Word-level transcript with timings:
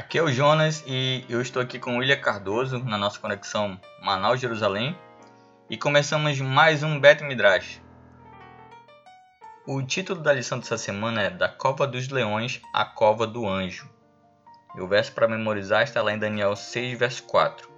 Aqui 0.00 0.16
é 0.16 0.22
o 0.22 0.32
Jonas 0.32 0.82
e 0.86 1.26
eu 1.28 1.42
estou 1.42 1.60
aqui 1.60 1.78
com 1.78 1.94
o 1.94 1.98
William 1.98 2.18
Cardoso 2.18 2.78
na 2.78 2.96
nossa 2.96 3.20
conexão 3.20 3.78
Manaus-Jerusalém 4.02 4.96
e 5.68 5.76
começamos 5.76 6.40
mais 6.40 6.82
um 6.82 6.98
Bet 6.98 7.22
Midrash. 7.22 7.82
O 9.66 9.82
título 9.82 10.22
da 10.22 10.32
lição 10.32 10.58
dessa 10.58 10.78
semana 10.78 11.24
é 11.24 11.28
Da 11.28 11.50
Cova 11.50 11.86
dos 11.86 12.08
Leões 12.08 12.62
à 12.72 12.82
Cova 12.82 13.26
do 13.26 13.46
Anjo. 13.46 13.90
E 14.74 14.80
o 14.80 14.88
verso 14.88 15.12
para 15.12 15.28
memorizar 15.28 15.82
está 15.82 16.00
lá 16.00 16.14
em 16.14 16.18
Daniel 16.18 16.56
6, 16.56 16.98
verso 16.98 17.24
4. 17.24 17.68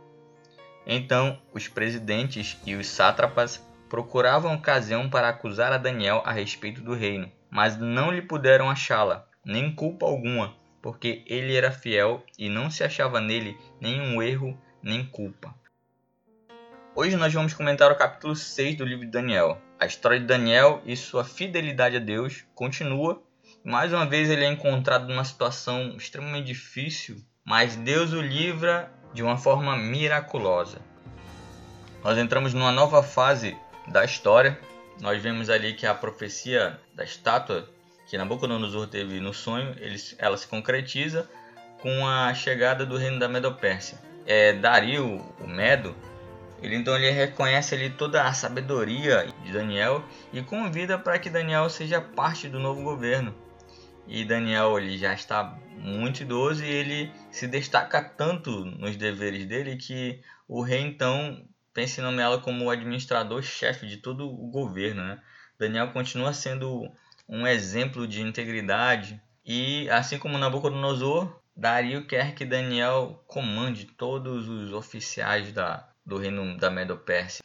Então 0.87 1.43
os 1.53 1.67
presidentes 1.67 2.57
e 2.65 2.77
os 2.77 2.87
sátrapas 2.87 3.61
procuravam 3.89 4.55
ocasião 4.55 5.11
para 5.11 5.29
acusar 5.29 5.73
a 5.73 5.77
Daniel 5.77 6.23
a 6.25 6.31
respeito 6.31 6.83
do 6.83 6.95
reino, 6.95 7.29
mas 7.51 7.77
não 7.77 8.13
lhe 8.13 8.23
puderam 8.23 8.71
achá-la, 8.71 9.27
nem 9.45 9.75
culpa 9.75 10.07
alguma 10.07 10.62
porque 10.83 11.23
ele 11.27 11.55
era 11.55 11.71
fiel 11.71 12.23
e 12.37 12.49
não 12.49 12.69
se 12.69 12.83
achava 12.83 13.21
nele 13.21 13.57
nenhum 13.81 14.21
erro 14.21 14.59
nem 14.83 15.07
culpa. 15.07 15.55
Hoje 16.95 17.17
nós 17.17 17.33
vamos 17.33 17.55
comentar 17.55 17.91
o 17.91 17.97
capítulo 17.97 18.35
6 18.35 18.77
do 18.77 18.85
livro 18.85 19.07
de 19.07 19.11
Daniel. 19.13 19.59
A 19.81 19.87
história 19.87 20.21
de 20.21 20.27
Daniel 20.27 20.83
e 20.85 20.95
sua 20.97 21.25
fidelidade 21.25 21.97
a 21.97 22.01
Deus 22.01 22.45
continua. 22.55 23.23
Mais 23.65 23.93
uma 23.93 24.05
vez 24.05 24.29
ele 24.29 24.45
é 24.45 24.49
encontrado 24.49 25.09
numa 25.09 25.25
situação 25.25 25.97
extremamente 25.97 26.49
difícil, 26.49 27.17
mas 27.45 27.77
Deus 27.77 28.13
o 28.13 28.21
livra 28.21 28.93
de 29.15 29.23
uma 29.23 29.39
forma 29.39 29.77
miraculosa. 29.77 30.83
Nós 32.03 32.19
entramos 32.19 32.53
numa 32.53 32.73
nova 32.73 33.03
fase 33.03 33.57
da 33.87 34.05
história. 34.05 34.59
Nós 35.01 35.23
vemos 35.23 35.49
ali 35.49 35.75
que 35.75 35.87
a 35.87 35.95
profecia 35.95 36.79
da 36.95 37.05
estátua 37.05 37.72
que 38.13 38.19
Nabucodonosor 38.19 38.89
teve 38.89 39.21
no 39.21 39.33
sonho, 39.33 39.75
ele, 39.81 39.97
ela 40.19 40.37
se 40.37 40.47
concretiza 40.47 41.27
com 41.81 42.07
a 42.07 42.35
chegada 42.35 42.85
do 42.85 42.99
reino 42.99 43.19
da 43.19 43.27
Medopérsia. 43.27 43.99
É, 44.27 44.53
Dario, 44.53 45.25
o 45.41 45.49
Medo, 45.49 45.97
ele 46.63 46.77
então 46.77 46.95
ele 46.95 47.09
reconhece 47.09 47.75
ali 47.75 47.89
toda 47.89 48.23
a 48.25 48.35
sabedoria 48.35 49.27
de 49.43 49.51
Daniel 49.51 50.05
e 50.31 50.43
convida 50.43 50.99
para 50.99 51.19
que 51.19 51.31
Daniel 51.31 51.71
seja 51.71 52.03
parte 52.03 52.51
do 52.51 52.61
novo 52.61 52.83
governo. 52.83 53.35
E 54.07 54.27
Daniel 54.27 54.79
ele 54.79 54.99
já 54.99 55.15
está 55.15 55.59
muito 55.79 56.21
idoso 56.21 56.63
e 56.63 56.69
ele 56.69 57.11
se 57.31 57.47
destaca 57.47 58.05
tanto 58.05 58.67
nos 58.67 58.95
deveres 58.95 59.47
dele 59.47 59.77
que 59.77 60.21
o 60.47 60.61
rei 60.61 60.83
então 60.83 61.43
pensa 61.73 62.03
em 62.03 62.05
nomeá-lo 62.05 62.43
como 62.43 62.69
administrador-chefe 62.69 63.87
de 63.87 63.97
todo 63.97 64.29
o 64.29 64.51
governo. 64.51 65.03
Né? 65.03 65.19
Daniel 65.59 65.93
continua 65.93 66.35
sendo 66.35 66.93
um 67.33 67.47
exemplo 67.47 68.07
de 68.07 68.21
integridade. 68.21 69.19
E 69.43 69.89
assim 69.89 70.19
como 70.19 70.37
Nabucodonosor, 70.37 71.35
Dario 71.57 72.07
quer 72.07 72.35
que 72.35 72.45
Daniel 72.45 73.25
comande 73.27 73.87
todos 73.87 74.47
os 74.49 74.73
oficiais 74.75 75.51
da, 75.51 75.89
do 76.05 76.19
reino 76.19 76.59
da 76.59 76.71
Medo-Pérsia. 76.71 77.43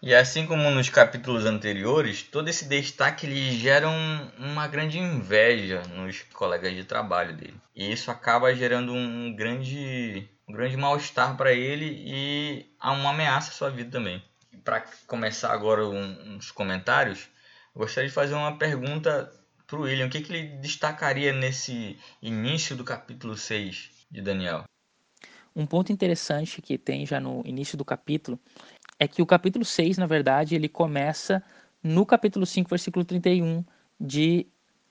E 0.00 0.14
assim 0.14 0.46
como 0.46 0.70
nos 0.70 0.88
capítulos 0.88 1.46
anteriores, 1.46 2.22
todo 2.22 2.48
esse 2.48 2.66
destaque 2.66 3.26
lhe 3.26 3.52
gera 3.52 3.88
um, 3.88 4.30
uma 4.38 4.68
grande 4.68 4.98
inveja 4.98 5.82
nos 5.96 6.22
colegas 6.32 6.74
de 6.74 6.84
trabalho 6.84 7.34
dele. 7.34 7.56
E 7.74 7.90
isso 7.90 8.10
acaba 8.10 8.54
gerando 8.54 8.92
um 8.92 9.34
grande, 9.34 10.28
um 10.46 10.52
grande 10.52 10.76
mal-estar 10.76 11.36
para 11.36 11.52
ele 11.52 11.86
e 12.06 12.66
uma 12.82 13.10
ameaça 13.10 13.50
à 13.50 13.54
sua 13.54 13.70
vida 13.70 13.90
também. 13.90 14.22
Para 14.62 14.84
começar 15.06 15.52
agora 15.52 15.86
um, 15.86 16.36
uns 16.36 16.50
comentários, 16.50 17.28
gostaria 17.74 18.08
de 18.08 18.14
fazer 18.14 18.34
uma 18.34 18.56
pergunta 18.56 19.32
para 19.66 19.78
o 19.78 19.82
William. 19.82 20.06
O 20.06 20.10
que, 20.10 20.20
que 20.20 20.32
ele 20.32 20.48
destacaria 20.58 21.32
nesse 21.32 21.98
início 22.22 22.76
do 22.76 22.84
capítulo 22.84 23.36
6 23.36 23.90
de 24.10 24.22
Daniel? 24.22 24.64
Um 25.54 25.66
ponto 25.66 25.92
interessante 25.92 26.60
que 26.60 26.76
tem 26.76 27.06
já 27.06 27.20
no 27.20 27.42
início 27.44 27.78
do 27.78 27.84
capítulo 27.84 28.38
é 28.98 29.06
que 29.06 29.22
o 29.22 29.26
capítulo 29.26 29.64
6, 29.64 29.98
na 29.98 30.06
verdade, 30.06 30.54
ele 30.54 30.68
começa 30.68 31.42
no 31.82 32.06
capítulo 32.06 32.46
5, 32.46 32.68
versículo 32.68 33.04
31 33.04 33.64
de 34.00 34.46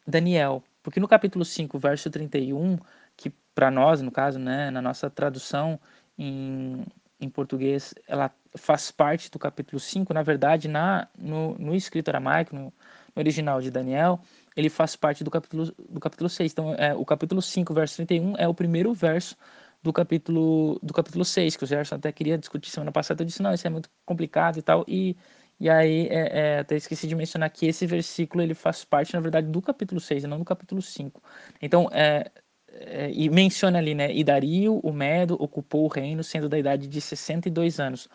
Daniel. 0.08 0.64
Porque 0.82 1.00
no 1.00 1.08
capítulo 1.08 1.46
5, 1.46 1.80
verso 1.80 2.10
31, 2.10 2.78
que 3.16 3.32
para 3.56 3.72
nós, 3.72 4.02
no 4.02 4.12
caso, 4.12 4.40
né, 4.40 4.70
na 4.72 4.82
nossa 4.82 5.10
tradução 5.10 5.80
em, 6.18 6.86
em 7.20 7.30
português, 7.30 7.94
ela 8.08 8.34
faz 8.56 8.92
parte 8.92 9.30
do 9.32 9.40
capítulo 9.40 9.80
5, 9.80 10.14
na 10.14 10.22
verdade, 10.22 10.68
na, 10.68 11.08
no, 11.18 11.56
no 11.58 11.76
escrito 11.76 12.10
aramaico, 12.10 12.56
no, 12.56 12.62
no, 12.64 12.74
original 13.16 13.62
de 13.62 13.72
Daniel, 13.72 14.20
ele 14.56 14.70
faz 14.70 14.96
parte 14.96 15.24
do 15.24 15.32
capítulo, 15.32 15.74
do 15.90 16.00
capítulo 16.00 16.30
6. 16.30 16.52
Então, 16.52 16.74
é, 16.76 16.94
o 16.94 17.06
capítulo 17.06 17.42
5, 17.42 17.74
verso 17.74 17.96
31, 17.98 18.36
é 18.38 18.48
o 18.48 18.54
primeiro 18.54 18.94
verso 18.94 19.36
do 19.82 19.92
capítulo, 19.92 20.80
do 20.82 20.94
capítulo 20.94 21.26
6, 21.26 21.58
que 21.58 21.64
o 21.66 21.68
Gerson 21.68 21.96
até 21.96 22.12
queria 22.12 22.38
discutir 22.38 22.70
semana 22.70 22.92
passada, 22.92 23.22
eu 23.22 23.26
disse, 23.26 23.42
não, 23.42 23.54
isso 23.54 23.68
é 23.68 23.70
muito 23.70 23.90
complicado 24.06 24.58
e 24.58 24.62
tal, 24.62 24.86
e, 24.88 25.18
e 25.60 25.70
aí 25.70 26.08
é, 26.08 26.40
é, 26.40 26.60
até 26.60 26.78
esqueci 26.78 27.06
de 27.06 27.14
mencionar 27.14 27.50
que 27.50 27.66
esse 27.66 27.86
versículo 27.86 28.42
ele 28.42 28.54
faz 28.54 28.86
parte, 28.86 29.14
na 29.14 29.20
verdade, 29.20 29.48
do 29.48 29.62
capítulo 29.62 30.00
6, 30.00 30.24
e 30.24 30.28
não 30.28 30.40
do 30.40 30.46
capítulo 30.46 30.82
5. 30.82 31.22
Então, 31.62 31.90
é, 31.92 32.32
é, 32.70 33.12
e 33.14 33.30
menciona 33.30 33.78
ali, 33.78 33.94
né, 33.94 34.14
e 34.14 34.24
Dario, 34.24 34.80
o 34.80 34.94
Medo, 34.94 35.36
ocupou 35.38 35.84
o 35.84 35.90
reino, 35.90 36.24
sendo 36.24 36.48
da 36.48 36.58
idade 36.58 36.88
de 36.88 37.02
62 37.02 37.80
anos. 37.80 38.08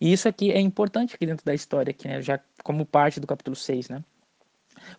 E 0.00 0.12
isso 0.12 0.28
aqui 0.28 0.50
é 0.50 0.60
importante 0.60 1.14
aqui 1.14 1.26
dentro 1.26 1.44
da 1.44 1.54
história, 1.54 1.90
aqui, 1.90 2.08
né, 2.08 2.20
já 2.20 2.40
como 2.62 2.84
parte 2.84 3.20
do 3.20 3.26
capítulo 3.26 3.56
6, 3.56 3.88
né? 3.88 4.04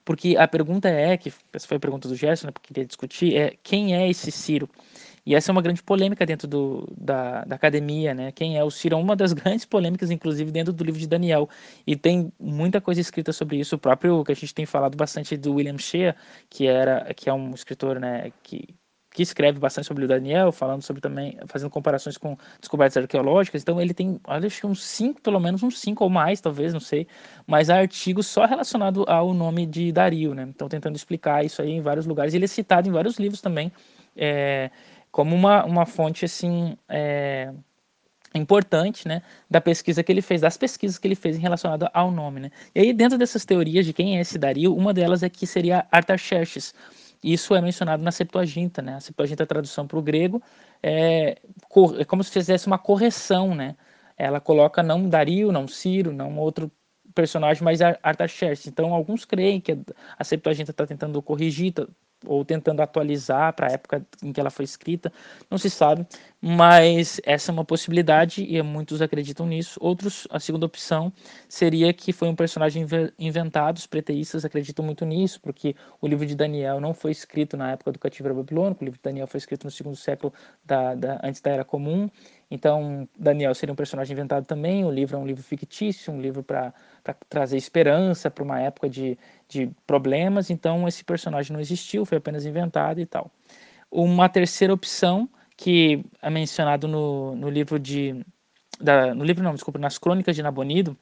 Porque 0.03 0.35
a 0.38 0.47
pergunta 0.47 0.89
é, 0.89 1.17
que 1.17 1.31
essa 1.53 1.67
foi 1.67 1.78
a 1.78 1.79
pergunta 1.79 2.07
do 2.07 2.16
Gerson, 2.16 2.47
né, 2.47 2.53
que 2.53 2.61
queria 2.61 2.85
discutir, 2.85 3.35
é 3.35 3.56
quem 3.61 3.95
é 3.95 4.09
esse 4.09 4.31
Ciro? 4.31 4.69
E 5.25 5.33
essa 5.33 5.50
é 5.50 5.53
uma 5.53 5.61
grande 5.61 5.81
polêmica 5.81 6.23
dentro 6.25 6.47
do, 6.47 6.88
da, 6.95 7.44
da 7.45 7.56
academia, 7.56 8.13
né? 8.13 8.31
Quem 8.31 8.57
é 8.57 8.63
o 8.63 8.69
Ciro? 8.69 8.95
É 8.95 9.00
uma 9.00 9.16
das 9.16 9.33
grandes 9.33 9.66
polêmicas, 9.66 10.11
inclusive, 10.11 10.51
dentro 10.51 10.72
do 10.72 10.83
livro 10.83 11.00
de 11.00 11.07
Daniel. 11.07 11.50
E 11.85 11.95
tem 11.95 12.31
muita 12.39 12.79
coisa 12.79 13.01
escrita 13.01 13.33
sobre 13.33 13.57
isso. 13.57 13.75
O 13.75 13.79
próprio, 13.79 14.23
que 14.23 14.31
a 14.31 14.35
gente 14.35 14.53
tem 14.53 14.67
falado 14.67 14.95
bastante 14.95 15.35
do 15.35 15.56
William 15.56 15.79
Shea, 15.79 16.16
que, 16.47 16.67
era, 16.67 17.12
que 17.16 17.27
é 17.27 17.33
um 17.33 17.56
escritor 17.56 18.00
né, 18.00 18.31
que 18.44 18.75
que 19.15 19.23
escreve 19.23 19.57
bastante 19.57 19.87
sobre 19.87 20.03
o 20.03 20.07
Daniel, 20.09 20.51
falando 20.51 20.81
sobre 20.81 21.01
também, 21.01 21.37
fazendo 21.47 21.69
comparações 21.69 22.17
com 22.17 22.37
descobertas 22.59 23.01
arqueológicas. 23.01 23.61
Então 23.61 23.79
ele 23.79 23.93
tem, 23.93 24.19
acho 24.27 24.59
que 24.59 24.67
uns 24.67 24.83
cinco, 24.83 25.21
pelo 25.21 25.39
menos 25.39 25.63
uns 25.63 25.79
cinco 25.79 26.03
ou 26.03 26.09
mais, 26.09 26.41
talvez, 26.41 26.73
não 26.73 26.81
sei, 26.81 27.07
mas 27.47 27.69
há 27.69 27.77
artigos 27.77 28.27
só 28.27 28.43
relacionado 28.45 29.05
ao 29.07 29.33
nome 29.33 29.65
de 29.65 29.89
Dario, 29.93 30.33
né? 30.35 30.43
Então 30.49 30.67
tentando 30.67 30.97
explicar 30.97 31.45
isso 31.45 31.61
aí 31.61 31.71
em 31.71 31.81
vários 31.81 32.05
lugares. 32.05 32.33
Ele 32.33 32.43
é 32.43 32.47
citado 32.47 32.89
em 32.89 32.91
vários 32.91 33.17
livros 33.17 33.39
também, 33.39 33.71
é, 34.17 34.69
como 35.09 35.33
uma, 35.33 35.63
uma 35.63 35.85
fonte 35.85 36.25
assim. 36.25 36.77
É, 36.89 37.53
importante, 38.37 39.07
né, 39.07 39.21
da 39.49 39.61
pesquisa 39.61 40.03
que 40.03 40.11
ele 40.11 40.21
fez, 40.21 40.41
das 40.41 40.57
pesquisas 40.57 40.97
que 40.97 41.07
ele 41.07 41.15
fez 41.15 41.37
em 41.37 41.39
relacionado 41.39 41.87
ao 41.93 42.11
nome, 42.11 42.41
né. 42.41 42.51
E 42.75 42.81
aí 42.81 42.91
dentro 42.91 43.17
dessas 43.17 43.45
teorias 43.45 43.85
de 43.85 43.93
quem 43.93 44.17
é 44.17 44.19
esse 44.19 44.37
Dario, 44.37 44.75
uma 44.75 44.93
delas 44.93 45.23
é 45.23 45.29
que 45.29 45.47
seria 45.47 45.87
Artaxerxes, 45.89 46.73
isso 47.34 47.56
é 47.56 47.62
mencionado 47.62 48.03
na 48.03 48.12
Septuaginta, 48.12 48.81
né? 48.81 48.96
A 48.96 49.00
Septuaginta, 49.00 49.44
a 49.44 49.47
tradução 49.47 49.88
para 49.88 49.97
o 49.97 50.02
grego, 50.02 50.41
é, 50.84 51.38
é 52.00 52.06
como 52.06 52.24
se 52.24 52.31
fizesse 52.31 52.68
uma 52.68 52.78
correção, 52.78 53.56
né? 53.56 53.75
Ela 54.18 54.40
coloca 54.40 54.84
não 54.84 55.09
Dario, 55.09 55.52
não 55.52 55.68
Ciro, 55.68 56.12
não 56.13 56.38
outro 56.38 56.72
personagem, 57.13 57.63
mas 57.63 57.81
Artaxerxes. 57.81 58.68
Então, 58.68 58.94
alguns 58.94 59.25
creem 59.25 59.59
que 59.59 59.78
a 60.18 60.24
Septuaginta 60.24 60.72
está 60.72 60.86
tentando 60.86 61.22
corrigir, 61.22 61.74
ou 62.25 62.44
tentando 62.46 62.81
atualizar 62.81 63.53
para 63.53 63.68
a 63.68 63.72
época 63.72 64.06
em 64.24 64.31
que 64.31 64.40
ela 64.40 64.50
foi 64.50 64.66
escrita, 64.66 65.12
não 65.50 65.57
se 65.57 65.69
sabe, 65.69 66.06
mas 66.47 67.19
essa 67.25 67.51
é 67.51 67.53
uma 67.53 67.66
possibilidade 67.66 68.45
e 68.47 68.61
muitos 68.61 69.01
acreditam 69.01 69.47
nisso. 69.47 69.79
Outros, 69.81 70.28
a 70.29 70.39
segunda 70.39 70.67
opção 70.67 71.11
seria 71.50 71.91
que 71.91 72.13
foi 72.13 72.28
um 72.28 72.35
personagem 72.35 72.85
inventado, 73.17 73.77
os 73.77 73.88
preteístas 73.88 74.45
acreditam 74.45 74.86
muito 74.86 75.03
nisso, 75.07 75.42
porque 75.42 75.75
o 76.00 76.07
livro 76.07 76.24
de 76.24 76.36
Daniel 76.36 76.80
não 76.80 76.94
foi 76.94 77.09
escrito 77.09 77.57
na 77.57 77.71
época 77.71 77.92
do 77.92 77.97
cativeiro 77.97 78.36
babilônico, 78.36 78.83
o 78.83 78.86
livro 78.86 79.00
de 79.00 79.03
Daniel 79.03 79.25
foi 79.25 79.39
escrito 79.39 79.63
no 79.63 79.71
segundo 79.71 79.95
século 79.95 80.31
da, 80.63 80.94
da, 80.94 81.19
antes 81.24 81.42
da 81.42 81.50
Era 81.50 81.65
Comum, 81.65 82.07
então 82.51 83.09
Daniel 83.18 83.56
seria 83.56 83.74
um 83.74 83.75
personagem 83.75 84.13
inventado 84.13 84.45
também, 84.45 84.86
o 84.86 84.92
livro 84.92 85.15
é 85.15 85.19
um 85.19 85.25
livro 85.25 85.42
fictício, 85.42 86.13
um 86.13 86.21
livro 86.21 86.44
para 86.44 86.71
trazer 87.27 87.57
esperança 87.57 88.30
para 88.30 88.44
uma 88.44 88.59
época 88.62 88.88
de, 88.88 89.18
de 89.50 89.71
problemas, 89.88 90.51
então 90.51 90.88
esse 90.88 91.03
personagem 91.03 91.53
não 91.53 91.59
existiu, 91.59 92.06
foi 92.06 92.19
apenas 92.19 92.45
inventado 92.45 93.00
e 93.00 93.06
tal. 93.07 93.31
Uma 93.89 94.30
terceira 94.30 94.71
opção, 94.71 95.27
que 95.57 96.06
é 96.22 96.30
mencionado 96.30 96.88
no, 96.88 97.36
no 97.36 97.50
livro 97.50 97.80
de. 97.80 98.25
Da, 98.80 99.16
no 99.16 99.24
livro 99.24 99.44
não, 99.44 99.54
desculpa, 99.54 99.80
nas 99.80 99.98
crônicas 99.98 100.36
de 100.36 100.44
Nabonido, 100.44 100.98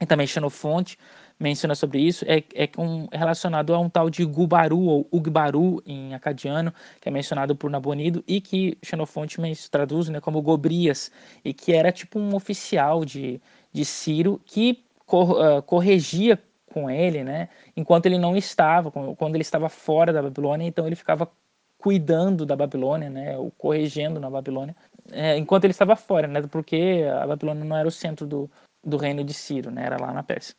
e 0.00 0.06
também 0.06 0.26
Xenofonte 0.26 0.98
menciona 1.38 1.74
sobre 1.74 2.00
isso, 2.00 2.24
é, 2.26 2.42
é 2.54 2.68
um, 2.78 3.06
relacionado 3.12 3.74
a 3.74 3.78
um 3.78 3.88
tal 3.88 4.08
de 4.08 4.24
Gubaru, 4.24 4.80
ou 4.80 5.08
Ugbaru 5.12 5.82
em 5.86 6.14
acadiano, 6.14 6.72
que 7.00 7.08
é 7.08 7.12
mencionado 7.12 7.54
por 7.54 7.70
Nabonido, 7.70 8.24
e 8.26 8.40
que 8.40 8.76
Xenofonte 8.82 9.38
traduz 9.70 10.08
né, 10.08 10.20
como 10.20 10.42
Gobrias, 10.42 11.10
e 11.44 11.52
que 11.52 11.72
era 11.72 11.92
tipo 11.92 12.18
um 12.18 12.34
oficial 12.34 13.04
de, 13.04 13.40
de 13.72 13.84
Ciro 13.84 14.40
que 14.44 14.84
cor, 15.04 15.30
uh, 15.32 15.62
corrigia 15.62 16.42
com 16.72 16.90
ele, 16.90 17.22
né? 17.22 17.48
Enquanto 17.76 18.06
ele 18.06 18.18
não 18.18 18.36
estava, 18.36 18.90
quando 18.90 19.34
ele 19.34 19.42
estava 19.42 19.68
fora 19.68 20.12
da 20.12 20.22
Babilônia, 20.22 20.66
então 20.66 20.86
ele 20.86 20.96
ficava 20.96 21.30
cuidando 21.86 22.44
da 22.44 22.56
Babilônia, 22.56 23.08
né, 23.08 23.38
ou 23.38 23.48
corrigendo 23.52 24.18
na 24.18 24.28
Babilônia, 24.28 24.74
é, 25.12 25.38
enquanto 25.38 25.62
ele 25.62 25.70
estava 25.70 25.94
fora, 25.94 26.26
né, 26.26 26.42
porque 26.42 27.04
a 27.22 27.24
Babilônia 27.24 27.64
não 27.64 27.76
era 27.76 27.86
o 27.86 27.92
centro 27.92 28.26
do, 28.26 28.50
do 28.82 28.96
reino 28.96 29.22
de 29.22 29.32
Ciro, 29.32 29.70
né, 29.70 29.84
era 29.86 29.96
lá 29.96 30.12
na 30.12 30.20
Pérsia. 30.20 30.56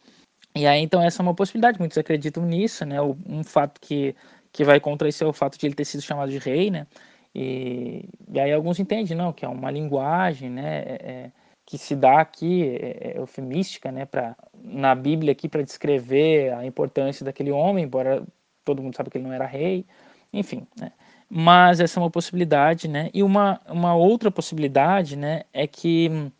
E 0.55 0.65
aí, 0.65 0.81
então, 0.81 1.01
essa 1.01 1.21
é 1.21 1.23
uma 1.23 1.33
possibilidade, 1.33 1.79
muitos 1.79 1.97
acreditam 1.97 2.45
nisso, 2.45 2.85
né, 2.85 3.01
um 3.01 3.43
fato 3.43 3.81
que, 3.81 4.15
que 4.53 4.63
vai 4.63 4.79
contra 4.79 5.09
isso 5.09 5.21
é 5.21 5.27
o 5.27 5.33
fato 5.33 5.59
de 5.59 5.65
ele 5.65 5.75
ter 5.75 5.83
sido 5.83 6.01
chamado 6.01 6.31
de 6.31 6.37
rei, 6.37 6.71
né, 6.71 6.87
e, 7.35 8.07
e 8.31 8.39
aí 8.39 8.53
alguns 8.53 8.79
entendem, 8.79 9.17
não, 9.17 9.33
que 9.33 9.43
é 9.43 9.49
uma 9.49 9.69
linguagem, 9.69 10.49
né, 10.49 10.77
é, 10.77 11.11
é 11.11 11.31
que 11.65 11.77
se 11.77 11.93
dá 11.93 12.21
aqui, 12.21 12.69
é, 12.69 13.15
é 13.15 13.17
eufemística, 13.17 13.91
né, 13.91 14.05
pra, 14.05 14.33
na 14.63 14.95
Bíblia 14.95 15.33
aqui 15.33 15.49
para 15.49 15.61
descrever 15.61 16.53
a 16.53 16.65
importância 16.65 17.25
daquele 17.25 17.51
homem, 17.51 17.83
embora 17.83 18.25
todo 18.63 18.81
mundo 18.81 18.95
sabe 18.95 19.09
que 19.09 19.17
ele 19.17 19.25
não 19.25 19.33
era 19.33 19.45
rei, 19.45 19.85
enfim, 20.31 20.65
né, 20.79 20.93
mas 21.29 21.79
essa 21.79 21.99
é 21.99 22.03
uma 22.03 22.09
possibilidade, 22.09 22.87
né? 22.87 23.09
E 23.13 23.21
uma, 23.23 23.59
uma 23.67 23.95
outra 23.95 24.31
possibilidade, 24.31 25.15
né, 25.15 25.43
é 25.53 25.67
que 25.67 26.31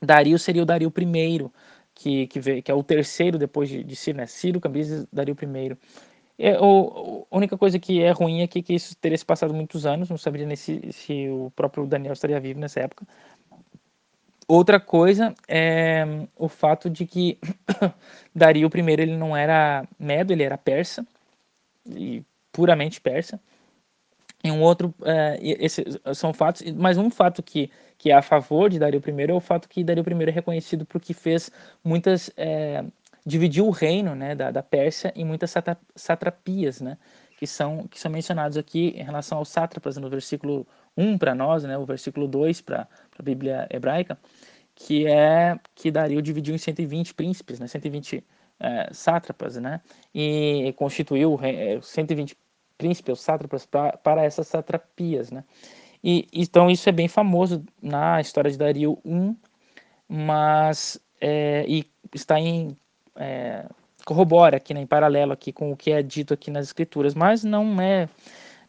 Dario 0.00 0.38
seria 0.38 0.62
o 0.62 0.66
Dario 0.66 0.92
I, 0.96 1.50
que, 1.94 2.26
que, 2.26 2.40
vê, 2.40 2.62
que 2.62 2.70
é 2.70 2.74
o 2.74 2.82
terceiro 2.82 3.38
depois 3.38 3.68
de, 3.68 3.84
de 3.84 3.94
Ciro, 3.96 4.18
né? 4.18 4.26
Ciro, 4.26 4.60
Cambises, 4.60 5.06
Dario 5.12 5.36
I. 5.40 5.76
É, 6.38 6.58
o, 6.60 7.26
a 7.30 7.36
única 7.36 7.56
coisa 7.56 7.78
que 7.78 8.02
é 8.02 8.10
ruim 8.10 8.40
é 8.40 8.46
que, 8.46 8.62
que 8.62 8.74
isso 8.74 8.96
teria 8.96 9.16
se 9.16 9.24
passado 9.24 9.54
muitos 9.54 9.86
anos, 9.86 10.08
não 10.08 10.18
saberia 10.18 10.46
nem 10.46 10.56
se, 10.56 10.92
se 10.92 11.28
o 11.28 11.52
próprio 11.54 11.86
Daniel 11.86 12.14
estaria 12.14 12.40
vivo 12.40 12.58
nessa 12.58 12.80
época. 12.80 13.06
Outra 14.48 14.80
coisa 14.80 15.34
é 15.46 16.04
o 16.36 16.48
fato 16.48 16.90
de 16.90 17.06
que 17.06 17.38
Dario 18.34 18.68
I 18.68 18.90
ele 19.00 19.16
não 19.16 19.36
era 19.36 19.86
medo, 19.98 20.32
ele 20.32 20.42
era 20.42 20.58
persa, 20.58 21.06
e 21.86 22.22
puramente 22.52 23.00
persa. 23.00 23.40
E 24.44 24.50
um 24.50 24.60
outro, 24.60 24.92
é, 25.04 25.38
esses 25.40 25.98
são 26.14 26.32
fatos, 26.34 26.62
mas 26.72 26.98
um 26.98 27.10
fato 27.10 27.42
que, 27.42 27.70
que 27.96 28.10
é 28.10 28.14
a 28.14 28.22
favor 28.22 28.68
de 28.68 28.78
Dario 28.78 29.00
I 29.06 29.30
é 29.30 29.32
o 29.32 29.40
fato 29.40 29.68
que 29.68 29.84
Dario 29.84 30.04
I 30.04 30.28
é 30.28 30.30
reconhecido 30.30 30.84
porque 30.84 31.14
fez 31.14 31.50
muitas, 31.84 32.28
é, 32.36 32.84
dividiu 33.24 33.66
o 33.68 33.70
reino 33.70 34.16
né, 34.16 34.34
da, 34.34 34.50
da 34.50 34.62
Pérsia 34.62 35.12
em 35.14 35.24
muitas 35.24 35.54
satrapias, 35.94 36.80
né, 36.80 36.98
que 37.38 37.46
são, 37.46 37.86
que 37.86 38.00
são 38.00 38.10
mencionados 38.10 38.56
aqui 38.56 38.94
em 38.96 39.04
relação 39.04 39.38
aos 39.38 39.48
sátrapas 39.48 39.96
no 39.96 40.10
versículo 40.10 40.66
1 40.96 41.18
para 41.18 41.34
nós, 41.36 41.62
né, 41.62 41.78
o 41.78 41.86
versículo 41.86 42.26
2 42.26 42.60
para 42.62 42.88
a 43.16 43.22
Bíblia 43.22 43.68
hebraica, 43.70 44.18
que 44.74 45.06
é 45.06 45.56
que 45.74 45.90
Dario 45.90 46.20
dividiu 46.20 46.54
em 46.54 46.58
120 46.58 47.14
príncipes, 47.14 47.60
né, 47.60 47.68
120 47.68 48.24
é, 48.58 48.88
sátrapas, 48.92 49.56
né, 49.56 49.80
e 50.12 50.74
constituiu 50.76 51.38
120 51.80 52.36
príncipes, 52.78 53.18
os 53.18 53.20
sátrapas, 53.20 53.66
pra, 53.66 53.96
para 53.96 54.24
essas 54.24 54.46
satrapias, 54.48 55.30
né? 55.30 55.44
E, 56.02 56.26
então 56.32 56.70
isso 56.70 56.88
é 56.88 56.92
bem 56.92 57.08
famoso 57.08 57.64
na 57.80 58.20
história 58.20 58.50
de 58.50 58.58
Dario 58.58 58.98
I, 59.04 59.36
mas 60.08 61.00
é, 61.20 61.64
e 61.68 61.86
está 62.12 62.40
em 62.40 62.76
é, 63.16 63.66
corrobora 64.04 64.56
aqui, 64.56 64.74
né, 64.74 64.80
em 64.80 64.86
paralelo 64.86 65.32
aqui 65.32 65.52
com 65.52 65.70
o 65.70 65.76
que 65.76 65.92
é 65.92 66.02
dito 66.02 66.34
aqui 66.34 66.50
nas 66.50 66.66
escrituras, 66.66 67.14
mas 67.14 67.44
não 67.44 67.80
é 67.80 68.08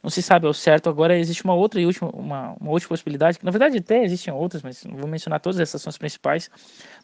não 0.02 0.10
se 0.10 0.22
sabe 0.22 0.46
ao 0.46 0.54
certo. 0.54 0.90
Agora 0.90 1.18
existe 1.18 1.44
uma 1.44 1.56
outra 1.56 1.80
e 1.80 1.86
última 1.86 2.10
uma, 2.10 2.56
uma 2.60 2.72
outra 2.72 2.88
possibilidade, 2.90 3.40
que 3.40 3.46
na 3.46 3.52
verdade 3.52 3.78
até 3.78 4.04
existem 4.04 4.34
outras, 4.34 4.62
mas 4.62 4.84
não 4.84 4.98
vou 4.98 5.08
mencionar 5.08 5.40
todas 5.40 5.60
essas 5.60 5.82
são 5.82 5.90
as 5.90 5.98
principais. 5.98 6.50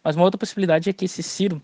Mas 0.04 0.16
uma 0.16 0.26
outra 0.26 0.38
possibilidade 0.38 0.90
é 0.90 0.94
que 0.94 1.06
esse 1.06 1.24
Ciro, 1.24 1.62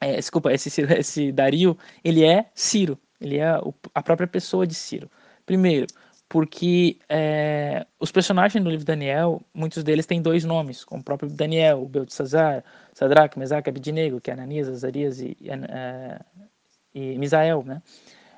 é, 0.00 0.16
desculpa, 0.16 0.52
esse, 0.52 0.68
esse 0.82 1.32
Dario, 1.32 1.76
ele 2.04 2.24
é 2.24 2.46
Ciro, 2.54 2.98
ele 3.20 3.38
é 3.38 3.60
a 3.94 4.02
própria 4.02 4.26
pessoa 4.26 4.66
de 4.66 4.74
Ciro. 4.74 5.10
Primeiro, 5.44 5.86
porque 6.28 6.96
é, 7.08 7.84
os 7.98 8.12
personagens 8.12 8.62
do 8.62 8.70
livro 8.70 8.84
Daniel, 8.84 9.42
muitos 9.52 9.82
deles 9.82 10.06
têm 10.06 10.22
dois 10.22 10.44
nomes, 10.44 10.84
como 10.84 11.00
o 11.00 11.04
próprio 11.04 11.28
Daniel, 11.28 11.84
Beltesazar, 11.86 12.62
Sadraque, 12.94 13.38
Mesaque, 13.38 13.68
Abednego, 13.68 14.20
que 14.20 14.30
é 14.30 14.34
Ananias, 14.34 14.68
Azarias 14.68 15.20
e, 15.20 15.36
uh, 15.42 16.24
e 16.94 17.18
Misael, 17.18 17.64
né? 17.64 17.82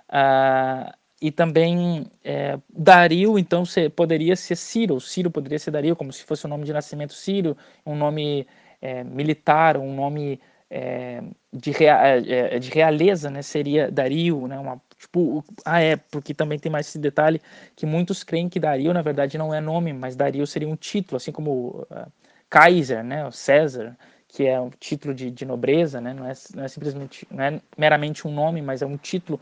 Uh, 0.08 1.02
e 1.20 1.30
também 1.30 2.06
é, 2.24 2.58
Dario, 2.68 3.38
então, 3.38 3.64
se, 3.64 3.88
poderia 3.88 4.34
ser 4.34 4.56
Ciro, 4.56 4.98
Ciro 5.00 5.30
poderia 5.30 5.58
ser 5.58 5.70
Dario, 5.70 5.94
como 5.94 6.12
se 6.12 6.24
fosse 6.24 6.44
o 6.44 6.48
um 6.48 6.50
nome 6.50 6.64
de 6.64 6.72
nascimento 6.72 7.12
Ciro, 7.12 7.56
um 7.86 7.94
nome 7.94 8.44
é, 8.80 9.04
militar, 9.04 9.76
um 9.76 9.94
nome 9.94 10.40
é, 10.74 11.22
de, 11.52 11.70
rea, 11.70 12.00
é, 12.02 12.56
é, 12.56 12.58
de 12.58 12.70
realeza, 12.70 13.28
né, 13.28 13.42
seria 13.42 13.90
Dario, 13.90 14.48
né, 14.48 14.58
uma, 14.58 14.80
tipo, 14.98 15.44
ah 15.66 15.82
é, 15.82 15.96
porque 15.96 16.32
também 16.32 16.58
tem 16.58 16.72
mais 16.72 16.88
esse 16.88 16.98
detalhe 16.98 17.42
que 17.76 17.84
muitos 17.84 18.24
creem 18.24 18.48
que 18.48 18.58
Dario 18.58 18.94
na 18.94 19.02
verdade 19.02 19.36
não 19.36 19.52
é 19.52 19.60
nome, 19.60 19.92
mas 19.92 20.16
Dario 20.16 20.46
seria 20.46 20.66
um 20.66 20.74
título, 20.74 21.18
assim 21.18 21.30
como 21.30 21.86
uh, 21.90 22.10
Kaiser, 22.48 23.04
né, 23.04 23.30
César, 23.30 23.94
que 24.26 24.46
é 24.46 24.58
um 24.58 24.70
título 24.70 25.14
de, 25.14 25.30
de 25.30 25.44
nobreza, 25.44 26.00
né, 26.00 26.14
não 26.14 26.26
é, 26.26 26.32
não 26.54 26.64
é 26.64 26.68
simplesmente, 26.68 27.28
não 27.30 27.44
é 27.44 27.60
meramente 27.76 28.26
um 28.26 28.32
nome, 28.32 28.62
mas 28.62 28.80
é 28.80 28.86
um 28.86 28.96
título 28.96 29.38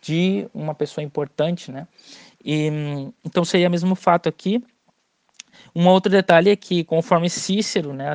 de 0.00 0.46
uma 0.54 0.76
pessoa 0.76 1.02
importante, 1.02 1.72
né, 1.72 1.88
e 2.44 2.68
então 3.24 3.44
seria 3.44 3.66
o 3.66 3.70
mesmo 3.70 3.96
fato 3.96 4.28
aqui, 4.28 4.62
um 5.74 5.86
outro 5.88 6.10
detalhe 6.10 6.50
é 6.50 6.56
que, 6.56 6.84
conforme 6.84 7.28
Cícero, 7.30 7.92
né, 7.92 8.12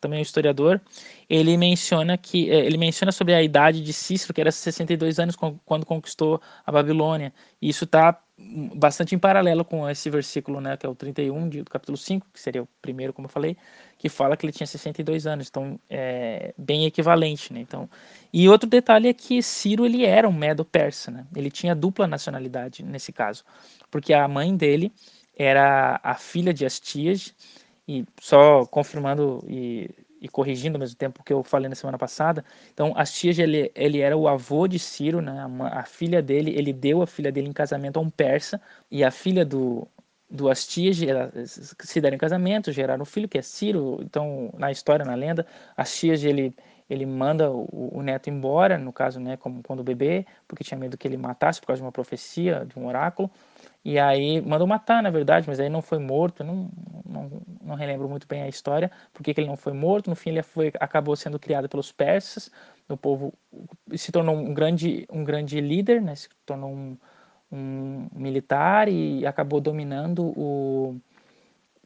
também 0.00 0.20
o 0.20 0.22
historiador, 0.22 0.80
ele 1.28 1.56
menciona 1.56 2.16
que 2.16 2.50
eh, 2.50 2.66
ele 2.66 2.78
menciona 2.78 3.12
sobre 3.12 3.34
a 3.34 3.42
idade 3.42 3.82
de 3.82 3.92
Cícero, 3.92 4.34
que 4.34 4.40
era 4.40 4.50
62 4.50 5.18
anos 5.18 5.36
quando 5.64 5.86
conquistou 5.86 6.40
a 6.66 6.72
Babilônia. 6.72 7.32
E 7.60 7.68
isso 7.68 7.84
está 7.84 8.18
bastante 8.74 9.14
em 9.14 9.18
paralelo 9.18 9.64
com 9.64 9.88
esse 9.88 10.08
versículo, 10.08 10.60
né, 10.60 10.76
que 10.76 10.86
é 10.86 10.88
o 10.88 10.94
31 10.94 11.48
do 11.48 11.64
capítulo 11.64 11.98
5, 11.98 12.26
que 12.32 12.40
seria 12.40 12.62
o 12.62 12.68
primeiro, 12.80 13.12
como 13.12 13.26
eu 13.26 13.30
falei, 13.30 13.56
que 13.98 14.08
fala 14.08 14.36
que 14.36 14.46
ele 14.46 14.52
tinha 14.52 14.66
62 14.66 15.26
anos, 15.26 15.48
então 15.48 15.78
é 15.90 16.54
bem 16.56 16.86
equivalente, 16.86 17.52
né? 17.52 17.60
Então, 17.60 17.90
e 18.32 18.48
outro 18.48 18.68
detalhe 18.68 19.08
é 19.08 19.12
que 19.12 19.42
Ciro 19.42 19.84
ele 19.84 20.04
era 20.04 20.28
um 20.28 20.32
medo-persa, 20.32 21.10
né? 21.10 21.26
Ele 21.34 21.50
tinha 21.50 21.74
dupla 21.74 22.06
nacionalidade 22.06 22.84
nesse 22.84 23.12
caso, 23.12 23.44
porque 23.90 24.14
a 24.14 24.28
mãe 24.28 24.56
dele 24.56 24.92
era 25.38 26.00
a 26.02 26.14
filha 26.14 26.52
de 26.52 26.66
Astias, 26.66 27.32
e 27.86 28.04
só 28.20 28.66
confirmando 28.66 29.42
e, 29.48 29.88
e, 30.20 30.28
corrigindo 30.28 30.76
ao 30.76 30.80
mesmo 30.80 30.96
tempo 30.96 31.22
que 31.24 31.32
eu 31.32 31.42
falei 31.44 31.68
na 31.68 31.74
semana 31.76 31.96
passada, 31.96 32.44
então 32.74 32.92
Astias 32.96 33.38
ele, 33.38 33.70
ele 33.74 34.00
era 34.00 34.16
o 34.16 34.28
avô 34.28 34.66
de 34.66 34.78
Ciro, 34.78 35.22
né? 35.22 35.32
a, 35.60 35.80
a 35.80 35.84
filha 35.84 36.20
dele, 36.20 36.52
ele 36.56 36.72
deu 36.72 37.00
a 37.00 37.06
filha 37.06 37.30
dele 37.30 37.48
em 37.48 37.52
casamento 37.52 37.98
a 37.98 38.02
um 38.02 38.10
persa, 38.10 38.60
e 38.90 39.04
a 39.04 39.10
filha 39.10 39.44
do, 39.44 39.86
do 40.28 40.50
Astias 40.50 40.98
se 41.46 42.00
deram 42.00 42.16
em 42.16 42.18
casamento, 42.18 42.72
geraram 42.72 43.02
um 43.02 43.06
filho 43.06 43.28
que 43.28 43.38
é 43.38 43.42
Ciro, 43.42 44.00
então 44.02 44.52
na 44.58 44.72
história, 44.72 45.04
na 45.04 45.14
lenda, 45.14 45.46
Astias 45.76 46.24
ele 46.24 46.52
ele 46.88 47.04
manda 47.04 47.50
o, 47.50 47.98
o, 47.98 48.02
neto 48.02 48.30
embora, 48.30 48.78
no 48.78 48.92
caso, 48.92 49.20
né, 49.20 49.36
como 49.36 49.62
quando 49.62 49.80
o 49.80 49.84
bebê, 49.84 50.24
porque 50.46 50.64
tinha 50.64 50.78
medo 50.78 50.96
que 50.96 51.06
ele 51.06 51.16
matasse 51.16 51.60
por 51.60 51.66
causa 51.66 51.80
de 51.80 51.84
uma 51.84 51.92
profecia, 51.92 52.64
de 52.64 52.78
um 52.78 52.86
oráculo. 52.86 53.30
E 53.84 53.98
aí 53.98 54.40
mandou 54.42 54.66
matar, 54.66 55.02
na 55.02 55.10
verdade, 55.10 55.46
mas 55.48 55.60
aí 55.60 55.68
não 55.68 55.80
foi 55.82 55.98
morto. 55.98 56.44
Não, 56.44 56.70
não, 57.04 57.30
não 57.62 57.74
relembro 57.74 58.08
muito 58.08 58.26
bem 58.26 58.42
a 58.42 58.48
história, 58.48 58.90
porque 59.12 59.32
que 59.32 59.40
ele 59.40 59.48
não 59.48 59.56
foi 59.56 59.72
morto. 59.72 60.10
No 60.10 60.16
fim, 60.16 60.30
ele 60.30 60.42
foi, 60.42 60.72
acabou 60.80 61.16
sendo 61.16 61.38
criado 61.38 61.68
pelos 61.68 61.92
persas. 61.92 62.50
O 62.88 62.96
povo 62.96 63.32
se 63.94 64.10
tornou 64.12 64.34
um 64.36 64.52
grande, 64.54 65.06
um 65.10 65.24
grande 65.24 65.60
líder, 65.60 66.00
né? 66.02 66.14
se 66.14 66.28
tornou 66.44 66.70
um, 66.70 66.98
um 67.52 68.08
militar 68.14 68.88
e 68.88 69.26
acabou 69.26 69.60
dominando 69.60 70.32
o, 70.36 71.00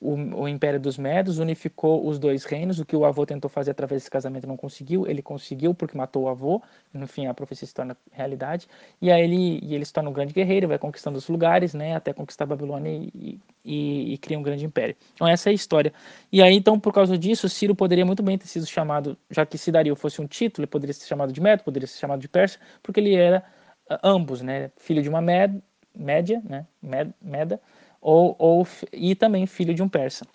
o, 0.03 0.43
o, 0.43 0.49
Império 0.49 0.81
dos 0.81 0.99
Medos 0.99 1.39
unificou 1.39 2.05
os 2.07 2.19
dois 2.19 2.45
reinos, 2.45 2.81
o 2.81 2.85
que 2.85 2.97
o 2.97 3.05
avô 3.05 3.25
tentou 3.25 3.49
fazer 3.49 3.71
através 3.71 4.03
desse 4.03 4.11
casamento 4.11 4.49
não 4.49 4.57
conseguiu, 4.57 5.07
ele 5.07 5.23
conseguiu 5.23 5.73
porque 5.73 5.97
matou 5.97 6.25
o 6.25 6.29
avô, 6.29 6.61
no 6.93 7.07
fim 7.07 7.27
a 7.27 7.35
profecia 7.35 7.69
se 7.69 7.73
torna 7.73 7.97
realidade, 8.11 8.67
e 9.01 9.13
aí 9.13 9.23
ele, 9.23 9.61
e 9.63 9.75
ele 9.77 9.85
se 9.85 9.93
torna 9.93 10.11
um 10.11 10.13
grande 10.13 10.35
guerreiro, 10.35 10.67
vai 10.67 10.79
conquistando 10.79 11.17
os 11.17 11.29
lugares, 11.29 11.73
né, 11.73 11.95
até 11.95 12.13
conquistar 12.13 12.45
a 12.45 12.49
Babilônia 12.49 12.91
e, 12.91 13.39
e, 13.65 14.15
e, 14.15 14.19
cria 14.19 14.37
um 14.37 14.43
grande 14.43 14.65
império. 14.65 14.97
Então 15.15 15.29
essa 15.29 15.49
é 15.49 15.53
a 15.53 15.55
história. 15.55 15.93
E 16.33 16.43
aí 16.43 16.57
então 16.57 16.81
por 16.81 16.93
causa 16.93 17.17
disso, 17.17 17.49
Ciro 17.49 17.75
poderia 17.77 18.05
muito 18.05 18.25
bem 18.25 18.37
ter 18.37 18.49
sido 18.49 18.67
chamado, 18.67 19.17
já 19.31 19.47
que 19.47 19.57
se 19.57 19.71
Dario 19.71 19.95
fosse 19.95 20.21
um 20.21 20.27
título, 20.27 20.65
ele 20.65 20.71
poderia 20.71 20.93
ser 20.93 21.07
chamado 21.07 21.33
de 21.33 21.41
Medo, 21.41 21.63
poderia 21.63 21.87
ser 21.87 22.01
chamado 22.01 22.21
de 22.21 22.29
Persa, 22.29 22.59
porque 22.83 22.99
ele 22.99 23.15
era 23.15 23.45
uh, 23.89 23.99
ambos, 24.03 24.43
né, 24.43 24.73
filho 24.79 25.01
de 25.01 25.09
uma 25.09 25.23
med, 25.23 25.63
média, 25.95 26.43
né, 26.45 26.67
med, 26.83 27.15
Meda, 27.23 27.61
ou, 28.03 28.35
ou 28.39 28.67
e 28.93 29.15
também 29.15 29.47
filho 29.47 29.73
de 29.73 29.83
um 29.83 29.89
persa. 29.89 30.27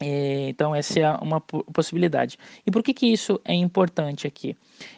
E, 0.00 0.48
então 0.48 0.74
essa 0.74 0.98
é 0.98 1.10
uma 1.18 1.40
possibilidade. 1.40 2.38
E 2.66 2.70
por 2.70 2.82
que, 2.82 2.94
que 2.94 3.06
isso 3.06 3.40
é 3.44 3.54
importante 3.54 4.26
aqui? 4.26 4.56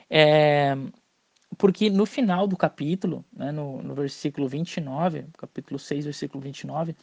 É, 0.08 0.76
porque 1.58 1.90
no 1.90 2.06
final 2.06 2.46
do 2.46 2.56
capítulo, 2.56 3.24
né, 3.32 3.50
no, 3.50 3.82
no 3.82 3.94
versículo 3.94 4.48
29, 4.48 5.26
capítulo 5.36 5.78
6, 5.78 6.04
versículo 6.04 6.40
29, 6.40 6.94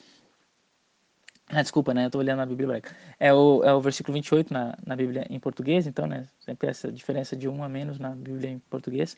ah, 1.50 1.62
desculpa, 1.62 1.94
né? 1.94 2.08
Eu 2.08 2.10
tô 2.10 2.18
olhando 2.18 2.38
na 2.40 2.46
Bíblia 2.46 2.66
hebraica. 2.66 2.96
É 3.20 3.32
o, 3.32 3.64
é 3.64 3.72
o 3.72 3.80
versículo 3.80 4.16
28 4.16 4.52
na, 4.52 4.76
na 4.84 4.96
Bíblia 4.96 5.28
em 5.30 5.40
português, 5.40 5.86
então, 5.86 6.08
né? 6.08 6.28
Sempre 6.40 6.70
essa 6.70 6.92
diferença 6.92 7.36
de 7.36 7.48
um 7.48 7.64
a 7.64 7.70
menos 7.70 8.00
na 8.00 8.10
Bíblia 8.16 8.50
em 8.50 8.58
português. 8.58 9.16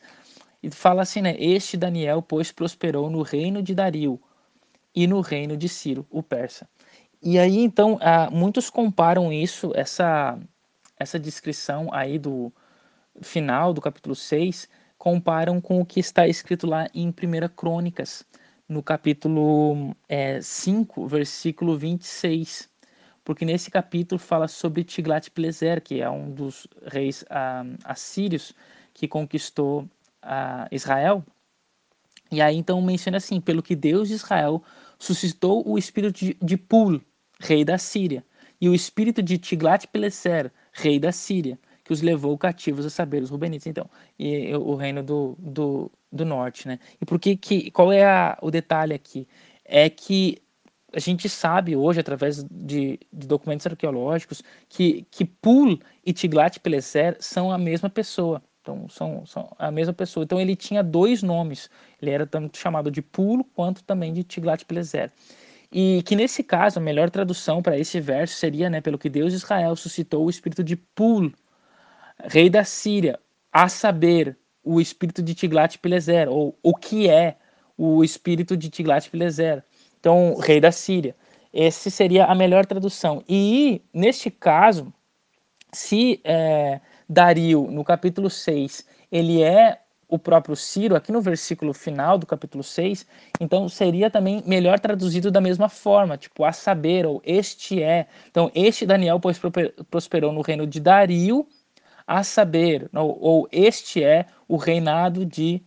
E 0.62 0.70
fala 0.70 1.00
assim, 1.02 1.22
né? 1.22 1.34
Este 1.38 1.76
Daniel, 1.76 2.20
pois, 2.20 2.52
prosperou 2.52 3.08
no 3.08 3.22
reino 3.22 3.62
de 3.62 3.74
Dario, 3.74 4.20
e 4.98 5.06
no 5.06 5.20
reino 5.20 5.56
de 5.56 5.68
Ciro, 5.68 6.04
o 6.10 6.24
persa. 6.24 6.68
E 7.22 7.38
aí, 7.38 7.58
então, 7.58 8.00
ah, 8.00 8.28
muitos 8.32 8.68
comparam 8.68 9.32
isso, 9.32 9.70
essa, 9.76 10.36
essa 10.98 11.20
descrição 11.20 11.88
aí 11.92 12.18
do 12.18 12.52
final 13.22 13.72
do 13.72 13.80
capítulo 13.80 14.16
6, 14.16 14.68
comparam 14.98 15.60
com 15.60 15.80
o 15.80 15.86
que 15.86 16.00
está 16.00 16.26
escrito 16.26 16.66
lá 16.66 16.88
em 16.92 17.10
1 17.10 17.14
Crônicas, 17.54 18.26
no 18.68 18.82
capítulo 18.82 19.94
é, 20.08 20.40
5, 20.42 21.06
versículo 21.06 21.78
26. 21.78 22.68
Porque 23.22 23.44
nesse 23.44 23.70
capítulo 23.70 24.18
fala 24.18 24.48
sobre 24.48 24.82
Tiglat-Pileser, 24.82 25.80
que 25.80 26.02
é 26.02 26.10
um 26.10 26.28
dos 26.28 26.66
reis 26.84 27.24
ah, 27.30 27.64
assírios 27.84 28.52
que 28.92 29.06
conquistou 29.06 29.88
ah, 30.20 30.66
Israel. 30.72 31.24
E 32.32 32.42
aí 32.42 32.56
então 32.56 32.82
menciona 32.82 33.18
assim, 33.18 33.40
pelo 33.40 33.62
que 33.62 33.76
Deus 33.76 34.08
de 34.08 34.14
Israel 34.14 34.60
suscitou 34.98 35.62
o 35.66 35.78
espírito 35.78 36.36
de, 36.42 36.56
Pul, 36.56 37.00
rei 37.40 37.64
da 37.64 37.78
Síria, 37.78 38.24
e 38.60 38.68
o 38.68 38.74
espírito 38.74 39.22
de 39.22 39.38
Tiglat-Pileser, 39.38 40.50
rei 40.72 40.98
da 40.98 41.12
Síria, 41.12 41.58
que 41.84 41.92
os 41.92 42.02
levou 42.02 42.36
cativos 42.36 42.84
a 42.84 42.90
saber 42.90 43.22
os 43.22 43.30
Rubenitas, 43.30 43.66
então, 43.66 43.88
e 44.18 44.54
o 44.54 44.74
reino 44.74 45.02
do, 45.02 45.36
do, 45.38 45.90
do 46.12 46.24
norte, 46.24 46.66
né? 46.68 46.78
E 47.00 47.06
por 47.06 47.18
que, 47.18 47.36
que 47.36 47.70
qual 47.70 47.92
é 47.92 48.04
a, 48.04 48.36
o 48.42 48.50
detalhe 48.50 48.92
aqui? 48.92 49.26
É 49.64 49.88
que 49.88 50.38
a 50.92 50.98
gente 50.98 51.28
sabe 51.28 51.76
hoje, 51.76 52.00
através 52.00 52.42
de, 52.44 52.98
de 53.12 53.26
documentos 53.26 53.66
arqueológicos, 53.66 54.42
que, 54.68 55.06
que 55.10 55.24
Pul 55.24 55.78
e 56.04 56.12
Tiglat-Pileser 56.12 57.16
são 57.20 57.52
a 57.52 57.58
mesma 57.58 57.90
pessoa. 57.90 58.42
Então, 58.62 58.88
são, 58.88 59.24
são 59.24 59.54
a 59.58 59.70
mesma 59.70 59.94
pessoa. 59.94 60.24
Então, 60.24 60.40
ele 60.40 60.56
tinha 60.56 60.82
dois 60.82 61.22
nomes. 61.22 61.70
Ele 62.00 62.10
era 62.10 62.26
tanto 62.26 62.56
chamado 62.56 62.90
de 62.90 63.02
Pul 63.02 63.44
quanto 63.54 63.82
também 63.84 64.12
de 64.12 64.24
Tiglat-Pileser. 64.24 65.10
E 65.70 66.02
que 66.04 66.16
nesse 66.16 66.42
caso, 66.42 66.78
a 66.78 66.82
melhor 66.82 67.10
tradução 67.10 67.60
para 67.60 67.78
esse 67.78 68.00
verso 68.00 68.36
seria, 68.36 68.70
né, 68.70 68.80
pelo 68.80 68.98
que 68.98 69.10
Deus 69.10 69.32
de 69.32 69.38
Israel 69.38 69.76
suscitou 69.76 70.24
o 70.24 70.30
espírito 70.30 70.64
de 70.64 70.76
Pul, 70.76 71.32
rei 72.24 72.48
da 72.48 72.64
Síria, 72.64 73.18
a 73.52 73.68
saber, 73.68 74.36
o 74.64 74.80
espírito 74.80 75.22
de 75.22 75.34
Tiglat-Pileser, 75.34 76.28
ou 76.28 76.58
o 76.62 76.74
que 76.74 77.08
é 77.08 77.36
o 77.76 78.04
espírito 78.04 78.56
de 78.56 78.68
Tiglat-Pileser. 78.68 79.62
Então, 79.98 80.36
rei 80.36 80.60
da 80.60 80.70
Síria. 80.72 81.16
Esse 81.52 81.90
seria 81.90 82.26
a 82.26 82.34
melhor 82.34 82.66
tradução. 82.66 83.22
E, 83.28 83.80
neste 83.92 84.30
caso, 84.30 84.92
se 85.72 86.20
é, 86.24 86.80
Dario, 87.08 87.70
no 87.70 87.82
capítulo 87.84 88.28
6, 88.28 88.86
ele 89.10 89.42
é 89.42 89.80
o 90.08 90.18
próprio 90.18 90.56
Ciro, 90.56 90.96
aqui 90.96 91.12
no 91.12 91.20
versículo 91.20 91.74
final 91.74 92.16
do 92.16 92.26
capítulo 92.26 92.64
6, 92.64 93.06
então 93.38 93.68
seria 93.68 94.10
também 94.10 94.42
melhor 94.46 94.80
traduzido 94.80 95.30
da 95.30 95.40
mesma 95.40 95.68
forma, 95.68 96.16
tipo, 96.16 96.44
a 96.44 96.52
saber, 96.52 97.04
ou 97.04 97.20
este 97.24 97.82
é. 97.82 98.06
Então, 98.30 98.50
este 98.54 98.86
Daniel, 98.86 99.20
pois 99.20 99.38
prosperou 99.90 100.32
no 100.32 100.40
reino 100.40 100.66
de 100.66 100.80
Dario, 100.80 101.46
a 102.06 102.24
saber, 102.24 102.88
ou, 102.94 103.18
ou 103.20 103.48
este 103.52 104.02
é 104.02 104.24
o 104.48 104.56
reinado 104.56 105.26
de, 105.26 105.62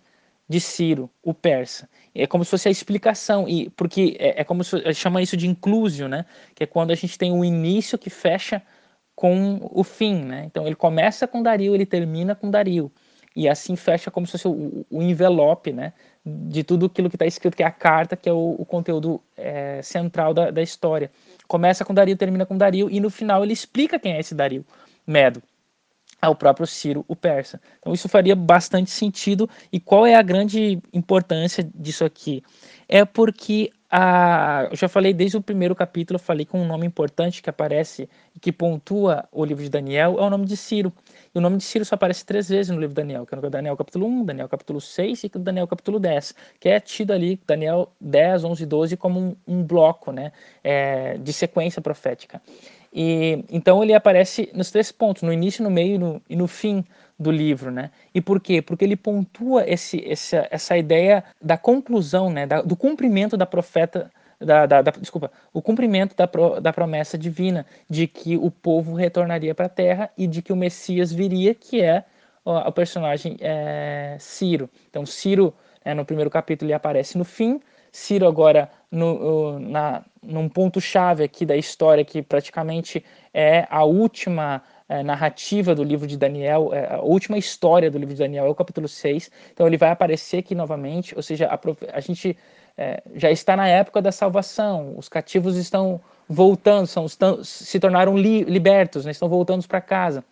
de 0.49 0.59
Ciro, 0.59 1.07
o 1.21 1.35
persa. 1.35 1.87
É 2.15 2.25
como 2.25 2.43
se 2.43 2.49
fosse 2.49 2.67
a 2.67 2.71
explicação, 2.71 3.47
e 3.47 3.69
porque 3.69 4.17
é, 4.19 4.41
é 4.41 4.43
como 4.43 4.63
se 4.63 4.91
chama 4.95 5.21
isso 5.21 5.37
de 5.37 5.47
inclusio, 5.47 6.07
né? 6.07 6.25
Que 6.55 6.63
é 6.63 6.67
quando 6.67 6.89
a 6.89 6.95
gente 6.95 7.15
tem 7.15 7.31
o 7.31 7.45
início 7.45 7.95
que 7.97 8.09
fecha 8.09 8.61
com 9.15 9.59
o 9.71 9.83
fim, 9.83 10.15
né? 10.15 10.45
Então 10.45 10.65
ele 10.65 10.75
começa 10.75 11.27
com 11.27 11.43
Dario, 11.43 11.75
ele 11.75 11.85
termina 11.85 12.33
com 12.33 12.49
Dario. 12.49 12.91
E 13.35 13.47
assim 13.47 13.75
fecha 13.75 14.11
como 14.11 14.25
se 14.25 14.33
fosse 14.33 14.47
o, 14.47 14.85
o 14.89 15.01
envelope, 15.01 15.71
né? 15.71 15.93
De 16.25 16.63
tudo 16.63 16.87
aquilo 16.87 17.09
que 17.09 17.15
está 17.15 17.25
escrito, 17.25 17.55
que 17.55 17.63
é 17.63 17.65
a 17.65 17.71
carta, 17.71 18.15
que 18.15 18.27
é 18.27 18.33
o, 18.33 18.55
o 18.59 18.65
conteúdo 18.65 19.21
é, 19.37 19.81
central 19.81 20.33
da, 20.33 20.51
da 20.51 20.61
história. 20.61 21.11
Começa 21.47 21.85
com 21.85 21.93
Dario, 21.93 22.17
termina 22.17 22.45
com 22.45 22.57
Dario, 22.57 22.89
e 22.89 22.99
no 22.99 23.09
final 23.09 23.43
ele 23.43 23.53
explica 23.53 23.97
quem 23.97 24.13
é 24.13 24.19
esse 24.19 24.35
Dario 24.35 24.65
Medo 25.07 25.41
ao 26.21 26.35
próprio 26.35 26.67
Ciro, 26.67 27.03
o 27.07 27.15
persa. 27.15 27.59
Então 27.79 27.93
isso 27.93 28.07
faria 28.07 28.35
bastante 28.35 28.91
sentido. 28.91 29.49
E 29.71 29.79
qual 29.79 30.05
é 30.05 30.13
a 30.13 30.21
grande 30.21 30.79
importância 30.93 31.67
disso 31.73 32.05
aqui? 32.05 32.43
É 32.87 33.03
porque 33.03 33.71
a, 33.91 34.69
eu 34.71 34.77
já 34.77 34.87
falei 34.87 35.13
desde 35.13 35.35
o 35.35 35.41
primeiro 35.41 35.75
capítulo, 35.75 36.17
falei 36.17 36.45
com 36.45 36.61
um 36.61 36.65
nome 36.65 36.87
importante 36.87 37.41
que 37.41 37.49
aparece 37.49 38.07
e 38.33 38.39
que 38.39 38.49
pontua 38.49 39.27
o 39.31 39.43
livro 39.43 39.61
de 39.61 39.69
Daniel, 39.69 40.17
é 40.17 40.21
o 40.21 40.29
nome 40.29 40.45
de 40.45 40.55
Ciro. 40.55 40.93
E 41.35 41.37
o 41.37 41.41
nome 41.41 41.57
de 41.57 41.63
Ciro 41.63 41.83
só 41.83 41.95
aparece 41.95 42.25
três 42.25 42.47
vezes 42.47 42.69
no 42.69 42.79
livro 42.79 42.95
de 42.95 43.01
Daniel, 43.01 43.25
que 43.25 43.35
é 43.35 43.37
o 43.37 43.49
Daniel 43.49 43.75
capítulo 43.75 44.07
1, 44.07 44.25
Daniel 44.25 44.47
capítulo 44.47 44.79
6 44.79 45.25
e 45.25 45.29
Daniel 45.35 45.67
capítulo 45.67 45.99
10, 45.99 46.33
que 46.57 46.69
é 46.69 46.79
tido 46.79 47.11
ali, 47.11 47.37
Daniel 47.45 47.91
10, 47.99 48.45
11 48.45 48.63
e 48.63 48.65
12, 48.65 48.97
como 48.97 49.19
um, 49.19 49.35
um 49.45 49.63
bloco 49.63 50.13
né, 50.13 50.31
é, 50.63 51.17
de 51.17 51.33
sequência 51.33 51.81
profética. 51.81 52.41
E 52.93 53.43
então 53.49 53.83
ele 53.83 53.93
aparece 53.93 54.49
nos 54.53 54.71
três 54.71 54.91
pontos, 54.91 55.23
no 55.23 55.31
início, 55.31 55.63
no 55.63 55.69
meio 55.69 55.99
no, 55.99 56.21
e 56.29 56.35
no 56.35 56.47
fim 56.47 56.85
do 57.21 57.31
livro, 57.31 57.71
né? 57.71 57.91
E 58.13 58.19
por 58.19 58.39
quê? 58.39 58.61
Porque 58.61 58.83
ele 58.83 58.95
pontua 58.95 59.63
esse, 59.67 60.03
essa, 60.09 60.47
essa 60.49 60.77
ideia 60.77 61.23
da 61.41 61.57
conclusão, 61.57 62.29
né? 62.29 62.45
Da, 62.45 62.61
do 62.61 62.75
cumprimento 62.75 63.37
da 63.37 63.45
profeta, 63.45 64.11
da, 64.39 64.65
da, 64.65 64.81
da, 64.81 64.91
desculpa, 64.91 65.31
o 65.53 65.61
cumprimento 65.61 66.15
da, 66.15 66.27
pro, 66.27 66.59
da 66.59 66.73
promessa 66.73 67.17
divina 67.17 67.65
de 67.89 68.07
que 68.07 68.35
o 68.37 68.49
povo 68.49 68.95
retornaria 68.95 69.53
para 69.53 69.67
a 69.67 69.69
Terra 69.69 70.09
e 70.17 70.25
de 70.25 70.41
que 70.41 70.51
o 70.51 70.55
Messias 70.55 71.11
viria, 71.11 71.53
que 71.53 71.81
é 71.81 72.03
o, 72.43 72.51
o 72.57 72.71
personagem 72.71 73.37
é, 73.39 74.17
Ciro. 74.19 74.69
Então 74.89 75.05
Ciro, 75.05 75.53
é, 75.85 75.93
no 75.93 76.03
primeiro 76.03 76.29
capítulo, 76.29 76.67
ele 76.67 76.73
aparece 76.73 77.17
no 77.17 77.23
fim. 77.23 77.61
Ciro 77.91 78.25
agora 78.25 78.71
no, 78.89 79.59
na, 79.59 80.03
num 80.23 80.47
ponto-chave 80.47 81.23
aqui 81.23 81.45
da 81.45 81.57
história, 81.57 82.05
que 82.05 82.21
praticamente 82.21 83.03
é 83.33 83.67
a 83.69 83.83
última 83.83 84.63
é, 84.91 85.01
narrativa 85.03 85.73
do 85.73 85.85
livro 85.85 86.05
de 86.05 86.17
Daniel, 86.17 86.73
é, 86.73 86.95
a 86.95 86.99
última 86.99 87.37
história 87.37 87.89
do 87.89 87.97
livro 87.97 88.13
de 88.13 88.19
Daniel 88.19 88.45
é 88.45 88.49
o 88.49 88.53
capítulo 88.53 88.89
6. 88.89 89.31
Então 89.53 89.65
ele 89.65 89.77
vai 89.77 89.89
aparecer 89.89 90.39
aqui 90.39 90.53
novamente, 90.53 91.15
ou 91.15 91.23
seja, 91.23 91.47
a, 91.47 91.57
a 91.93 91.99
gente 92.01 92.37
é, 92.77 93.01
já 93.15 93.31
está 93.31 93.55
na 93.55 93.69
época 93.69 94.01
da 94.01 94.11
salvação, 94.11 94.93
os 94.97 95.07
cativos 95.07 95.55
estão 95.55 96.01
voltando, 96.27 96.87
são, 96.87 97.05
estão, 97.05 97.41
se 97.41 97.79
tornaram 97.79 98.17
li, 98.17 98.43
libertos, 98.43 99.05
né, 99.05 99.11
estão 99.11 99.29
voltando 99.29 99.65
para 99.65 99.79
casa. 99.79 100.25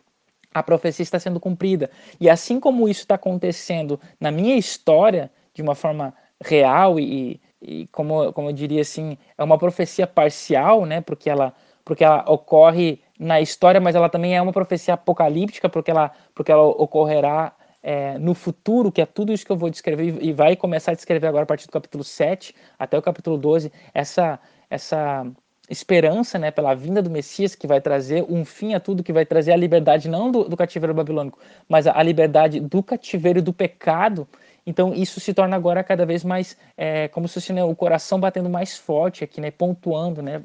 A 0.54 0.62
profecia 0.62 1.04
está 1.04 1.18
sendo 1.18 1.40
cumprida. 1.40 1.90
E 2.20 2.30
assim 2.30 2.60
como 2.60 2.90
isso 2.90 3.02
está 3.02 3.16
acontecendo 3.16 3.98
na 4.20 4.30
minha 4.30 4.58
história, 4.58 5.32
de 5.54 5.62
uma 5.62 5.74
forma 5.74 6.14
real 6.44 7.00
e, 7.00 7.40
e 7.62 7.88
como, 7.94 8.34
como 8.34 8.50
eu 8.50 8.54
diria 8.54 8.82
assim, 8.82 9.18
é 9.38 9.44
uma 9.44 9.58
profecia 9.58 10.06
parcial, 10.06 10.86
né? 10.86 11.00
Porque 11.00 11.30
ela, 11.30 11.54
porque 11.86 12.04
ela 12.04 12.26
ocorre 12.28 13.00
na 13.20 13.42
história, 13.42 13.82
mas 13.82 13.96
ela 13.96 14.08
também 14.08 14.36
é 14.36 14.42
uma 14.42 14.54
profecia 14.54 14.94
apocalíptica, 14.94 15.68
porque 15.68 15.92
ela, 15.92 16.12
porque 16.34 16.52
ela 16.52 16.64
ocorrerá 16.64 17.54
é, 17.84 18.18
no 18.18 18.34
futuro, 18.34 18.92
que 18.92 19.02
é 19.02 19.06
tudo 19.06 19.34
isso 19.34 19.46
que 19.46 19.52
eu 19.52 19.58
vou 19.58 19.70
descrever 19.70 20.18
e 20.22 20.32
vai 20.32 20.56
começar 20.56 20.92
a 20.92 20.96
descrever 20.96 21.28
agora 21.28 21.44
a 21.44 21.46
partir 21.46 21.68
do 21.68 21.72
capítulo 21.72 22.04
7 22.04 22.56
até 22.78 22.98
o 22.98 23.02
capítulo 23.02 23.38
12, 23.38 23.72
essa, 23.94 24.40
essa 24.70 25.26
esperança 25.70 26.40
né, 26.40 26.50
pela 26.50 26.74
vinda 26.74 27.02
do 27.02 27.10
Messias, 27.10 27.56
que 27.56 27.68
vai 27.68 27.82
trazer 27.82 28.26
um 28.30 28.46
fim 28.46 28.74
a 28.74 28.80
tudo, 28.80 29.04
que 29.04 29.14
vai 29.14 29.26
trazer 29.26 29.52
a 29.52 29.58
liberdade 29.58 30.10
não 30.10 30.32
do, 30.32 30.46
do 30.46 30.56
cativeiro 30.58 30.94
babilônico, 30.94 31.40
mas 31.68 31.88
a, 31.88 31.98
a 31.98 32.04
liberdade 32.04 32.60
do 32.60 32.82
cativeiro 32.82 33.42
do 33.42 33.54
pecado. 33.54 34.28
Então 34.66 34.94
isso 34.94 35.20
se 35.20 35.34
torna 35.34 35.56
agora 35.56 35.84
cada 35.84 36.06
vez 36.06 36.24
mais 36.24 36.58
é, 36.78 37.08
como 37.10 37.28
se 37.28 37.36
fosse 37.36 37.54
né, 37.54 37.64
o 37.64 37.76
coração 37.76 38.20
batendo 38.20 38.50
mais 38.50 38.78
forte 38.78 39.24
aqui, 39.24 39.42
né, 39.42 39.52
pontuando, 39.52 40.22
né, 40.22 40.42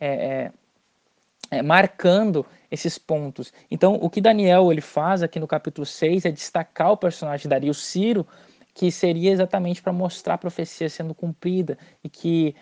é, 0.00 0.50
é, 1.50 1.62
marcando 1.62 2.44
esses 2.70 2.98
pontos. 2.98 3.52
Então 3.70 3.94
o 3.94 4.10
que 4.10 4.20
Daniel 4.20 4.70
ele 4.72 4.80
faz 4.80 5.22
aqui 5.22 5.38
no 5.38 5.46
capítulo 5.46 5.86
6 5.86 6.24
é 6.24 6.30
destacar 6.30 6.92
o 6.92 6.96
personagem 6.96 7.48
Dario 7.48 7.74
Ciro 7.74 8.26
que 8.76 8.92
seria 8.92 9.32
exatamente 9.32 9.80
para 9.80 9.90
mostrar 9.90 10.34
a 10.34 10.38
profecia 10.38 10.86
sendo 10.90 11.14
cumprida 11.14 11.78
e 12.04 12.10
que 12.10 12.54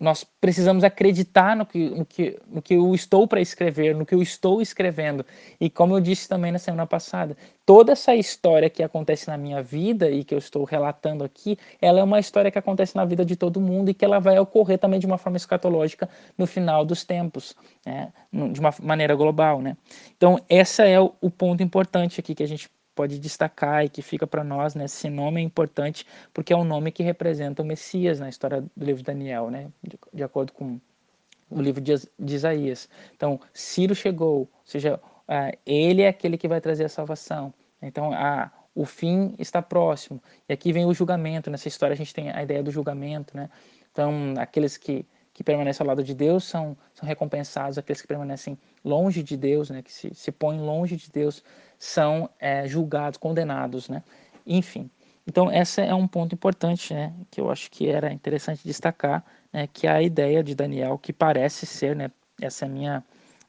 nós 0.00 0.24
precisamos 0.40 0.82
acreditar 0.82 1.54
no 1.54 1.66
que, 1.66 1.90
no 1.90 2.06
que, 2.06 2.40
no 2.48 2.62
que 2.62 2.72
eu 2.72 2.94
estou 2.94 3.28
para 3.28 3.42
escrever, 3.42 3.94
no 3.94 4.06
que 4.06 4.14
eu 4.14 4.22
estou 4.22 4.62
escrevendo. 4.62 5.22
E 5.60 5.68
como 5.68 5.94
eu 5.94 6.00
disse 6.00 6.26
também 6.26 6.50
na 6.50 6.58
semana 6.58 6.86
passada, 6.86 7.36
toda 7.66 7.92
essa 7.92 8.16
história 8.16 8.70
que 8.70 8.82
acontece 8.82 9.28
na 9.28 9.36
minha 9.36 9.62
vida 9.62 10.10
e 10.10 10.24
que 10.24 10.34
eu 10.34 10.38
estou 10.38 10.64
relatando 10.64 11.24
aqui, 11.24 11.58
ela 11.78 12.00
é 12.00 12.02
uma 12.02 12.18
história 12.18 12.50
que 12.50 12.58
acontece 12.58 12.96
na 12.96 13.04
vida 13.04 13.22
de 13.22 13.36
todo 13.36 13.60
mundo 13.60 13.90
e 13.90 13.94
que 13.94 14.02
ela 14.02 14.18
vai 14.18 14.38
ocorrer 14.38 14.78
também 14.78 14.98
de 14.98 15.04
uma 15.04 15.18
forma 15.18 15.36
escatológica 15.36 16.08
no 16.38 16.46
final 16.46 16.86
dos 16.86 17.04
tempos, 17.04 17.54
né? 17.84 18.10
de 18.32 18.58
uma 18.58 18.72
maneira 18.82 19.14
global. 19.14 19.60
Né? 19.60 19.76
Então, 20.16 20.38
esse 20.48 20.82
é 20.82 20.98
o, 20.98 21.30
ponto 21.30 21.62
importante 21.62 22.18
aqui 22.18 22.34
que 22.34 22.42
a 22.42 22.48
gente 22.48 22.70
pode 22.94 23.18
destacar 23.18 23.84
e 23.84 23.88
que 23.88 24.02
fica 24.02 24.26
para 24.26 24.44
nós, 24.44 24.74
né? 24.74 24.84
Esse 24.84 25.08
nome 25.08 25.40
é 25.40 25.44
importante 25.44 26.06
porque 26.32 26.52
é 26.52 26.56
o 26.56 26.64
nome 26.64 26.92
que 26.92 27.02
representa 27.02 27.62
o 27.62 27.64
Messias 27.64 28.20
na 28.20 28.28
história 28.28 28.60
do 28.60 28.84
livro 28.84 29.02
de 29.02 29.06
Daniel, 29.06 29.50
né? 29.50 29.70
De, 29.82 29.98
de 30.12 30.22
acordo 30.22 30.52
com 30.52 30.80
o 31.50 31.60
livro 31.60 31.80
de, 31.80 31.94
de, 32.18 32.34
Isaías. 32.34 32.88
Então, 33.14 33.40
Ciro 33.52 33.94
chegou, 33.94 34.40
ou 34.40 34.50
seja, 34.64 35.00
ele 35.66 36.02
é 36.02 36.08
aquele 36.08 36.38
que 36.38 36.46
vai 36.46 36.60
trazer 36.60 36.84
a 36.84 36.88
salvação. 36.88 37.52
Então, 37.82 38.12
a, 38.12 38.52
o 38.74 38.84
fim 38.84 39.34
está 39.38 39.60
próximo. 39.60 40.22
E 40.48 40.52
aqui 40.52 40.72
vem 40.72 40.86
o 40.86 40.94
julgamento. 40.94 41.50
Nessa 41.50 41.68
história 41.68 41.94
a 41.94 41.96
gente 41.96 42.14
tem 42.14 42.30
a 42.30 42.42
ideia 42.42 42.62
do 42.62 42.70
julgamento, 42.70 43.36
né? 43.36 43.50
Então, 43.92 44.34
aqueles 44.38 44.76
que, 44.76 45.04
que 45.40 45.44
permanecem 45.44 45.82
ao 45.82 45.88
lado 45.88 46.04
de 46.04 46.14
Deus 46.14 46.44
são, 46.44 46.76
são 46.92 47.08
recompensados, 47.08 47.78
aqueles 47.78 48.02
que 48.02 48.06
permanecem 48.06 48.58
longe 48.84 49.22
de 49.22 49.38
Deus, 49.38 49.70
né, 49.70 49.80
que 49.80 49.90
se, 49.90 50.14
se 50.14 50.30
põem 50.30 50.60
longe 50.60 50.98
de 50.98 51.10
Deus, 51.10 51.42
são 51.78 52.28
é, 52.38 52.68
julgados, 52.68 53.16
condenados, 53.16 53.88
né? 53.88 54.02
Enfim, 54.46 54.90
então 55.26 55.50
esse 55.50 55.80
é 55.80 55.94
um 55.94 56.06
ponto 56.06 56.34
importante, 56.34 56.92
né, 56.92 57.14
que 57.30 57.40
eu 57.40 57.50
acho 57.50 57.70
que 57.70 57.88
era 57.88 58.12
interessante 58.12 58.60
destacar, 58.62 59.24
né, 59.50 59.66
que 59.66 59.86
é 59.86 59.90
a 59.90 60.02
ideia 60.02 60.44
de 60.44 60.54
Daniel, 60.54 60.98
que 60.98 61.10
parece 61.10 61.64
ser, 61.64 61.96
né, 61.96 62.10
essa 62.38 62.66
é 62.66 62.68
a 62.68 62.70
minha 62.70 63.04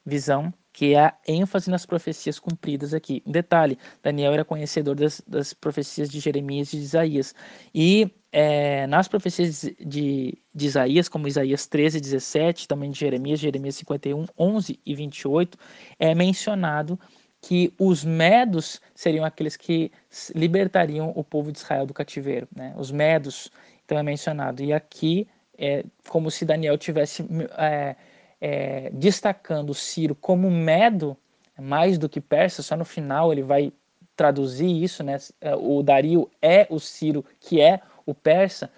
visão, 0.05 0.53
que 0.71 0.95
é 0.95 1.07
a 1.07 1.13
ênfase 1.27 1.69
nas 1.69 1.85
profecias 1.85 2.39
cumpridas 2.39 2.93
aqui. 2.93 3.21
Um 3.25 3.33
detalhe, 3.33 3.77
Daniel 4.01 4.31
era 4.31 4.45
conhecedor 4.45 4.95
das, 4.95 5.21
das 5.27 5.53
profecias 5.53 6.09
de 6.09 6.21
Jeremias 6.21 6.71
e 6.71 6.77
de 6.77 6.83
Isaías, 6.83 7.35
e 7.75 8.09
é, 8.31 8.87
nas 8.87 9.07
profecias 9.07 9.69
de, 9.79 10.37
de, 10.55 10.65
Isaías, 10.65 11.09
como 11.09 11.27
Isaías 11.27 11.67
13, 11.67 11.99
17, 11.99 12.67
também 12.67 12.89
de 12.89 12.99
Jeremias, 12.99 13.39
Jeremias 13.39 13.75
51, 13.75 14.25
11 14.37 14.79
e 14.85 14.95
28, 14.95 15.57
é 15.99 16.15
mencionado 16.15 16.97
que 17.41 17.73
os 17.77 18.05
medos 18.05 18.79
seriam 18.93 19.25
aqueles 19.25 19.57
que 19.57 19.91
libertariam 20.33 21.11
o 21.15 21.23
povo 21.23 21.51
de 21.51 21.57
Israel 21.57 21.85
do 21.85 21.93
cativeiro, 21.93 22.47
né? 22.55 22.73
Os 22.77 22.91
medos, 22.91 23.51
então 23.83 23.97
é 23.97 24.03
mencionado. 24.03 24.63
E 24.63 24.71
aqui 24.71 25.27
é 25.57 25.83
como 26.07 26.29
se 26.29 26.45
Daniel 26.45 26.77
tivesse 26.77 27.25
é, 27.57 27.95
é, 28.39 28.89
destacando 28.93 29.73
Ciro 29.73 30.15
como 30.15 30.49
medo 30.51 31.17
mais 31.59 31.97
do 31.97 32.07
que 32.07 32.21
persa. 32.21 32.61
Só 32.61 32.77
no 32.77 32.85
final 32.85 33.31
ele 33.31 33.43
vai 33.43 33.73
traduzir 34.15 34.83
isso, 34.83 35.03
né? 35.03 35.17
O 35.59 35.81
Dario 35.81 36.29
é 36.41 36.67
o 36.69 36.79
Ciro 36.79 37.25
que 37.39 37.59
é 37.59 37.81
o 38.05 38.13
persa 38.13 38.71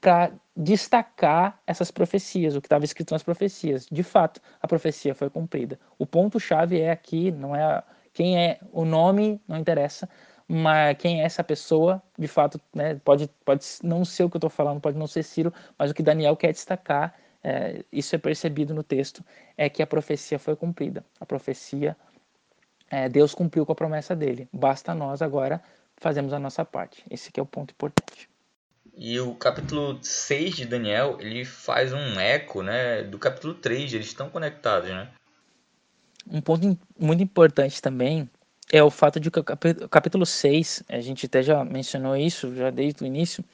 para 0.00 0.32
destacar 0.56 1.60
essas 1.66 1.90
profecias, 1.90 2.54
o 2.54 2.60
que 2.60 2.66
estava 2.66 2.84
escrito 2.84 3.12
nas 3.12 3.22
profecias. 3.22 3.86
De 3.90 4.02
fato, 4.02 4.40
a 4.60 4.68
profecia 4.68 5.14
foi 5.14 5.28
cumprida. 5.28 5.78
O 5.98 6.06
ponto-chave 6.06 6.80
é 6.80 6.90
aqui, 6.90 7.32
não 7.32 7.56
é 7.56 7.82
quem 8.12 8.38
é 8.38 8.58
o 8.72 8.84
nome, 8.84 9.40
não 9.48 9.56
interessa, 9.56 10.08
mas 10.46 10.96
quem 10.98 11.20
é 11.20 11.24
essa 11.24 11.44
pessoa, 11.44 12.02
de 12.18 12.26
fato, 12.26 12.60
né, 12.74 13.00
pode, 13.04 13.28
pode 13.44 13.64
não 13.82 14.04
ser 14.04 14.24
o 14.24 14.30
que 14.30 14.36
eu 14.36 14.38
estou 14.38 14.50
falando, 14.50 14.80
pode 14.80 14.98
não 14.98 15.06
ser 15.06 15.22
Ciro, 15.22 15.52
mas 15.78 15.90
o 15.90 15.94
que 15.94 16.02
Daniel 16.02 16.36
quer 16.36 16.52
destacar, 16.52 17.14
é, 17.42 17.84
isso 17.92 18.14
é 18.14 18.18
percebido 18.18 18.74
no 18.74 18.82
texto, 18.82 19.24
é 19.56 19.68
que 19.68 19.82
a 19.82 19.86
profecia 19.86 20.38
foi 20.38 20.56
cumprida. 20.56 21.04
A 21.20 21.26
profecia, 21.26 21.96
é, 22.90 23.08
Deus 23.08 23.34
cumpriu 23.34 23.64
com 23.64 23.72
a 23.72 23.76
promessa 23.76 24.14
dele. 24.14 24.48
Basta 24.52 24.92
nós 24.92 25.22
agora 25.22 25.62
fazermos 26.00 26.32
a 26.32 26.38
nossa 26.38 26.64
parte. 26.64 27.04
Esse 27.10 27.30
é 27.36 27.42
o 27.42 27.46
ponto 27.46 27.72
importante. 27.72 28.28
E 28.96 29.20
o 29.20 29.34
capítulo 29.34 29.98
6 30.02 30.56
de 30.56 30.66
Daniel, 30.66 31.16
ele 31.20 31.44
faz 31.44 31.92
um 31.92 32.18
eco, 32.18 32.62
né, 32.62 33.02
do 33.02 33.18
capítulo 33.18 33.54
3, 33.54 33.94
eles 33.94 34.06
estão 34.06 34.28
conectados, 34.28 34.90
né? 34.90 35.08
Um 36.28 36.40
ponto 36.40 36.78
muito 36.98 37.22
importante 37.22 37.80
também 37.80 38.28
é 38.72 38.82
o 38.82 38.90
fato 38.90 39.18
de 39.18 39.30
que 39.30 39.40
o 39.40 39.44
capítulo 39.88 40.24
6, 40.24 40.84
a 40.88 41.00
gente 41.00 41.26
até 41.26 41.42
já 41.42 41.64
mencionou 41.64 42.16
isso, 42.16 42.54
já 42.54 42.70
desde 42.70 43.02
o 43.02 43.06
início, 43.06 43.44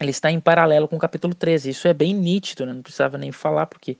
ele 0.00 0.10
está 0.10 0.30
em 0.30 0.40
paralelo 0.40 0.88
com 0.88 0.96
o 0.96 0.98
capítulo 0.98 1.34
13. 1.34 1.70
Isso 1.70 1.88
é 1.88 1.94
bem 1.94 2.14
nítido, 2.14 2.64
né? 2.64 2.72
não 2.72 2.82
precisava 2.82 3.18
nem 3.18 3.30
falar, 3.30 3.66
porque 3.66 3.98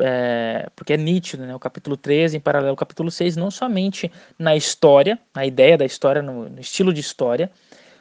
é, 0.00 0.68
porque 0.76 0.92
é 0.92 0.96
nítido, 0.96 1.44
né? 1.44 1.54
O 1.54 1.58
capítulo 1.58 1.96
13 1.96 2.36
em 2.36 2.40
paralelo 2.40 2.70
ao 2.70 2.76
capítulo 2.76 3.10
6, 3.10 3.36
não 3.36 3.50
somente 3.50 4.10
na 4.38 4.56
história, 4.56 5.18
na 5.34 5.44
ideia 5.44 5.76
da 5.76 5.84
história, 5.84 6.22
no, 6.22 6.48
no 6.48 6.60
estilo 6.60 6.92
de 6.92 7.00
história, 7.00 7.50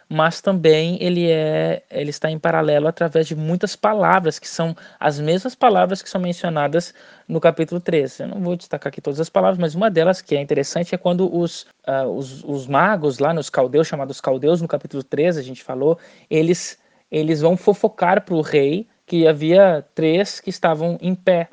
mas 0.09 0.39
também 0.39 0.97
ele 1.01 1.29
é 1.29 1.83
ele 1.91 2.09
está 2.11 2.31
em 2.31 2.39
paralelo 2.39 2.87
através 2.87 3.27
de 3.27 3.35
muitas 3.35 3.75
palavras 3.75 4.39
que 4.39 4.47
são 4.47 4.75
as 4.99 5.19
mesmas 5.19 5.53
palavras 5.53 6.01
que 6.01 6.09
são 6.09 6.21
mencionadas 6.21 6.93
no 7.27 7.41
capítulo 7.41 7.81
13. 7.81 8.23
Eu 8.23 8.27
não 8.29 8.41
vou 8.41 8.55
destacar 8.55 8.89
aqui 8.89 9.01
todas 9.01 9.19
as 9.19 9.29
palavras, 9.29 9.57
mas 9.59 9.75
uma 9.75 9.89
delas 9.91 10.21
que 10.21 10.35
é 10.35 10.41
interessante 10.41 10.95
é 10.95 10.97
quando 10.97 11.33
os, 11.35 11.63
uh, 11.87 12.07
os, 12.07 12.43
os 12.43 12.67
magos 12.67 13.19
lá 13.19 13.33
nos 13.33 13.49
caldeus, 13.49 13.87
chamados 13.87 14.21
caldeus, 14.21 14.61
no 14.61 14.67
capítulo 14.67 15.03
13, 15.03 15.39
a 15.39 15.43
gente 15.43 15.63
falou, 15.63 15.99
eles, 16.29 16.77
eles 17.11 17.41
vão 17.41 17.57
fofocar 17.57 18.23
para 18.23 18.35
o 18.35 18.41
rei 18.41 18.87
que 19.05 19.27
havia 19.27 19.85
três 19.93 20.39
que 20.39 20.49
estavam 20.49 20.97
em 21.01 21.15
pé 21.15 21.49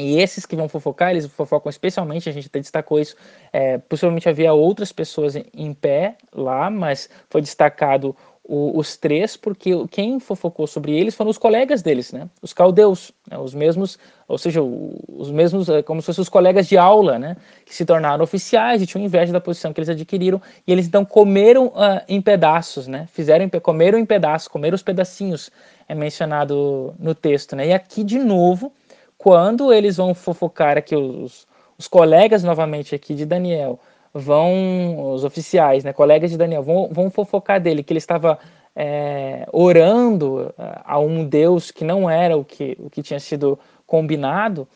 e 0.00 0.20
esses 0.20 0.46
que 0.46 0.56
vão 0.56 0.68
fofocar, 0.68 1.10
eles 1.10 1.26
fofocam 1.26 1.70
especialmente, 1.70 2.28
a 2.28 2.32
gente 2.32 2.46
até 2.46 2.58
destacou 2.58 2.98
isso, 2.98 3.14
é, 3.52 3.78
possivelmente 3.78 4.28
havia 4.28 4.52
outras 4.52 4.92
pessoas 4.92 5.36
em 5.36 5.74
pé 5.74 6.16
lá, 6.34 6.70
mas 6.70 7.08
foi 7.28 7.40
destacado 7.40 8.16
o, 8.50 8.76
os 8.76 8.96
três, 8.96 9.36
porque 9.36 9.70
quem 9.92 10.18
fofocou 10.18 10.66
sobre 10.66 10.98
eles 10.98 11.14
foram 11.14 11.30
os 11.30 11.38
colegas 11.38 11.82
deles, 11.82 12.12
né? 12.12 12.28
Os 12.42 12.52
caldeus, 12.52 13.12
né? 13.30 13.38
os 13.38 13.54
mesmos, 13.54 13.96
ou 14.26 14.36
seja, 14.36 14.60
os 14.60 15.30
mesmos, 15.30 15.68
é, 15.68 15.82
como 15.84 16.02
se 16.02 16.06
fossem 16.06 16.22
os 16.22 16.28
colegas 16.28 16.66
de 16.66 16.76
aula, 16.76 17.16
né? 17.16 17.36
Que 17.64 17.72
se 17.72 17.84
tornaram 17.84 18.24
oficiais 18.24 18.82
e 18.82 18.86
tinham 18.86 19.04
inveja 19.04 19.32
da 19.32 19.40
posição 19.40 19.72
que 19.72 19.78
eles 19.78 19.88
adquiriram, 19.88 20.42
e 20.66 20.72
eles 20.72 20.88
então 20.88 21.04
comeram 21.04 21.66
uh, 21.66 22.02
em 22.08 22.20
pedaços, 22.20 22.88
né? 22.88 23.06
Fizeram, 23.12 23.48
comeram 23.62 24.00
em 24.00 24.04
pedaços, 24.04 24.48
comeram 24.48 24.74
os 24.74 24.82
pedacinhos, 24.82 25.48
é 25.88 25.94
mencionado 25.94 26.92
no 26.98 27.14
texto, 27.14 27.54
né? 27.54 27.68
E 27.68 27.72
aqui 27.72 28.02
de 28.02 28.18
novo 28.18 28.72
quando 29.20 29.70
eles 29.70 29.98
vão 29.98 30.14
fofocar 30.14 30.78
aqui, 30.78 30.96
os, 30.96 31.46
os 31.76 31.86
colegas 31.86 32.42
novamente 32.42 32.94
aqui 32.94 33.14
de 33.14 33.26
Daniel, 33.26 33.78
vão, 34.14 35.12
os 35.12 35.24
oficiais, 35.24 35.84
né, 35.84 35.92
colegas 35.92 36.30
de 36.30 36.38
Daniel, 36.38 36.62
vão, 36.62 36.88
vão 36.90 37.10
fofocar 37.10 37.60
dele, 37.60 37.82
que 37.82 37.92
ele 37.92 37.98
estava 37.98 38.38
é, 38.74 39.46
orando 39.52 40.54
a 40.56 40.98
um 40.98 41.22
Deus 41.22 41.70
que 41.70 41.84
não 41.84 42.08
era 42.08 42.34
o 42.34 42.42
que, 42.42 42.78
o 42.80 42.88
que 42.88 43.02
tinha 43.02 43.20
sido 43.20 43.58
combinado, 43.86 44.66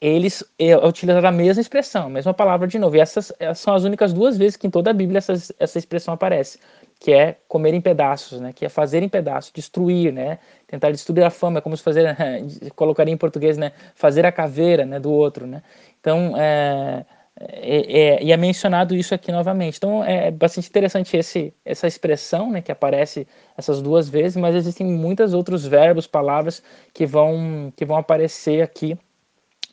eles 0.00 0.42
é, 0.58 0.74
utilizaram 0.78 1.28
a 1.28 1.32
mesma 1.32 1.60
expressão, 1.60 2.06
a 2.06 2.10
mesma 2.10 2.32
palavra 2.32 2.66
de 2.66 2.78
novo. 2.78 2.96
E 2.96 3.00
essas 3.00 3.34
são 3.54 3.74
as 3.74 3.84
únicas 3.84 4.14
duas 4.14 4.38
vezes 4.38 4.56
que 4.56 4.66
em 4.66 4.70
toda 4.70 4.92
a 4.92 4.94
Bíblia 4.94 5.18
essa, 5.18 5.34
essa 5.58 5.78
expressão 5.78 6.14
aparece 6.14 6.58
que 7.04 7.12
é 7.12 7.36
comer 7.46 7.74
em 7.74 7.82
pedaços, 7.82 8.40
né? 8.40 8.50
Que 8.50 8.64
é 8.64 8.68
fazer 8.70 9.02
em 9.02 9.10
pedaços, 9.10 9.52
destruir, 9.52 10.10
né? 10.10 10.38
Tentar 10.66 10.90
destruir 10.90 11.22
a 11.22 11.28
fama, 11.28 11.58
é 11.58 11.60
como 11.60 11.76
se 11.76 11.82
fazer, 11.82 12.16
colocaria 12.74 13.12
em 13.12 13.16
português, 13.18 13.58
né? 13.58 13.72
Fazer 13.94 14.24
a 14.24 14.32
caveira, 14.32 14.86
né? 14.86 14.98
Do 14.98 15.12
outro, 15.12 15.46
né? 15.46 15.62
Então, 16.00 16.32
é, 16.34 17.04
é, 17.38 18.00
é, 18.00 18.24
e 18.24 18.32
é 18.32 18.36
mencionado 18.38 18.96
isso 18.96 19.14
aqui 19.14 19.30
novamente. 19.30 19.76
Então, 19.76 20.02
é 20.02 20.30
bastante 20.30 20.66
interessante 20.70 21.14
esse, 21.14 21.52
essa 21.62 21.86
expressão, 21.86 22.50
né? 22.50 22.62
Que 22.62 22.72
aparece 22.72 23.28
essas 23.54 23.82
duas 23.82 24.08
vezes, 24.08 24.38
mas 24.38 24.56
existem 24.56 24.86
muitos 24.86 25.34
outros 25.34 25.66
verbos, 25.66 26.06
palavras 26.06 26.62
que 26.94 27.04
vão 27.04 27.70
que 27.76 27.84
vão 27.84 27.98
aparecer 27.98 28.62
aqui 28.62 28.96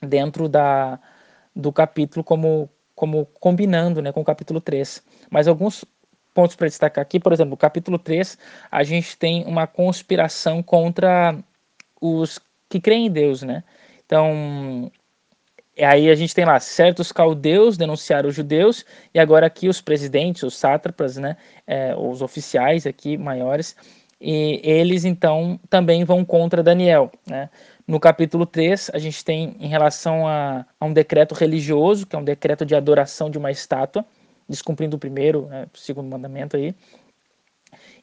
dentro 0.01 0.49
da 0.49 0.99
do 1.55 1.71
capítulo 1.71 2.25
como 2.25 2.69
como 2.93 3.25
combinando, 3.39 4.01
né? 4.01 4.11
Com 4.11 4.19
o 4.19 4.25
capítulo 4.25 4.59
3. 4.59 5.01
Mas 5.29 5.47
alguns 5.47 5.85
pontos 6.33 6.55
para 6.55 6.67
destacar 6.67 7.01
aqui, 7.01 7.19
por 7.19 7.33
exemplo, 7.33 7.51
no 7.51 7.57
capítulo 7.57 7.99
3, 7.99 8.37
a 8.71 8.83
gente 8.83 9.17
tem 9.17 9.43
uma 9.45 9.67
conspiração 9.67 10.63
contra 10.63 11.37
os 11.99 12.39
que 12.69 12.79
creem 12.79 13.07
em 13.07 13.11
Deus, 13.11 13.43
né? 13.43 13.63
Então, 14.05 14.91
aí 15.79 16.09
a 16.09 16.15
gente 16.15 16.33
tem 16.33 16.45
lá 16.45 16.59
certos 16.59 17.11
caldeus 17.11 17.77
denunciaram 17.77 18.29
os 18.29 18.35
judeus 18.35 18.85
e 19.13 19.19
agora 19.19 19.45
aqui 19.45 19.67
os 19.69 19.81
presidentes, 19.81 20.43
os 20.43 20.57
sátrapas, 20.57 21.17
né, 21.17 21.37
é, 21.65 21.95
os 21.95 22.21
oficiais 22.21 22.85
aqui 22.85 23.17
maiores, 23.17 23.75
e 24.19 24.61
eles 24.63 25.05
então 25.05 25.59
também 25.69 26.03
vão 26.03 26.23
contra 26.23 26.61
Daniel, 26.61 27.11
né? 27.25 27.49
No 27.87 27.99
capítulo 27.99 28.45
3, 28.45 28.91
a 28.93 28.99
gente 28.99 29.25
tem 29.25 29.55
em 29.59 29.67
relação 29.67 30.27
a, 30.27 30.65
a 30.79 30.85
um 30.85 30.93
decreto 30.93 31.33
religioso, 31.35 32.05
que 32.05 32.15
é 32.15 32.19
um 32.19 32.23
decreto 32.23 32.65
de 32.65 32.75
adoração 32.75 33.29
de 33.29 33.37
uma 33.37 33.51
estátua, 33.51 34.05
descumprindo 34.51 34.97
o 34.97 34.99
primeiro, 34.99 35.47
né, 35.47 35.67
o 35.73 35.77
segundo 35.77 36.09
mandamento 36.09 36.57
aí. 36.57 36.75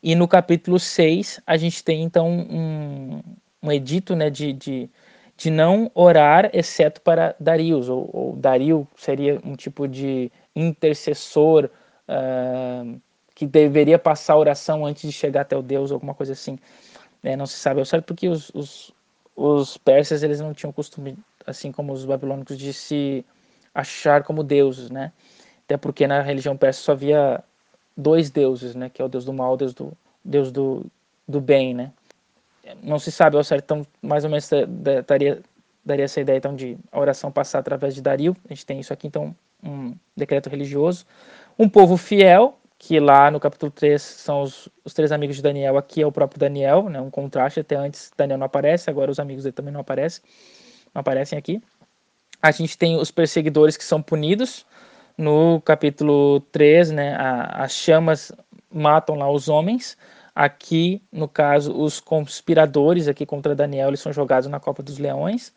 E 0.03 0.15
no 0.15 0.27
capítulo 0.27 0.79
6, 0.79 1.41
a 1.47 1.57
gente 1.57 1.85
tem 1.85 2.03
então 2.03 2.29
um, 2.29 3.23
um 3.63 3.71
edito 3.71 4.17
né, 4.17 4.31
de, 4.31 4.53
de, 4.53 4.91
de 5.37 5.51
não 5.51 5.91
orar 5.95 6.51
exceto 6.53 7.01
para 7.01 7.37
Darius, 7.39 7.89
ou, 7.89 8.09
ou 8.13 8.37
Dario 8.37 8.87
seria 8.97 9.41
um 9.45 9.55
tipo 9.55 9.87
de 9.87 10.33
intercessor 10.57 11.69
uh, 12.09 13.01
que 13.35 13.47
deveria 13.47 13.99
passar 13.99 14.35
a 14.35 14.39
oração 14.39 14.87
antes 14.87 15.03
de 15.03 15.13
chegar 15.13 15.43
até 15.43 15.57
o 15.57 15.63
Deus, 15.63 15.93
alguma 15.93 16.15
coisa 16.15 16.33
assim. 16.33 16.59
É, 17.23 17.37
não 17.37 17.47
se 17.47 17.57
sabe 17.57 17.81
ao 17.81 17.87
certo 17.87 18.05
porque 18.05 18.29
os, 18.29 18.51
os, 18.55 18.93
os 19.37 19.77
persas 19.77 20.23
eles 20.23 20.41
não 20.41 20.55
tinham 20.55 20.73
costume, 20.73 21.19
assim 21.47 21.71
como 21.71 21.93
os 21.93 22.05
babilônicos, 22.05 22.57
de 22.57 22.73
se 22.73 23.25
achar 23.75 24.23
como 24.23 24.43
deuses, 24.43 24.91
né? 24.91 25.13
Até 25.69 25.77
porque 25.77 26.07
na 26.07 26.23
religião 26.23 26.57
persa 26.57 26.81
só 26.81 26.93
havia 26.93 27.45
dois 27.95 28.31
deuses, 28.31 28.75
né? 28.75 28.89
Que 28.89 29.03
é 29.03 29.05
o 29.05 29.09
deus 29.09 29.27
do 29.27 29.35
mal, 29.35 29.53
o 29.53 29.57
deus 29.59 29.75
do, 29.75 29.93
deus 30.25 30.51
do, 30.51 30.87
do 31.29 31.43
bem, 31.43 31.75
né? 31.75 31.93
Não 32.83 32.99
se 32.99 33.13
sabe 33.13 33.37
ao 33.37 33.45
certo, 33.45 33.65
então 33.65 33.87
mais 34.01 34.25
ou 34.25 34.31
menos 34.31 34.49
daria, 35.07 35.43
daria 35.85 36.07
essa 36.07 36.23
ideia 36.23 36.39
então 36.39 36.57
de 36.57 36.79
a 36.91 36.99
oração 36.99 37.31
passar 37.31 37.59
através 37.59 37.95
de 37.95 38.01
Dario. 38.01 38.35
A 38.47 38.55
gente 38.55 38.65
tem 38.65 38.81
isso 38.81 38.95
aqui, 38.95 39.07
então, 39.07 39.37
um 39.63 39.95
decreto 40.17 40.49
religioso. 40.49 41.05
Um 41.59 41.69
povo 41.69 41.99
fiel, 41.99 42.59
que 42.79 42.99
lá 42.99 43.31
no 43.31 43.39
capítulo 43.39 43.71
3 43.71 44.01
são 44.01 44.41
os, 44.41 44.71
os 44.83 44.95
três 44.95 45.13
amigos 45.13 45.37
de 45.37 45.43
Daniel, 45.43 45.77
aqui 45.77 46.01
é 46.01 46.07
o 46.07 46.13
próprio 46.13 46.41
Daniel, 46.41 46.89
né, 46.89 46.99
um 46.99 47.11
contraste, 47.11 47.61
até 47.61 47.77
antes 47.77 48.11
Daniel 48.17 48.39
não 48.39 48.47
aparece, 48.47 48.89
agora 48.89 49.11
os 49.11 49.19
amigos 49.19 49.45
dele 49.45 49.53
também 49.53 49.73
não 49.73 49.81
aparecem, 49.81 50.23
não 50.95 51.01
aparecem 51.01 51.39
aqui. 51.39 51.63
A 52.41 52.53
gente 52.53 52.79
tem 52.79 52.97
os 52.97 53.11
perseguidores 53.11 53.77
que 53.77 53.85
são 53.85 54.01
punidos, 54.01 54.65
no 55.19 55.61
capítulo 55.61 56.41
3, 56.53 56.93
né, 56.93 57.15
a, 57.17 57.65
as 57.65 57.73
chamas 57.73 58.33
matam 58.73 59.17
lá 59.17 59.31
os 59.31 59.49
homens, 59.49 59.99
aqui, 60.35 61.03
no 61.13 61.29
caso, 61.29 61.77
os 61.77 61.99
conspiradores 62.01 63.09
aqui 63.09 63.27
contra 63.27 63.55
Daniel, 63.55 63.89
eles 63.89 64.01
são 64.01 64.13
jogados 64.13 64.49
na 64.49 64.61
Copa 64.61 64.83
dos 64.83 64.99
Leões, 64.99 65.53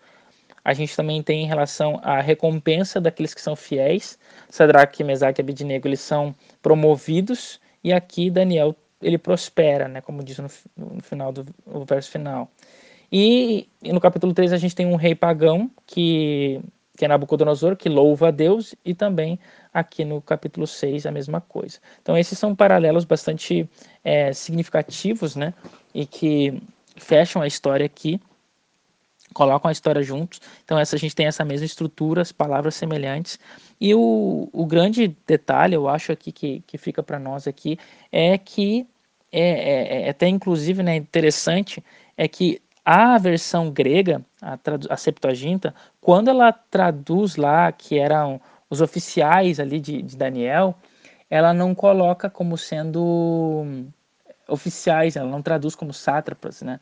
a 0.63 0.74
gente 0.74 0.95
também 0.95 1.21
tem 1.24 1.43
em 1.43 1.47
relação 1.47 2.00
à 2.04 2.21
recompensa 2.21 3.02
daqueles 3.02 3.34
que 3.34 3.41
são 3.41 3.56
fiéis. 3.56 4.17
Sadraque, 4.50 5.04
Mesaque 5.04 5.41
e 5.41 5.43
Abidnego, 5.43 5.88
eles 5.88 6.02
são 6.02 6.36
promovidos 6.62 7.60
e 7.84 7.91
aqui 7.91 8.30
Daniel 8.30 8.76
ele 9.02 9.17
prospera, 9.17 9.88
né, 9.88 10.02
como 10.02 10.24
diz 10.24 10.38
no, 10.38 10.47
no 10.78 11.02
final 11.02 11.32
do 11.32 11.45
verso 11.88 12.12
final. 12.12 12.52
E, 13.12 13.67
e, 13.84 13.91
no 13.91 14.00
capítulo 14.00 14.34
3 14.34 14.54
a 14.54 14.58
gente 14.58 14.76
tem 14.76 14.86
um 14.86 14.95
rei 14.95 15.15
pagão 15.15 15.69
que 15.86 16.62
que 17.02 17.06
é 17.06 17.08
Nabucodonosor, 17.08 17.76
que 17.76 17.90
louva 17.90 18.28
a 18.28 18.32
Deus, 18.32 18.76
e 18.86 18.94
também 18.94 19.40
aqui 19.74 20.06
no 20.06 20.22
capítulo 20.22 20.68
6 20.68 21.08
a 21.08 21.12
mesma 21.12 21.42
coisa. 21.42 21.80
Então 22.00 22.16
esses 22.16 22.38
são 22.38 22.56
paralelos 22.56 23.06
bastante 23.06 23.68
é, 24.04 24.32
significativos, 24.34 25.36
né, 25.36 25.52
e 25.96 26.06
que 26.06 26.62
fecham 26.96 27.42
a 27.42 27.48
história 27.48 27.88
aqui 27.88 28.22
colocam 29.34 29.70
a 29.70 29.72
história 29.72 30.04
juntos. 30.04 30.40
Então 30.64 30.78
essa 30.78 30.96
a 30.96 31.00
gente 31.00 31.16
tem 31.16 31.26
essa 31.26 31.44
mesma 31.44 31.66
estrutura, 31.66 32.22
as 32.22 32.32
palavras 32.32 32.76
semelhantes. 32.76 33.40
E 33.80 33.96
o, 33.96 34.48
o 34.54 34.66
grande 34.68 35.16
detalhe, 35.26 35.74
eu 35.74 35.88
acho 35.88 36.12
aqui 36.12 36.32
que, 36.32 36.62
que 36.68 36.78
fica 36.78 37.02
para 37.02 37.18
nós 37.18 37.48
aqui, 37.48 37.80
é 38.12 38.38
que 38.38 38.86
é, 39.32 39.42
é, 39.42 40.02
é, 40.04 40.10
até 40.10 40.28
inclusive 40.28 40.84
né, 40.84 40.98
interessante 40.98 41.84
é 42.16 42.28
que 42.28 42.62
a 42.86 43.17
versão 43.17 43.70
grega, 43.70 44.24
a, 44.41 44.58
a 44.89 44.98
Septuaginta, 44.98 45.74
quando 46.00 46.30
ela 46.30 46.52
traduz 46.52 47.36
lá 47.36 47.72
que 47.72 48.00
eram 48.00 48.41
os 48.70 48.82
oficiais 48.82 49.60
ali 49.60 49.80
de, 49.80 50.02
de 50.02 50.17
Daniel, 50.17 50.76
ela 51.30 51.54
não 51.54 51.76
coloca 51.76 52.30
como 52.30 52.58
sendo 52.58 53.65
oficiais, 54.48 55.15
ela 55.15 55.30
não 55.30 55.41
traduz 55.41 55.76
como 55.76 55.94
sátrapas, 55.94 56.62
né? 56.62 56.80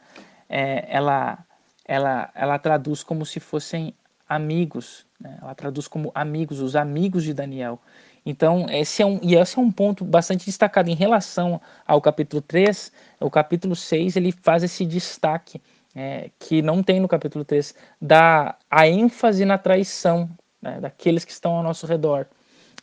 É, 0.47 0.85
ela 0.89 1.45
ela, 1.89 2.29
ela 2.35 2.59
traduz 2.59 3.01
como 3.01 3.25
se 3.25 3.39
fossem 3.39 3.95
amigos, 4.27 5.07
né? 5.19 5.39
ela 5.41 5.55
traduz 5.55 5.87
como 5.87 6.11
amigos, 6.13 6.61
os 6.61 6.75
amigos 6.75 7.23
de 7.23 7.33
Daniel. 7.33 7.81
Então, 8.23 8.67
esse 8.69 9.01
é 9.01 9.05
um, 9.07 9.19
e 9.23 9.35
esse 9.35 9.57
é 9.57 9.61
um 9.61 9.71
ponto 9.71 10.05
bastante 10.05 10.45
destacado 10.45 10.87
em 10.87 10.93
relação 10.93 11.59
ao 11.87 11.99
capítulo 11.99 12.43
3, 12.43 12.91
o 13.19 13.31
capítulo 13.31 13.75
6 13.75 14.15
ele 14.17 14.31
faz 14.31 14.61
esse 14.61 14.85
destaque 14.85 15.59
é, 15.99 16.29
que 16.39 16.61
não 16.61 16.81
tem 16.81 16.97
no 16.97 17.09
capítulo 17.09 17.43
3, 17.43 17.75
da 18.01 18.55
a 18.71 18.87
ênfase 18.87 19.43
na 19.43 19.57
traição 19.57 20.29
né, 20.61 20.79
daqueles 20.79 21.25
que 21.25 21.31
estão 21.33 21.57
ao 21.57 21.63
nosso 21.63 21.85
redor. 21.85 22.25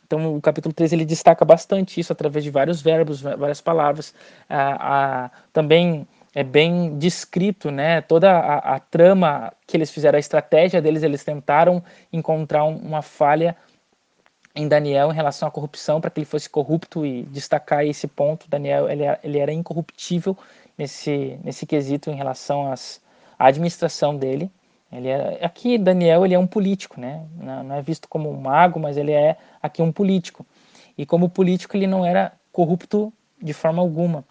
Então, 0.05 0.35
o 0.35 0.39
capítulo 0.39 0.71
3 0.71 0.93
ele 0.93 1.03
destaca 1.03 1.43
bastante 1.43 1.99
isso 1.99 2.13
através 2.13 2.43
de 2.43 2.51
vários 2.51 2.79
verbos, 2.79 3.19
várias 3.19 3.59
palavras. 3.59 4.13
Também 5.51 6.07
é 6.33 6.43
bem 6.43 6.97
descrito, 6.97 7.71
né? 7.71 8.01
Toda 8.01 8.31
a, 8.31 8.75
a, 8.75 8.79
trama 8.79 9.51
que 9.65 9.75
eles 9.75 9.89
fizeram, 9.89 10.15
a 10.15 10.19
estratégia 10.19 10.81
deles, 10.81 11.01
eles 11.01 11.23
tentaram 11.23 11.83
encontrar 12.13 12.63
um, 12.63 12.77
uma 12.77 13.01
falha 13.01 13.57
em 14.55 14.67
Daniel 14.67 15.11
em 15.11 15.15
relação 15.15 15.47
à 15.47 15.51
corrupção 15.51 15.99
para 15.99 16.11
que 16.11 16.19
ele 16.19 16.25
fosse 16.25 16.49
corrupto 16.49 17.05
e 17.05 17.23
destacar 17.23 17.83
esse 17.83 18.07
ponto. 18.07 18.49
Daniel 18.49 18.87
ele, 18.87 19.03
ele 19.23 19.39
era 19.39 19.51
incorruptível 19.51 20.37
nesse 20.77 21.39
nesse 21.43 21.65
quesito 21.65 22.09
em 22.09 22.15
relação 22.15 22.71
às, 22.71 23.01
à 23.37 23.47
administração 23.47 24.15
dele. 24.15 24.51
Ele 24.91 25.09
é, 25.09 25.39
aqui 25.41 25.77
Daniel 25.77 26.25
ele 26.25 26.33
é 26.33 26.39
um 26.39 26.47
político, 26.47 26.99
né? 26.99 27.21
Não 27.35 27.75
é 27.75 27.81
visto 27.81 28.07
como 28.07 28.29
um 28.29 28.39
mago, 28.39 28.79
mas 28.79 28.95
ele 28.95 29.11
é 29.11 29.35
aqui 29.61 29.81
um 29.81 29.91
político. 29.91 30.45
E 30.97 31.05
como 31.05 31.29
político 31.29 31.75
ele 31.75 31.87
não 31.87 32.05
era 32.05 32.31
corrupto 32.51 33.11
de 33.41 33.53
forma 33.53 33.81
alguma. 33.81 34.23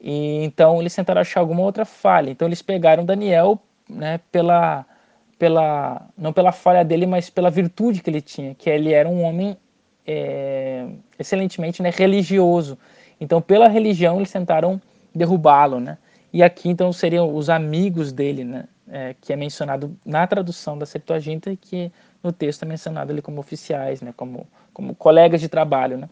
E 0.00 0.44
então 0.44 0.80
eles 0.80 0.94
tentaram 0.94 1.20
achar 1.20 1.40
alguma 1.40 1.62
outra 1.62 1.84
falha. 1.84 2.30
Então 2.30 2.46
eles 2.46 2.62
pegaram 2.62 3.04
Daniel, 3.04 3.58
né, 3.88 4.20
pela 4.30 4.86
pela 5.38 6.02
não 6.16 6.32
pela 6.32 6.52
falha 6.52 6.84
dele, 6.84 7.06
mas 7.06 7.30
pela 7.30 7.50
virtude 7.50 8.02
que 8.02 8.10
ele 8.10 8.20
tinha, 8.20 8.54
que 8.54 8.70
ele 8.70 8.92
era 8.92 9.08
um 9.08 9.22
homem 9.22 9.56
é, 10.06 10.86
excelentemente 11.18 11.82
né, 11.82 11.90
religioso. 11.90 12.78
Então 13.20 13.42
pela 13.42 13.68
religião 13.68 14.16
eles 14.16 14.30
tentaram 14.30 14.80
derrubá-lo, 15.14 15.80
né? 15.80 15.98
E 16.32 16.42
aqui 16.42 16.68
então 16.68 16.92
seriam 16.92 17.34
os 17.34 17.48
amigos 17.48 18.12
dele, 18.12 18.44
né? 18.44 18.64
É, 18.90 19.14
que 19.20 19.32
é 19.32 19.36
mencionado 19.36 19.94
na 20.04 20.26
tradução 20.26 20.78
da 20.78 20.86
Septuaginta 20.86 21.52
e 21.52 21.56
que 21.56 21.92
no 22.22 22.32
texto 22.32 22.62
é 22.62 22.66
mencionado 22.66 23.12
ali 23.12 23.20
como 23.20 23.38
oficiais, 23.38 24.00
né? 24.00 24.14
Como 24.16 24.46
como 24.78 24.94
colegas 24.94 25.40
de 25.40 25.48
trabalho, 25.48 25.98
né? 25.98 26.08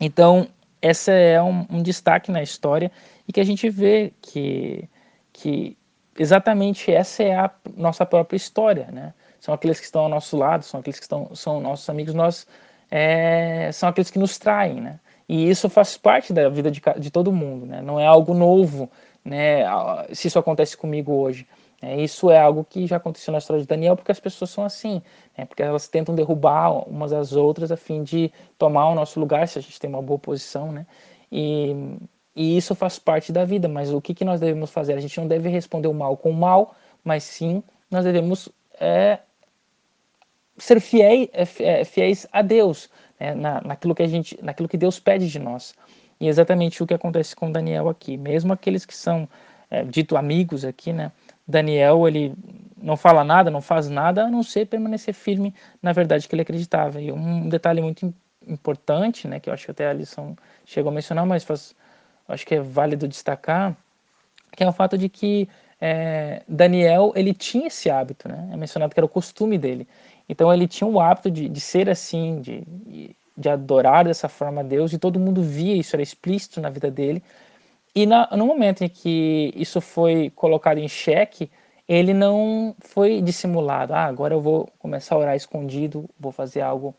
Então 0.00 0.48
essa 0.82 1.12
é 1.12 1.40
um, 1.40 1.66
um, 1.70 1.82
destaque 1.82 2.32
na 2.32 2.42
história 2.42 2.90
e 3.28 3.32
que 3.32 3.40
a 3.40 3.44
gente 3.44 3.68
vê 3.68 4.12
que, 4.20 4.88
que 5.32 5.76
exatamente 6.18 6.90
essa 6.90 7.22
é 7.22 7.36
a 7.36 7.50
nossa 7.76 8.04
própria 8.06 8.36
história, 8.36 8.88
né? 8.90 9.14
São 9.38 9.54
aqueles 9.54 9.78
que 9.78 9.84
estão 9.84 10.02
ao 10.02 10.08
nosso 10.08 10.36
lado, 10.36 10.64
são 10.64 10.80
aqueles 10.80 10.98
que 10.98 11.04
estão, 11.04 11.34
são 11.34 11.60
nossos 11.60 11.88
amigos, 11.88 12.12
nós 12.12 12.46
é, 12.90 13.70
são 13.72 13.88
aqueles 13.88 14.10
que 14.10 14.18
nos 14.18 14.38
traem, 14.38 14.80
né? 14.80 14.98
E 15.28 15.48
isso 15.48 15.68
faz 15.68 15.96
parte 15.96 16.32
da 16.32 16.48
vida 16.48 16.72
de, 16.72 16.82
de 16.98 17.10
todo 17.10 17.30
mundo, 17.30 17.66
né? 17.66 17.80
Não 17.80 18.00
é 18.00 18.06
algo 18.06 18.34
novo, 18.34 18.90
né? 19.24 19.64
Se 20.12 20.28
isso 20.28 20.38
acontece 20.38 20.76
comigo 20.76 21.12
hoje. 21.12 21.46
É, 21.82 21.98
isso 22.02 22.30
é 22.30 22.38
algo 22.38 22.62
que 22.62 22.86
já 22.86 22.96
aconteceu 22.96 23.32
na 23.32 23.38
história 23.38 23.62
de 23.62 23.66
Daniel, 23.66 23.96
porque 23.96 24.12
as 24.12 24.20
pessoas 24.20 24.50
são 24.50 24.64
assim, 24.64 25.00
né, 25.36 25.46
porque 25.46 25.62
elas 25.62 25.88
tentam 25.88 26.14
derrubar 26.14 26.86
umas 26.86 27.10
às 27.10 27.32
outras 27.32 27.72
a 27.72 27.76
fim 27.76 28.02
de 28.02 28.30
tomar 28.58 28.88
o 28.90 28.94
nosso 28.94 29.18
lugar, 29.18 29.48
se 29.48 29.58
a 29.58 29.62
gente 29.62 29.80
tem 29.80 29.88
uma 29.88 30.02
boa 30.02 30.18
posição, 30.18 30.70
né? 30.70 30.86
E, 31.32 31.96
e 32.36 32.56
isso 32.56 32.74
faz 32.74 32.98
parte 32.98 33.32
da 33.32 33.46
vida, 33.46 33.66
mas 33.66 33.92
o 33.92 34.00
que, 34.00 34.12
que 34.12 34.24
nós 34.26 34.40
devemos 34.40 34.70
fazer? 34.70 34.92
A 34.92 35.00
gente 35.00 35.18
não 35.18 35.26
deve 35.26 35.48
responder 35.48 35.88
o 35.88 35.94
mal 35.94 36.16
com 36.18 36.30
o 36.30 36.34
mal, 36.34 36.74
mas 37.02 37.24
sim 37.24 37.62
nós 37.90 38.04
devemos 38.04 38.50
é, 38.78 39.20
ser 40.58 40.80
fiéis, 40.80 41.28
é, 41.32 41.84
fiéis 41.84 42.26
a 42.30 42.42
Deus, 42.42 42.90
né, 43.18 43.34
na, 43.34 43.62
naquilo, 43.62 43.94
que 43.94 44.02
a 44.02 44.06
gente, 44.06 44.38
naquilo 44.42 44.68
que 44.68 44.76
Deus 44.76 45.00
pede 45.00 45.28
de 45.28 45.38
nós. 45.38 45.74
E 46.20 46.28
exatamente 46.28 46.82
o 46.82 46.86
que 46.86 46.94
acontece 46.94 47.34
com 47.34 47.50
Daniel 47.50 47.88
aqui. 47.88 48.16
Mesmo 48.16 48.52
aqueles 48.52 48.84
que 48.84 48.94
são 48.94 49.28
é, 49.70 49.82
dito 49.82 50.16
amigos 50.16 50.64
aqui, 50.64 50.92
né? 50.92 51.10
Daniel 51.46 52.06
ele 52.06 52.34
não 52.76 52.96
fala 52.96 53.24
nada, 53.24 53.50
não 53.50 53.60
faz 53.60 53.88
nada, 53.88 54.24
a 54.24 54.30
não 54.30 54.42
ser 54.42 54.66
permanecer 54.66 55.14
firme 55.14 55.54
na 55.82 55.92
verdade 55.92 56.28
que 56.28 56.34
ele 56.34 56.42
acreditava. 56.42 57.00
E 57.00 57.10
um 57.10 57.48
detalhe 57.48 57.80
muito 57.80 58.12
importante, 58.46 59.28
né, 59.28 59.38
que 59.38 59.50
eu 59.50 59.54
acho 59.54 59.66
que 59.66 59.70
até 59.70 59.88
a 59.88 59.92
lição 59.92 60.36
chegou 60.64 60.90
a 60.90 60.94
mencionar, 60.94 61.26
mas 61.26 61.44
faz, 61.44 61.74
acho 62.28 62.46
que 62.46 62.54
é 62.54 62.60
válido 62.60 63.06
destacar, 63.06 63.76
que 64.56 64.64
é 64.64 64.68
o 64.68 64.72
fato 64.72 64.96
de 64.96 65.08
que 65.08 65.48
é, 65.80 66.42
Daniel 66.48 67.12
ele 67.14 67.32
tinha 67.32 67.68
esse 67.68 67.90
hábito, 67.90 68.28
né? 68.28 68.50
É 68.52 68.56
mencionado 68.56 68.92
que 68.92 69.00
era 69.00 69.06
o 69.06 69.08
costume 69.08 69.56
dele. 69.56 69.88
Então 70.28 70.52
ele 70.52 70.68
tinha 70.68 70.86
o 70.86 71.00
hábito 71.00 71.30
de, 71.30 71.48
de 71.48 71.60
ser 71.60 71.88
assim, 71.88 72.40
de, 72.40 72.62
de 72.86 73.16
adorar 73.48 74.04
dessa 74.04 74.28
forma 74.28 74.60
a 74.60 74.64
Deus, 74.64 74.92
e 74.92 74.98
todo 74.98 75.20
mundo 75.20 75.42
via 75.42 75.76
isso, 75.76 75.96
era 75.96 76.02
explícito 76.02 76.60
na 76.60 76.70
vida 76.70 76.90
dele. 76.90 77.22
E 77.94 78.06
na, 78.06 78.28
no 78.36 78.46
momento 78.46 78.82
em 78.84 78.88
que 78.88 79.52
isso 79.56 79.80
foi 79.80 80.30
colocado 80.30 80.78
em 80.78 80.88
xeque, 80.88 81.50
ele 81.88 82.14
não 82.14 82.74
foi 82.80 83.20
dissimulado. 83.20 83.92
Ah, 83.92 84.04
agora 84.04 84.34
eu 84.34 84.40
vou 84.40 84.68
começar 84.78 85.16
a 85.16 85.18
orar 85.18 85.36
escondido, 85.36 86.08
vou 86.18 86.30
fazer 86.30 86.60
algo 86.60 86.94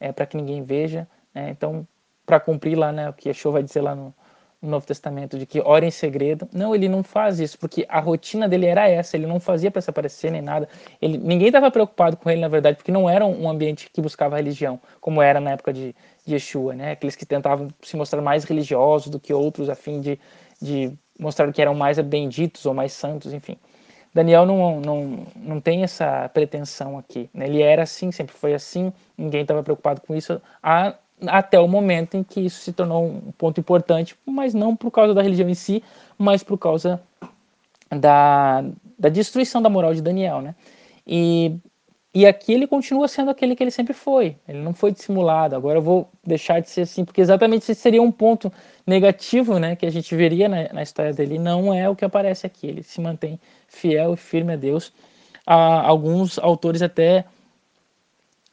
é, 0.00 0.10
para 0.10 0.26
que 0.26 0.36
ninguém 0.36 0.64
veja. 0.64 1.08
Né? 1.32 1.50
Então, 1.50 1.86
para 2.26 2.40
cumprir 2.40 2.76
lá 2.76 2.90
né, 2.90 3.08
o 3.08 3.12
que 3.12 3.28
Yeshua 3.28 3.52
vai 3.52 3.62
dizer 3.62 3.82
lá 3.82 3.94
no, 3.94 4.12
no 4.62 4.70
Novo 4.70 4.86
Testamento, 4.86 5.36
de 5.36 5.44
que 5.44 5.60
ora 5.60 5.84
em 5.84 5.90
segredo. 5.90 6.48
Não, 6.52 6.74
ele 6.74 6.88
não 6.88 7.02
faz 7.02 7.40
isso, 7.40 7.58
porque 7.58 7.84
a 7.88 7.98
rotina 7.98 8.48
dele 8.48 8.66
era 8.66 8.88
essa, 8.88 9.16
ele 9.16 9.26
não 9.26 9.40
fazia 9.40 9.70
para 9.70 9.82
se 9.82 9.90
aparecer 9.90 10.30
nem 10.30 10.40
nada. 10.40 10.68
Ele, 11.00 11.18
ninguém 11.18 11.48
estava 11.48 11.70
preocupado 11.70 12.16
com 12.16 12.30
ele, 12.30 12.40
na 12.40 12.48
verdade, 12.48 12.76
porque 12.76 12.92
não 12.92 13.10
era 13.10 13.26
um 13.26 13.48
ambiente 13.48 13.90
que 13.92 14.00
buscava 14.00 14.36
religião, 14.36 14.80
como 15.00 15.20
era 15.20 15.40
na 15.40 15.50
época 15.50 15.72
de, 15.72 15.94
Yeshua, 16.28 16.74
né? 16.74 16.92
Aqueles 16.92 17.16
que 17.16 17.26
tentavam 17.26 17.68
se 17.82 17.96
mostrar 17.96 18.22
mais 18.22 18.44
religiosos 18.44 19.08
do 19.08 19.18
que 19.18 19.32
outros, 19.32 19.68
a 19.68 19.74
fim 19.74 20.00
de, 20.00 20.18
de 20.60 20.92
mostrar 21.18 21.50
que 21.52 21.60
eram 21.60 21.74
mais 21.74 21.98
benditos 21.98 22.64
ou 22.66 22.74
mais 22.74 22.92
santos, 22.92 23.32
enfim. 23.32 23.56
Daniel 24.14 24.44
não, 24.44 24.80
não, 24.80 25.26
não 25.34 25.60
tem 25.60 25.82
essa 25.82 26.28
pretensão 26.28 26.98
aqui. 26.98 27.30
Né? 27.32 27.46
Ele 27.46 27.62
era 27.62 27.82
assim, 27.82 28.12
sempre 28.12 28.34
foi 28.34 28.54
assim, 28.54 28.92
ninguém 29.16 29.42
estava 29.42 29.62
preocupado 29.62 30.02
com 30.02 30.14
isso, 30.14 30.40
a, 30.62 30.94
até 31.26 31.58
o 31.60 31.68
momento 31.68 32.16
em 32.16 32.22
que 32.22 32.40
isso 32.40 32.60
se 32.60 32.72
tornou 32.72 33.06
um 33.06 33.32
ponto 33.32 33.60
importante, 33.60 34.16
mas 34.26 34.54
não 34.54 34.76
por 34.76 34.90
causa 34.90 35.14
da 35.14 35.22
religião 35.22 35.48
em 35.48 35.54
si, 35.54 35.82
mas 36.18 36.42
por 36.42 36.58
causa 36.58 37.00
da, 37.90 38.64
da 38.98 39.08
destruição 39.08 39.62
da 39.62 39.68
moral 39.68 39.94
de 39.94 40.02
Daniel. 40.02 40.40
Né? 40.40 40.54
E 41.06 41.56
E 42.14 42.26
aqui 42.26 42.52
ele 42.52 42.66
continua 42.66 43.08
sendo 43.08 43.30
aquele 43.30 43.56
que 43.56 43.62
ele 43.64 43.70
sempre 43.70 43.94
foi. 43.94 44.36
Ele 44.46 44.58
não 44.58 44.74
foi 44.74 44.92
dissimulado. 44.92 45.56
Agora 45.56 45.78
eu 45.78 45.82
vou 45.82 46.10
deixar 46.22 46.60
de 46.60 46.68
ser 46.68 46.82
assim, 46.82 47.06
porque 47.06 47.22
exatamente 47.22 47.62
esse 47.62 47.74
seria 47.80 48.02
um 48.02 48.12
ponto 48.12 48.52
negativo, 48.86 49.58
né, 49.58 49.76
que 49.76 49.86
a 49.86 49.90
gente 49.90 50.14
veria 50.14 50.46
na, 50.46 50.72
na 50.74 50.82
história 50.82 51.12
dele. 51.14 51.38
Não 51.38 51.72
é 51.72 51.88
o 51.88 51.96
que 51.96 52.04
aparece 52.04 52.46
aqui. 52.46 52.66
Ele 52.66 52.82
se 52.82 53.00
mantém 53.00 53.40
fiel 53.66 54.12
e 54.12 54.16
firme 54.18 54.52
a 54.52 54.56
Deus. 54.56 54.92
Ah, 55.46 55.80
alguns 55.88 56.38
autores 56.38 56.82
até 56.82 57.24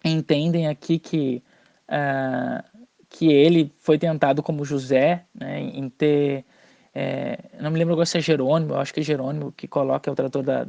entendem 0.05 0.67
aqui 0.67 0.97
que 0.97 1.43
ah, 1.89 2.63
que 3.09 3.31
ele 3.31 3.73
foi 3.79 3.97
tentado 3.97 4.41
como 4.43 4.63
José, 4.63 5.25
né, 5.33 5.59
em 5.59 5.89
ter 5.89 6.45
é, 6.93 7.37
não 7.59 7.71
me 7.71 7.77
lembro 7.77 7.93
agora 7.93 8.05
se 8.05 8.17
é 8.17 8.21
Jerônimo, 8.21 8.73
eu 8.73 8.79
acho 8.79 8.93
que 8.93 8.99
é 8.99 9.03
Jerônimo 9.03 9.51
que 9.51 9.67
coloca, 9.67 10.09
é 10.09 10.13
o 10.13 10.15
tradutor 10.15 10.43
da, 10.43 10.67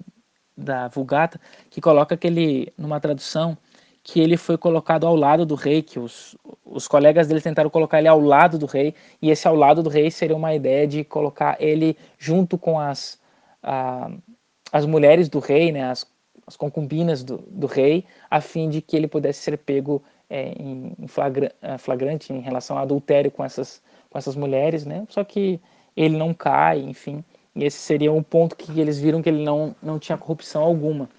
da 0.57 0.89
Vulgata, 0.89 1.41
que 1.71 1.81
coloca 1.81 2.15
aquele, 2.15 2.73
numa 2.77 3.01
tradução, 3.01 3.57
que 4.03 4.21
ele 4.21 4.37
foi 4.37 4.57
colocado 4.57 5.07
ao 5.07 5.15
lado 5.15 5.45
do 5.45 5.55
rei, 5.55 5.83
que 5.83 5.99
os, 5.99 6.37
os 6.65 6.89
colegas 6.89 7.27
dele 7.27 7.41
tentaram 7.41 7.69
colocar 7.69 7.99
ele 7.99 8.09
ao 8.09 8.21
lado 8.21 8.59
do 8.59 8.67
rei, 8.67 8.95
e 9.21 9.31
esse 9.31 9.47
ao 9.47 9.55
lado 9.55 9.83
do 9.83 9.91
rei 9.91 10.11
seria 10.11 10.37
uma 10.37 10.55
ideia 10.55 10.87
de 10.87 11.05
colocar 11.05 11.57
ele 11.61 11.97
junto 12.19 12.57
com 12.57 12.79
as, 12.79 13.19
a, 13.63 14.11
as 14.73 14.87
mulheres 14.87 15.29
do 15.29 15.39
rei, 15.39 15.73
né, 15.73 15.91
as, 15.91 16.07
as 16.47 16.57
concubinas 16.57 17.23
do, 17.23 17.39
do 17.49 17.67
rei, 17.67 18.05
a 18.31 18.41
fim 18.41 18.69
de 18.69 18.81
que 18.81 18.97
ele 18.97 19.09
pudesse 19.09 19.43
ser 19.43 19.59
pego 19.59 20.03
é, 20.31 20.53
em, 20.59 20.95
flagra, 21.09 21.53
é, 21.61 21.77
flagrante 21.77 22.33
em 22.33 22.41
relação 22.41 22.79
ao 22.79 22.85
adultério 22.85 23.31
com 23.31 23.45
essas, 23.45 23.83
com 24.09 24.17
essas 24.17 24.37
mulheres, 24.37 24.87
né, 24.87 25.05
só 25.11 25.25
que 25.25 25.61
ele 25.97 26.17
não 26.17 26.33
cai, 26.33 26.81
enfim. 26.81 27.25
E 27.55 27.65
esse 27.65 27.79
seria 27.79 28.13
um 28.13 28.23
ponto 28.23 28.55
que 28.57 28.81
eles 28.81 28.99
viram 28.99 29.21
que 29.21 29.29
ele 29.29 29.43
não, 29.43 29.75
não 29.83 29.99
tinha 29.99 30.17
corrupção 30.17 30.63
alguma. 30.63 31.11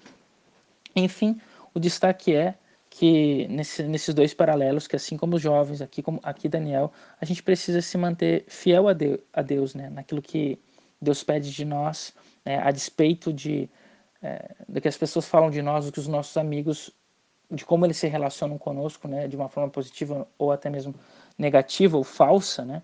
Enfim, 0.96 1.38
o 1.74 1.78
destaque 1.78 2.34
é 2.34 2.54
que 2.88 3.46
nesse, 3.48 3.82
nesses 3.82 4.14
dois 4.14 4.34
paralelos, 4.34 4.86
que 4.86 4.96
assim 4.96 5.16
como 5.16 5.36
os 5.36 5.42
jovens, 5.42 5.80
aqui 5.80 6.02
como 6.02 6.20
aqui 6.22 6.48
Daniel, 6.48 6.92
a 7.20 7.24
gente 7.24 7.42
precisa 7.42 7.80
se 7.80 7.96
manter 7.96 8.44
fiel 8.48 8.88
a 8.88 8.92
Deus, 8.92 9.20
a 9.32 9.42
Deus 9.42 9.74
né? 9.74 9.88
naquilo 9.90 10.20
que 10.20 10.58
Deus 11.00 11.22
pede 11.22 11.50
de 11.50 11.64
nós, 11.64 12.14
né? 12.44 12.58
a 12.58 12.70
despeito 12.70 13.32
de 13.32 13.68
é, 14.22 14.54
do 14.68 14.80
que 14.80 14.88
as 14.88 14.96
pessoas 14.96 15.26
falam 15.26 15.50
de 15.50 15.60
nós, 15.60 15.86
do 15.86 15.92
que 15.92 15.98
os 15.98 16.06
nossos 16.06 16.36
amigos, 16.36 16.90
de 17.52 17.64
como 17.64 17.86
eles 17.86 17.98
se 17.98 18.08
relacionam 18.08 18.58
conosco, 18.58 19.06
né? 19.06 19.28
de 19.28 19.36
uma 19.36 19.48
forma 19.48 19.70
positiva 19.70 20.26
ou 20.38 20.50
até 20.50 20.70
mesmo 20.70 20.94
negativa 21.38 21.96
ou 21.96 22.02
falsa, 22.02 22.64
né? 22.64 22.82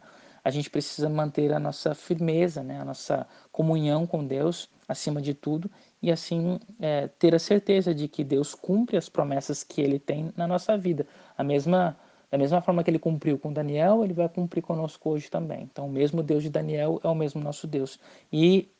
a 0.49 0.51
gente 0.51 0.71
precisa 0.71 1.09
manter 1.11 1.53
a 1.53 1.59
nossa 1.59 1.95
firmeza, 1.95 2.63
né, 2.63 2.81
a 2.81 2.85
nossa 2.85 3.27
comunhão 3.53 4.07
com 4.07 4.25
Deus 4.25 4.71
acima 4.89 5.21
de 5.21 5.35
tudo 5.35 5.71
e 6.01 6.11
assim 6.11 6.59
é, 6.81 7.07
ter 7.07 7.35
a 7.35 7.39
certeza 7.39 7.95
de 7.95 8.09
que 8.09 8.25
Deus 8.25 8.55
cumpre 8.55 8.97
as 8.97 9.11
promessas 9.11 9.63
que 9.63 9.83
Ele 9.83 9.99
tem 9.99 10.33
na 10.35 10.47
nossa 10.47 10.77
vida. 10.79 11.07
A 11.37 11.45
mesma 11.45 11.97
da 12.31 12.37
mesma 12.37 12.63
forma 12.63 12.83
que 12.83 12.91
Ele 12.91 12.99
cumpriu 12.99 13.39
com 13.39 13.53
Daniel, 13.53 14.05
Ele 14.05 14.15
vai 14.15 14.29
cumprir 14.29 14.63
conosco 14.63 15.11
hoje 15.11 15.31
também. 15.31 15.63
Então, 15.63 15.87
o 15.87 15.91
mesmo 15.91 16.23
Deus 16.23 16.43
de 16.43 16.51
Daniel 16.51 17.01
é 17.03 17.09
o 17.09 17.15
mesmo 17.15 17.43
nosso 17.43 17.67
Deus 17.67 17.99
e 18.33 18.71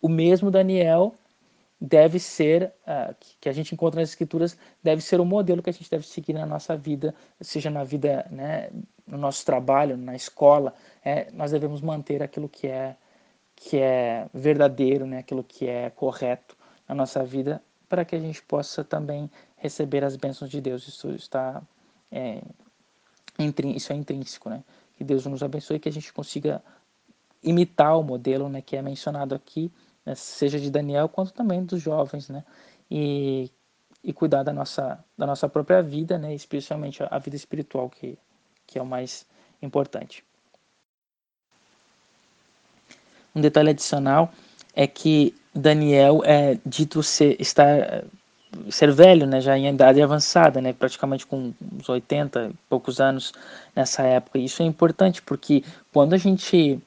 o 0.00 0.08
mesmo 0.08 0.50
Daniel 0.50 1.14
deve 1.80 2.18
ser, 2.18 2.72
uh, 2.86 3.14
que 3.40 3.48
a 3.48 3.52
gente 3.52 3.72
encontra 3.74 4.00
nas 4.00 4.10
escrituras, 4.10 4.56
deve 4.82 5.00
ser 5.00 5.20
o 5.20 5.24
modelo 5.24 5.62
que 5.62 5.70
a 5.70 5.72
gente 5.72 5.90
deve 5.90 6.06
seguir 6.06 6.32
na 6.32 6.44
nossa 6.44 6.76
vida, 6.76 7.14
seja 7.40 7.70
na 7.70 7.84
vida, 7.84 8.26
né, 8.30 8.70
no 9.06 9.16
nosso 9.16 9.44
trabalho, 9.44 9.96
na 9.96 10.16
escola, 10.16 10.74
é, 11.04 11.30
nós 11.32 11.52
devemos 11.52 11.80
manter 11.80 12.22
aquilo 12.22 12.48
que 12.48 12.66
é 12.66 12.96
que 13.60 13.76
é 13.76 14.28
verdadeiro, 14.32 15.04
né, 15.04 15.18
aquilo 15.18 15.42
que 15.42 15.66
é 15.66 15.90
correto 15.90 16.56
na 16.88 16.94
nossa 16.94 17.24
vida, 17.24 17.60
para 17.88 18.04
que 18.04 18.14
a 18.14 18.18
gente 18.20 18.40
possa 18.42 18.84
também 18.84 19.28
receber 19.56 20.04
as 20.04 20.14
bênçãos 20.14 20.48
de 20.48 20.60
Deus. 20.60 20.86
Isso 20.86 21.10
está 21.10 21.60
é, 22.10 22.40
isso 23.74 23.92
é 23.92 23.96
intrínseco, 23.96 24.48
né? 24.48 24.62
Que 24.96 25.02
Deus 25.02 25.26
nos 25.26 25.42
abençoe 25.42 25.76
e 25.76 25.80
que 25.80 25.88
a 25.88 25.92
gente 25.92 26.12
consiga 26.12 26.62
imitar 27.42 27.98
o 27.98 28.02
modelo, 28.02 28.48
né, 28.48 28.60
que 28.60 28.76
é 28.76 28.82
mencionado 28.82 29.34
aqui 29.34 29.70
seja 30.14 30.58
de 30.58 30.70
Daniel 30.70 31.08
quanto 31.08 31.32
também 31.32 31.64
dos 31.64 31.82
jovens, 31.82 32.28
né? 32.28 32.44
E, 32.90 33.50
e 34.02 34.12
cuidar 34.12 34.42
da 34.42 34.52
nossa, 34.52 35.02
da 35.16 35.26
nossa 35.26 35.48
própria 35.48 35.82
vida, 35.82 36.18
né? 36.18 36.34
Especialmente 36.34 37.02
a 37.02 37.18
vida 37.18 37.36
espiritual, 37.36 37.88
que, 37.90 38.18
que 38.66 38.78
é 38.78 38.82
o 38.82 38.86
mais 38.86 39.26
importante. 39.62 40.24
Um 43.34 43.40
detalhe 43.40 43.70
adicional 43.70 44.32
é 44.74 44.86
que 44.86 45.34
Daniel 45.54 46.22
é 46.24 46.58
dito 46.64 47.02
ser, 47.02 47.40
estar, 47.40 48.04
ser 48.70 48.92
velho, 48.92 49.26
né, 49.26 49.40
já 49.40 49.56
em 49.56 49.68
idade 49.68 50.00
avançada, 50.00 50.60
né, 50.60 50.72
praticamente 50.72 51.26
com 51.26 51.52
uns 51.72 51.88
80 51.88 52.50
e 52.50 52.54
poucos 52.68 53.00
anos 53.00 53.32
nessa 53.74 54.02
época. 54.02 54.38
E 54.38 54.44
isso 54.44 54.62
é 54.62 54.66
importante 54.66 55.20
porque 55.22 55.64
quando 55.92 56.14
a 56.14 56.16
gente, 56.16 56.80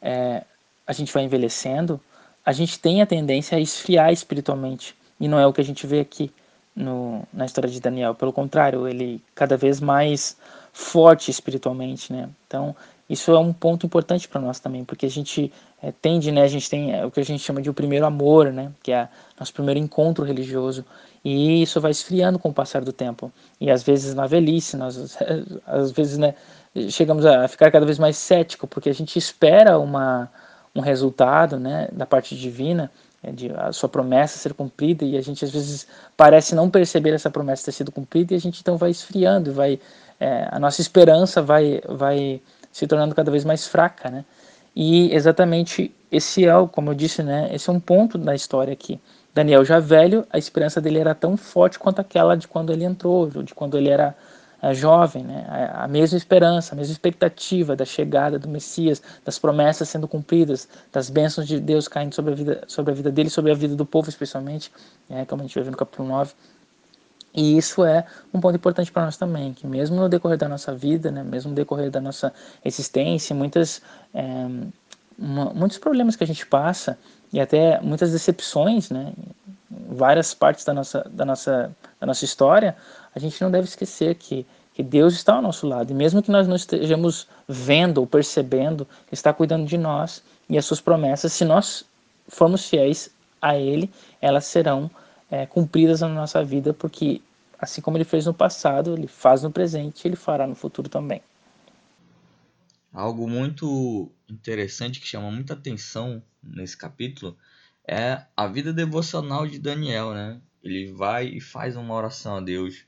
é, 0.00 0.42
a 0.86 0.92
gente 0.92 1.12
vai 1.12 1.24
envelhecendo, 1.24 2.00
a 2.44 2.52
gente 2.52 2.78
tem 2.78 3.00
a 3.00 3.06
tendência 3.06 3.56
a 3.56 3.60
esfriar 3.60 4.12
espiritualmente. 4.12 4.94
E 5.18 5.28
não 5.28 5.38
é 5.38 5.46
o 5.46 5.52
que 5.52 5.60
a 5.60 5.64
gente 5.64 5.86
vê 5.86 6.00
aqui 6.00 6.30
no, 6.74 7.22
na 7.32 7.44
história 7.46 7.70
de 7.70 7.80
Daniel. 7.80 8.14
Pelo 8.14 8.32
contrário, 8.32 8.86
ele 8.86 9.22
cada 9.34 9.56
vez 9.56 9.80
mais 9.80 10.36
forte 10.72 11.30
espiritualmente, 11.30 12.12
né? 12.12 12.28
Então, 12.46 12.74
isso 13.08 13.30
é 13.30 13.38
um 13.38 13.52
ponto 13.52 13.86
importante 13.86 14.26
para 14.26 14.40
nós 14.40 14.58
também, 14.58 14.84
porque 14.84 15.06
a 15.06 15.10
gente 15.10 15.52
é, 15.82 15.92
tende, 15.92 16.32
né? 16.32 16.42
A 16.42 16.48
gente 16.48 16.68
tem 16.68 16.92
é, 16.92 17.06
o 17.06 17.10
que 17.10 17.20
a 17.20 17.24
gente 17.24 17.42
chama 17.42 17.62
de 17.62 17.70
o 17.70 17.74
primeiro 17.74 18.04
amor, 18.04 18.52
né? 18.52 18.72
Que 18.82 18.92
é 18.92 19.08
nosso 19.38 19.52
primeiro 19.52 19.78
encontro 19.78 20.24
religioso. 20.24 20.84
E 21.24 21.62
isso 21.62 21.80
vai 21.80 21.90
esfriando 21.90 22.38
com 22.38 22.48
o 22.48 22.54
passar 22.54 22.82
do 22.84 22.92
tempo. 22.92 23.32
E 23.60 23.70
às 23.70 23.82
vezes 23.82 24.14
na 24.14 24.26
velhice, 24.26 24.76
nós 24.76 25.16
às 25.66 25.92
vezes, 25.92 26.18
né? 26.18 26.34
Chegamos 26.88 27.24
a 27.24 27.46
ficar 27.46 27.70
cada 27.70 27.86
vez 27.86 28.00
mais 28.00 28.16
cético, 28.16 28.66
porque 28.66 28.90
a 28.90 28.94
gente 28.94 29.16
espera 29.16 29.78
uma 29.78 30.28
um 30.74 30.80
resultado 30.80 31.58
né, 31.58 31.88
da 31.92 32.04
parte 32.04 32.36
divina, 32.36 32.90
é, 33.22 33.30
de 33.30 33.50
a 33.52 33.72
sua 33.72 33.88
promessa 33.88 34.38
ser 34.38 34.52
cumprida, 34.54 35.04
e 35.04 35.16
a 35.16 35.20
gente 35.20 35.44
às 35.44 35.50
vezes 35.50 35.86
parece 36.16 36.54
não 36.54 36.68
perceber 36.68 37.14
essa 37.14 37.30
promessa 37.30 37.66
ter 37.66 37.72
sido 37.72 37.92
cumprida, 37.92 38.34
e 38.34 38.36
a 38.36 38.40
gente 38.40 38.60
então 38.60 38.76
vai 38.76 38.90
esfriando, 38.90 39.52
vai, 39.52 39.78
é, 40.18 40.48
a 40.50 40.58
nossa 40.58 40.80
esperança 40.80 41.40
vai, 41.40 41.80
vai 41.88 42.40
se 42.72 42.86
tornando 42.86 43.14
cada 43.14 43.30
vez 43.30 43.44
mais 43.44 43.66
fraca. 43.66 44.10
Né? 44.10 44.24
E 44.74 45.14
exatamente 45.14 45.94
esse 46.10 46.46
é, 46.46 46.52
como 46.72 46.90
eu 46.90 46.94
disse, 46.94 47.22
né, 47.22 47.48
esse 47.52 47.70
é 47.70 47.72
um 47.72 47.80
ponto 47.80 48.18
da 48.18 48.34
história 48.34 48.72
aqui. 48.72 49.00
Daniel 49.32 49.64
já 49.64 49.80
velho, 49.80 50.24
a 50.30 50.38
esperança 50.38 50.80
dele 50.80 50.98
era 50.98 51.14
tão 51.14 51.36
forte 51.36 51.78
quanto 51.78 52.00
aquela 52.00 52.36
de 52.36 52.46
quando 52.46 52.72
ele 52.72 52.84
entrou, 52.84 53.28
de 53.28 53.52
quando 53.52 53.76
ele 53.76 53.88
era 53.88 54.14
jovem, 54.72 55.24
né? 55.24 55.44
a 55.74 55.86
mesma 55.86 56.16
esperança, 56.16 56.74
a 56.74 56.76
mesma 56.76 56.92
expectativa 56.92 57.76
da 57.76 57.84
chegada 57.84 58.38
do 58.38 58.48
Messias, 58.48 59.02
das 59.24 59.38
promessas 59.38 59.88
sendo 59.88 60.08
cumpridas, 60.08 60.68
das 60.92 61.10
bênçãos 61.10 61.46
de 61.46 61.60
Deus 61.60 61.88
caindo 61.88 62.14
sobre 62.14 62.32
a 62.32 62.34
vida, 62.36 62.64
sobre 62.66 62.92
a 62.92 62.94
vida 62.94 63.10
dele, 63.10 63.28
sobre 63.28 63.50
a 63.50 63.54
vida 63.54 63.74
do 63.74 63.84
povo 63.84 64.08
especialmente, 64.08 64.72
né? 65.08 65.26
como 65.26 65.42
a 65.42 65.44
gente 65.44 65.54
vai 65.54 65.64
ver 65.64 65.70
no 65.70 65.76
capítulo 65.76 66.08
9. 66.08 66.32
E 67.34 67.58
isso 67.58 67.84
é 67.84 68.06
um 68.32 68.40
ponto 68.40 68.54
importante 68.54 68.92
para 68.92 69.04
nós 69.06 69.16
também, 69.16 69.52
que 69.52 69.66
mesmo 69.66 69.96
no 69.96 70.08
decorrer 70.08 70.38
da 70.38 70.48
nossa 70.48 70.72
vida, 70.72 71.10
né, 71.10 71.24
mesmo 71.24 71.50
no 71.50 71.56
decorrer 71.56 71.90
da 71.90 72.00
nossa 72.00 72.32
existência, 72.64 73.34
muitas, 73.34 73.82
é, 74.14 74.46
uma, 75.18 75.46
muitos 75.52 75.76
problemas 75.78 76.14
que 76.14 76.22
a 76.22 76.26
gente 76.26 76.46
passa 76.46 76.96
e 77.32 77.40
até 77.40 77.80
muitas 77.80 78.12
decepções, 78.12 78.88
né, 78.88 79.12
várias 79.88 80.34
partes 80.34 80.64
da 80.64 80.72
nossa, 80.72 81.08
da 81.10 81.24
nossa, 81.24 81.74
da 82.00 82.06
nossa 82.06 82.24
história, 82.24 82.76
a 83.14 83.18
gente 83.18 83.40
não 83.42 83.50
deve 83.50 83.66
esquecer 83.66 84.14
que, 84.16 84.46
que 84.72 84.82
Deus 84.82 85.14
está 85.14 85.34
ao 85.34 85.42
nosso 85.42 85.66
lado. 85.66 85.90
E 85.90 85.94
mesmo 85.94 86.22
que 86.22 86.30
nós 86.30 86.48
não 86.48 86.56
estejamos 86.56 87.28
vendo 87.48 87.98
ou 87.98 88.06
percebendo, 88.06 88.86
está 89.10 89.32
cuidando 89.32 89.66
de 89.66 89.78
nós 89.78 90.22
e 90.48 90.58
as 90.58 90.64
suas 90.64 90.80
promessas, 90.80 91.32
se 91.32 91.44
nós 91.44 91.84
formos 92.28 92.68
fiéis 92.68 93.10
a 93.40 93.56
Ele, 93.56 93.90
elas 94.20 94.46
serão 94.46 94.90
é, 95.30 95.46
cumpridas 95.46 96.00
na 96.00 96.08
nossa 96.08 96.42
vida, 96.44 96.72
porque 96.72 97.20
assim 97.58 97.80
como 97.80 97.96
Ele 97.96 98.04
fez 98.04 98.26
no 98.26 98.34
passado, 98.34 98.94
Ele 98.94 99.06
faz 99.06 99.42
no 99.42 99.50
presente 99.50 100.06
Ele 100.06 100.16
fará 100.16 100.46
no 100.46 100.54
futuro 100.54 100.88
também. 100.88 101.22
Algo 102.92 103.28
muito 103.28 104.10
interessante 104.28 105.00
que 105.00 105.06
chama 105.06 105.30
muita 105.30 105.54
atenção 105.54 106.22
nesse 106.42 106.76
capítulo 106.76 107.36
é 107.86 108.22
a 108.36 108.46
vida 108.46 108.72
devocional 108.72 109.46
de 109.46 109.58
Daniel, 109.58 110.12
né? 110.14 110.40
Ele 110.62 110.92
vai 110.92 111.26
e 111.28 111.40
faz 111.40 111.76
uma 111.76 111.94
oração 111.94 112.36
a 112.36 112.40
Deus 112.40 112.86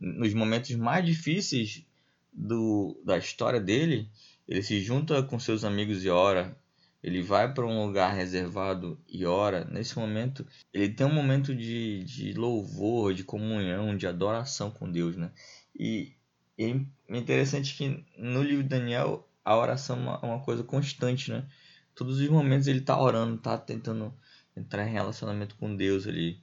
nos 0.00 0.34
momentos 0.34 0.74
mais 0.76 1.04
difíceis 1.04 1.84
do, 2.32 3.00
da 3.04 3.16
história 3.16 3.60
dele, 3.60 4.08
ele 4.46 4.62
se 4.62 4.80
junta 4.80 5.22
com 5.22 5.38
seus 5.38 5.64
amigos 5.64 6.04
e 6.04 6.10
ora. 6.10 6.56
Ele 7.02 7.22
vai 7.22 7.52
para 7.52 7.66
um 7.66 7.84
lugar 7.84 8.14
reservado 8.14 8.98
e 9.06 9.26
ora. 9.26 9.64
Nesse 9.66 9.98
momento, 9.98 10.46
ele 10.72 10.88
tem 10.88 11.06
um 11.06 11.12
momento 11.12 11.54
de, 11.54 12.02
de 12.04 12.32
louvor, 12.32 13.12
de 13.12 13.22
comunhão, 13.22 13.94
de 13.94 14.06
adoração 14.06 14.70
com 14.70 14.90
Deus, 14.90 15.14
né? 15.14 15.30
E, 15.78 16.14
é 16.56 17.16
interessante 17.18 17.76
que 17.76 18.04
no 18.16 18.42
livro 18.42 18.62
de 18.62 18.70
Daniel 18.70 19.28
a 19.44 19.56
oração 19.56 19.96
é 19.96 20.00
uma, 20.00 20.20
é 20.22 20.26
uma 20.26 20.40
coisa 20.40 20.62
constante, 20.62 21.30
né? 21.30 21.46
Todos 21.94 22.20
os 22.20 22.28
momentos 22.28 22.66
ele 22.66 22.78
está 22.78 22.98
orando, 22.98 23.36
está 23.36 23.58
tentando 23.58 24.12
entrar 24.56 24.86
em 24.86 24.92
relacionamento 24.92 25.56
com 25.56 25.74
Deus 25.74 26.06
ali. 26.06 26.40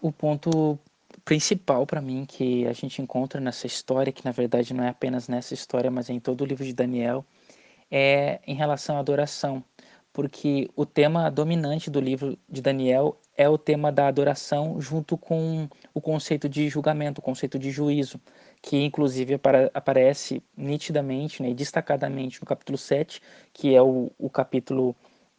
o 0.00 0.10
ponto 0.10 0.78
principal 1.24 1.86
para 1.86 2.00
mim 2.00 2.24
que 2.26 2.66
a 2.66 2.72
gente 2.72 3.00
encontra 3.00 3.40
nessa 3.40 3.66
história, 3.66 4.12
que 4.12 4.24
na 4.24 4.32
verdade 4.32 4.74
não 4.74 4.82
é 4.82 4.88
apenas 4.88 5.28
nessa 5.28 5.54
história, 5.54 5.90
mas 5.90 6.10
é 6.10 6.12
em 6.12 6.20
todo 6.20 6.40
o 6.42 6.44
livro 6.44 6.64
de 6.64 6.72
Daniel, 6.72 7.24
é 7.90 8.40
em 8.46 8.54
relação 8.54 8.96
à 8.96 9.00
adoração, 9.00 9.62
porque 10.12 10.68
o 10.74 10.84
tema 10.84 11.30
dominante 11.30 11.90
do 11.90 12.00
livro 12.00 12.36
de 12.48 12.60
Daniel 12.60 13.18
é 13.36 13.48
o 13.48 13.56
tema 13.56 13.92
da 13.92 14.08
adoração 14.08 14.80
junto 14.80 15.16
com 15.16 15.68
o 15.94 16.00
conceito 16.00 16.48
de 16.48 16.68
julgamento, 16.68 17.20
o 17.20 17.24
conceito 17.24 17.58
de 17.58 17.70
juízo, 17.70 18.20
que 18.60 18.76
inclusive 18.84 19.40
aparece 19.72 20.42
nitidamente 20.56 21.42
né, 21.42 21.50
e 21.50 21.54
destacadamente 21.54 22.40
no 22.40 22.46
capítulo 22.46 22.76
7, 22.76 23.22
que 23.52 23.74
é 23.74 23.80
o, 23.80 24.10
o 24.18 24.28
capítulo 24.28 24.94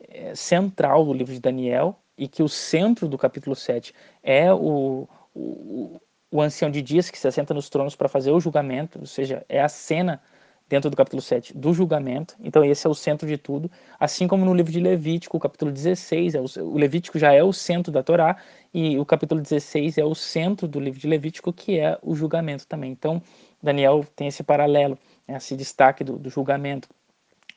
é, 0.10 0.36
central 0.36 1.06
do 1.06 1.14
livro 1.14 1.34
de 1.34 1.40
Daniel, 1.40 2.00
e 2.18 2.28
que 2.28 2.44
o 2.44 2.50
centro 2.50 3.08
do 3.08 3.18
capítulo 3.18 3.56
7 3.56 3.94
é 4.22 4.54
o, 4.54 5.08
o, 5.34 6.00
o 6.32 6.42
ancião 6.42 6.70
de 6.70 6.82
dias 6.82 7.10
que 7.10 7.18
se 7.18 7.28
assenta 7.28 7.54
nos 7.54 7.70
tronos 7.70 7.96
para 7.96 8.08
fazer 8.08 8.32
o 8.32 8.40
julgamento, 8.40 9.00
ou 9.00 9.06
seja, 9.06 9.44
é 9.50 9.62
a 9.62 9.70
cena 9.70 10.22
dentro 10.70 10.90
do 10.90 10.98
capítulo 10.98 11.22
7 11.22 11.56
do 11.56 11.74
julgamento. 11.74 12.36
Então 12.40 12.64
esse 12.64 12.88
é 12.88 12.90
o 12.90 12.94
centro 12.96 13.28
de 13.28 13.38
tudo, 13.38 13.70
assim 14.00 14.28
como 14.28 14.46
no 14.46 14.54
livro 14.54 14.72
de 14.72 14.80
Levítico, 14.80 15.38
o 15.38 15.40
capítulo 15.40 15.72
16, 15.72 16.36
é 16.36 16.42
o, 16.42 16.46
o 16.64 16.78
Levítico 16.78 17.20
já 17.20 17.34
é 17.34 17.44
o 17.44 17.54
centro 17.54 17.92
da 17.92 18.02
Torá 18.02 18.38
e 18.74 18.98
o 18.98 19.06
capítulo 19.06 19.42
16 19.42 19.98
é 19.98 20.06
o 20.06 20.16
centro 20.16 20.68
do 20.68 20.80
livro 20.80 21.00
de 21.00 21.08
Levítico, 21.08 21.52
que 21.52 21.80
é 21.80 21.98
o 22.02 22.16
julgamento 22.16 22.66
também. 22.68 22.92
Então 22.92 23.22
Daniel 23.62 24.06
tem 24.16 24.28
esse 24.28 24.44
paralelo, 24.44 24.98
né, 25.28 25.38
esse 25.38 25.56
destaque 25.56 26.04
do, 26.04 26.18
do 26.18 26.30
julgamento 26.30 26.88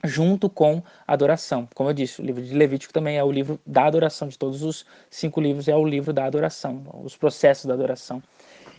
junto 0.05 0.49
com 0.49 0.83
a 1.07 1.13
adoração. 1.13 1.69
Como 1.75 1.91
eu 1.91 1.95
disse, 1.95 2.21
o 2.21 2.25
livro 2.25 2.43
de 2.43 2.55
Levítico 2.55 2.93
também 2.93 3.17
é 3.17 3.25
o 3.25 3.31
livro 3.31 3.61
da 3.67 3.87
adoração, 3.87 4.29
de 4.29 4.39
todos 4.39 4.63
os 4.63 4.85
cinco 5.11 5.41
livros 5.41 5.69
é 5.69 5.77
o 5.77 5.85
livro 5.85 6.13
da 6.13 6.25
adoração, 6.25 6.83
os 7.03 7.17
processos 7.17 7.67
da 7.67 7.75
adoração. 7.75 8.23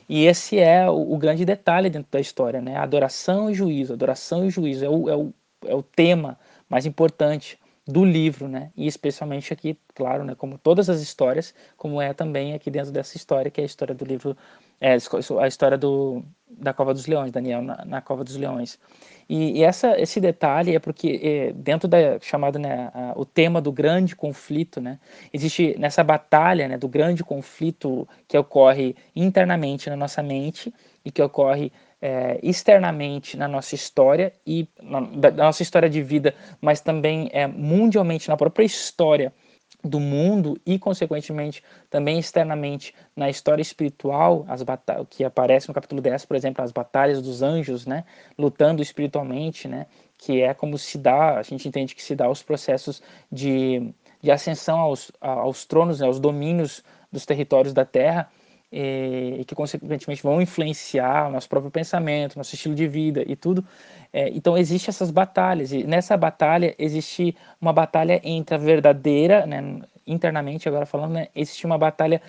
E 0.09 0.25
esse 0.25 0.57
é 0.57 0.89
o, 0.89 1.13
o 1.13 1.17
grande 1.17 1.43
detalhe 1.43 1.89
dentro 1.89 2.11
da 2.11 2.19
história, 2.19 2.61
né? 2.61 2.77
Adoração 2.77 3.49
e 3.49 3.53
juízo, 3.53 3.93
adoração 3.93 4.45
e 4.45 4.49
juízo 4.49 4.85
é 4.85 4.89
o, 4.89 5.09
é 5.09 5.15
o, 5.15 5.33
é 5.65 5.75
o 5.75 5.83
tema 5.83 6.39
mais 6.69 6.85
importante 6.85 7.59
do 7.85 8.03
livro, 8.03 8.47
né? 8.47 8.71
E 8.75 8.87
especialmente 8.87 9.51
aqui, 9.51 9.77
claro, 9.95 10.23
né? 10.23 10.35
Como 10.35 10.57
todas 10.57 10.89
as 10.89 11.01
histórias, 11.01 11.53
como 11.75 12.01
é 12.01 12.13
também 12.13 12.53
aqui 12.53 12.69
dentro 12.69 12.91
dessa 12.91 13.17
história, 13.17 13.51
que 13.51 13.61
é 13.61 13.63
a 13.63 13.65
história 13.65 13.95
do 13.95 14.05
livro, 14.05 14.35
é, 14.79 14.97
a 15.39 15.47
história 15.47 15.77
do, 15.77 16.23
da 16.49 16.73
Cova 16.73 16.93
dos 16.93 17.07
Leões, 17.07 17.31
Daniel 17.31 17.61
na, 17.61 17.83
na 17.85 18.01
Cova 18.01 18.23
dos 18.23 18.35
Leões. 18.35 18.79
E, 19.29 19.59
e, 19.59 19.63
essa, 19.63 19.99
esse 19.99 20.21
detalhe 20.21 20.75
é 20.75 20.79
porque 20.79 21.19
é, 21.21 21.53
dentro 21.53 21.87
da 21.87 22.19
chamada 22.21 22.57
né, 22.57 22.89
a, 22.93 23.13
o 23.15 23.25
tema 23.25 23.59
do 23.59 23.71
grande 23.71 24.15
conflito, 24.15 24.79
né, 24.79 24.99
existe 25.33 25.75
nessa 25.77 26.03
batalha 26.03 26.67
né, 26.67 26.77
do 26.77 26.87
grande 26.87 27.23
conflito 27.23 28.07
que 28.27 28.37
ocorre 28.37 28.95
internamente 29.15 29.89
na 29.89 29.97
nossa 29.97 30.23
mente 30.23 30.73
e 31.03 31.11
que 31.11 31.21
ocorre 31.21 31.71
é, 32.01 32.39
externamente 32.41 33.35
na 33.35 33.47
nossa 33.47 33.75
história 33.75 34.31
e 34.45 34.67
na, 34.81 35.01
nossa 35.31 35.63
história 35.63 35.89
de 35.89 36.01
vida, 36.01 36.33
mas 36.61 36.79
também 36.79 37.29
é, 37.33 37.47
mundialmente 37.47 38.29
na 38.29 38.37
própria 38.37 38.63
história 38.63 39.33
do 39.87 39.99
mundo 39.99 40.59
e, 40.65 40.77
consequentemente, 40.77 41.63
também 41.89 42.19
externamente 42.19 42.93
na 43.15 43.29
história 43.29 43.61
espiritual, 43.61 44.45
as 44.47 44.63
que 45.09 45.23
aparece 45.23 45.67
no 45.67 45.73
capítulo 45.73 46.01
10, 46.01 46.25
por 46.25 46.35
exemplo, 46.35 46.63
as 46.63 46.71
batalhas 46.71 47.21
dos 47.21 47.41
anjos, 47.41 47.85
né, 47.85 48.03
lutando 48.37 48.81
espiritualmente, 48.81 49.67
né, 49.67 49.87
que 50.17 50.41
é 50.41 50.53
como 50.53 50.77
se 50.77 50.97
dá, 50.97 51.37
a 51.37 51.43
gente 51.43 51.67
entende 51.67 51.95
que 51.95 52.03
se 52.03 52.15
dá 52.15 52.29
os 52.29 52.43
processos 52.43 53.01
de, 53.31 53.93
de 54.21 54.31
ascensão 54.31 54.79
aos, 54.79 55.11
aos 55.21 55.65
tronos, 55.65 55.99
né, 55.99 56.07
aos 56.07 56.19
domínios 56.19 56.83
dos 57.11 57.25
territórios 57.25 57.73
da 57.73 57.85
terra, 57.85 58.29
e, 58.71 59.37
e, 59.39 59.45
que 59.45 59.55
consequentemente 59.55 60.21
vão 60.21 60.41
influenciar 60.41 61.27
o 61.27 61.31
nosso 61.31 61.47
próprio 61.47 61.71
pensamento, 61.71 62.37
nosso 62.37 62.55
estilo 62.55 62.75
de 62.75 62.87
vida 62.87 63.23
e 63.25 63.35
tudo. 63.35 63.65
É, 64.11 64.29
então 64.29 64.57
existe 64.57 64.89
essas 64.89 65.11
batalhas 65.11 65.71
e 65.71 65.83
nessa 65.83 66.17
batalha 66.17 66.75
existe 66.77 67.35
uma 67.61 67.73
batalha 67.73 68.19
entre 68.23 68.55
a 68.55 68.57
verdadeira, 68.57 69.45
né, 69.45 69.81
internamente 70.05 70.67
agora 70.67 70.85
falando, 70.85 71.13
né, 71.13 71.27
existe 71.35 71.65
uma 71.65 71.77
batalha 71.77 72.21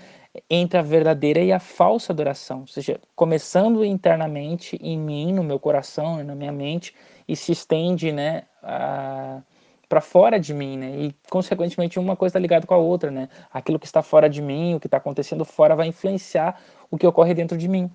entre 0.48 0.78
a 0.78 0.82
verdadeira 0.82 1.40
e 1.40 1.52
a 1.52 1.58
falsa 1.58 2.12
adoração, 2.12 2.60
ou 2.60 2.66
seja, 2.66 3.00
começando 3.16 3.84
internamente 3.84 4.78
em 4.80 4.98
mim, 4.98 5.32
no 5.32 5.42
meu 5.42 5.58
coração, 5.58 6.22
na 6.22 6.34
minha 6.34 6.52
mente 6.52 6.94
e 7.26 7.34
se 7.34 7.52
estende, 7.52 8.12
né, 8.12 8.44
a 8.62 9.40
para 9.88 10.00
fora 10.00 10.38
de 10.38 10.52
mim, 10.52 10.76
né? 10.76 10.90
E 10.96 11.14
consequentemente 11.30 11.98
uma 11.98 12.14
coisa 12.14 12.32
está 12.32 12.38
ligada 12.38 12.66
com 12.66 12.74
a 12.74 12.78
outra, 12.78 13.10
né? 13.10 13.28
Aquilo 13.52 13.78
que 13.78 13.86
está 13.86 14.02
fora 14.02 14.28
de 14.28 14.42
mim, 14.42 14.74
o 14.74 14.80
que 14.80 14.86
está 14.86 14.98
acontecendo 14.98 15.44
fora 15.44 15.74
vai 15.74 15.86
influenciar 15.86 16.60
o 16.90 16.98
que 16.98 17.06
ocorre 17.06 17.34
dentro 17.34 17.56
de 17.56 17.68
mim 17.68 17.90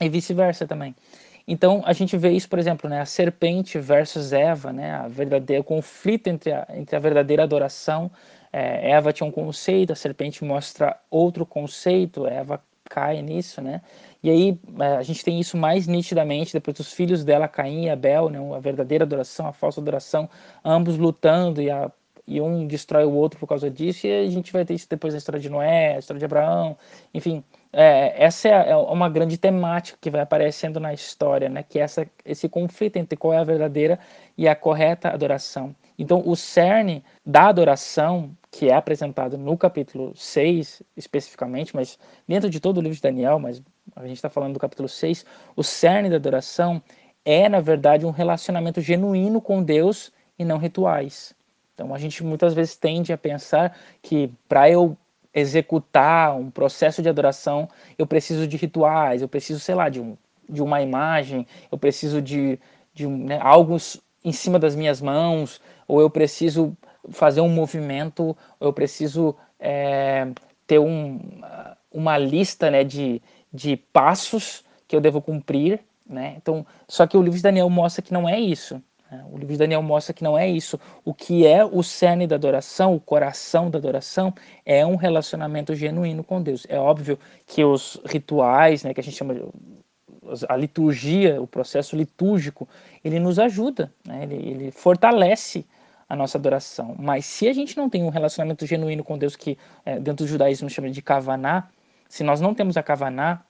e 0.00 0.08
vice-versa 0.08 0.66
também. 0.66 0.94
Então 1.46 1.82
a 1.84 1.92
gente 1.92 2.16
vê 2.16 2.30
isso, 2.30 2.48
por 2.48 2.58
exemplo, 2.58 2.88
né? 2.88 3.00
A 3.00 3.06
serpente 3.06 3.78
versus 3.78 4.32
Eva, 4.32 4.72
né? 4.72 4.92
A 4.92 5.08
verdadeira 5.08 5.60
o 5.60 5.64
conflito 5.64 6.28
entre 6.28 6.52
a, 6.52 6.66
entre 6.74 6.94
a 6.94 7.00
verdadeira 7.00 7.42
adoração. 7.42 8.10
É, 8.52 8.92
Eva 8.92 9.12
tinha 9.12 9.26
um 9.26 9.32
conceito, 9.32 9.92
a 9.92 9.96
serpente 9.96 10.44
mostra 10.44 10.96
outro 11.10 11.44
conceito. 11.44 12.26
Eva 12.26 12.62
cai 12.90 13.22
nisso, 13.22 13.62
né? 13.62 13.80
E 14.22 14.28
aí 14.28 14.60
é, 14.80 14.96
a 14.96 15.02
gente 15.02 15.24
tem 15.24 15.40
isso 15.40 15.56
mais 15.56 15.86
nitidamente 15.86 16.52
depois 16.52 16.76
dos 16.76 16.92
filhos 16.92 17.24
dela, 17.24 17.48
Caim 17.48 17.84
e 17.84 17.90
Abel, 17.90 18.28
né? 18.28 18.38
a 18.54 18.58
verdadeira 18.58 19.04
adoração, 19.04 19.46
a 19.46 19.52
falsa 19.52 19.80
adoração, 19.80 20.28
ambos 20.62 20.98
lutando 20.98 21.62
e, 21.62 21.70
a, 21.70 21.90
e 22.26 22.40
um 22.40 22.66
destrói 22.66 23.04
o 23.04 23.12
outro 23.12 23.38
por 23.38 23.46
causa 23.46 23.70
disso. 23.70 24.06
E 24.06 24.26
a 24.26 24.30
gente 24.30 24.52
vai 24.52 24.64
ter 24.64 24.74
isso 24.74 24.88
depois 24.90 25.14
na 25.14 25.18
história 25.18 25.40
de 25.40 25.48
Noé, 25.48 25.94
a 25.94 25.98
história 26.00 26.18
de 26.18 26.24
Abraão, 26.24 26.76
enfim. 27.14 27.42
É, 27.72 28.24
essa 28.24 28.48
é, 28.48 28.70
é 28.70 28.76
uma 28.76 29.08
grande 29.08 29.38
temática 29.38 29.96
que 30.00 30.10
vai 30.10 30.20
aparecendo 30.20 30.80
na 30.80 30.92
história, 30.92 31.48
né? 31.48 31.62
Que 31.62 31.78
é 31.78 31.82
essa, 31.82 32.06
esse 32.24 32.48
conflito 32.48 32.96
entre 32.96 33.16
qual 33.16 33.32
é 33.32 33.38
a 33.38 33.44
verdadeira 33.44 33.98
e 34.36 34.48
a 34.48 34.56
correta 34.56 35.08
adoração. 35.08 35.74
Então, 36.00 36.22
o 36.24 36.34
cerne 36.34 37.04
da 37.26 37.48
adoração, 37.48 38.34
que 38.50 38.70
é 38.70 38.74
apresentado 38.74 39.36
no 39.36 39.54
capítulo 39.58 40.16
6, 40.16 40.82
especificamente, 40.96 41.76
mas 41.76 41.98
dentro 42.26 42.48
de 42.48 42.58
todo 42.58 42.78
o 42.78 42.80
livro 42.80 42.96
de 42.96 43.02
Daniel, 43.02 43.38
mas 43.38 43.62
a 43.94 44.06
gente 44.06 44.16
está 44.16 44.30
falando 44.30 44.54
do 44.54 44.58
capítulo 44.58 44.88
6, 44.88 45.26
o 45.54 45.62
cerne 45.62 46.08
da 46.08 46.16
adoração 46.16 46.82
é, 47.22 47.50
na 47.50 47.60
verdade, 47.60 48.06
um 48.06 48.10
relacionamento 48.10 48.80
genuíno 48.80 49.42
com 49.42 49.62
Deus 49.62 50.10
e 50.38 50.44
não 50.44 50.56
rituais. 50.56 51.34
Então, 51.74 51.94
a 51.94 51.98
gente 51.98 52.24
muitas 52.24 52.54
vezes 52.54 52.76
tende 52.76 53.12
a 53.12 53.18
pensar 53.18 53.76
que 54.00 54.32
para 54.48 54.70
eu 54.70 54.96
executar 55.34 56.34
um 56.34 56.50
processo 56.50 57.02
de 57.02 57.10
adoração, 57.10 57.68
eu 57.98 58.06
preciso 58.06 58.46
de 58.46 58.56
rituais, 58.56 59.20
eu 59.20 59.28
preciso, 59.28 59.60
sei 59.60 59.74
lá, 59.74 59.90
de, 59.90 60.00
um, 60.00 60.16
de 60.48 60.62
uma 60.62 60.80
imagem, 60.80 61.46
eu 61.70 61.76
preciso 61.76 62.22
de, 62.22 62.58
de 62.94 63.06
né, 63.06 63.38
algo 63.42 63.76
em 64.24 64.32
cima 64.32 64.58
das 64.58 64.74
minhas 64.74 65.00
mãos, 65.00 65.60
ou 65.86 66.00
eu 66.00 66.10
preciso 66.10 66.76
fazer 67.10 67.40
um 67.40 67.48
movimento, 67.48 68.36
ou 68.58 68.68
eu 68.68 68.72
preciso 68.72 69.34
é, 69.58 70.28
ter 70.66 70.78
um, 70.78 71.20
uma 71.92 72.18
lista 72.18 72.70
né, 72.70 72.84
de, 72.84 73.20
de 73.52 73.76
passos 73.76 74.64
que 74.86 74.94
eu 74.94 75.00
devo 75.00 75.20
cumprir. 75.20 75.80
Né? 76.08 76.34
Então, 76.36 76.66
só 76.88 77.06
que 77.06 77.16
o 77.16 77.22
livro 77.22 77.36
de 77.36 77.42
Daniel 77.42 77.70
mostra 77.70 78.02
que 78.02 78.12
não 78.12 78.28
é 78.28 78.38
isso. 78.38 78.82
Né? 79.10 79.24
O 79.30 79.38
livro 79.38 79.52
de 79.52 79.58
Daniel 79.58 79.82
mostra 79.82 80.12
que 80.12 80.22
não 80.22 80.36
é 80.36 80.48
isso. 80.48 80.78
O 81.04 81.14
que 81.14 81.46
é 81.46 81.64
o 81.64 81.82
cerne 81.82 82.26
da 82.26 82.36
adoração, 82.36 82.94
o 82.94 83.00
coração 83.00 83.70
da 83.70 83.78
adoração, 83.78 84.32
é 84.64 84.84
um 84.84 84.96
relacionamento 84.96 85.74
genuíno 85.74 86.22
com 86.22 86.42
Deus. 86.42 86.66
É 86.68 86.78
óbvio 86.78 87.18
que 87.46 87.64
os 87.64 88.00
rituais, 88.04 88.84
né, 88.84 88.92
que 88.92 89.00
a 89.00 89.02
gente 89.02 89.16
chama 89.16 89.34
de 89.34 89.42
a 90.48 90.56
liturgia, 90.56 91.40
o 91.40 91.46
processo 91.46 91.96
litúrgico, 91.96 92.68
ele 93.04 93.18
nos 93.18 93.38
ajuda, 93.38 93.92
né? 94.06 94.22
ele, 94.24 94.34
ele 94.34 94.70
fortalece 94.70 95.64
a 96.08 96.16
nossa 96.16 96.36
adoração. 96.36 96.96
Mas 96.98 97.24
se 97.24 97.48
a 97.48 97.52
gente 97.52 97.76
não 97.76 97.88
tem 97.88 98.02
um 98.02 98.08
relacionamento 98.08 98.66
genuíno 98.66 99.04
com 99.04 99.16
Deus, 99.16 99.36
que 99.36 99.56
é, 99.84 99.98
dentro 99.98 100.24
do 100.24 100.28
judaísmo 100.28 100.68
chama 100.68 100.90
de 100.90 101.00
kavaná, 101.00 101.68
se 102.08 102.24
nós 102.24 102.40
não 102.40 102.54
temos 102.54 102.76
a 102.76 102.82
kavaná, 102.82 103.42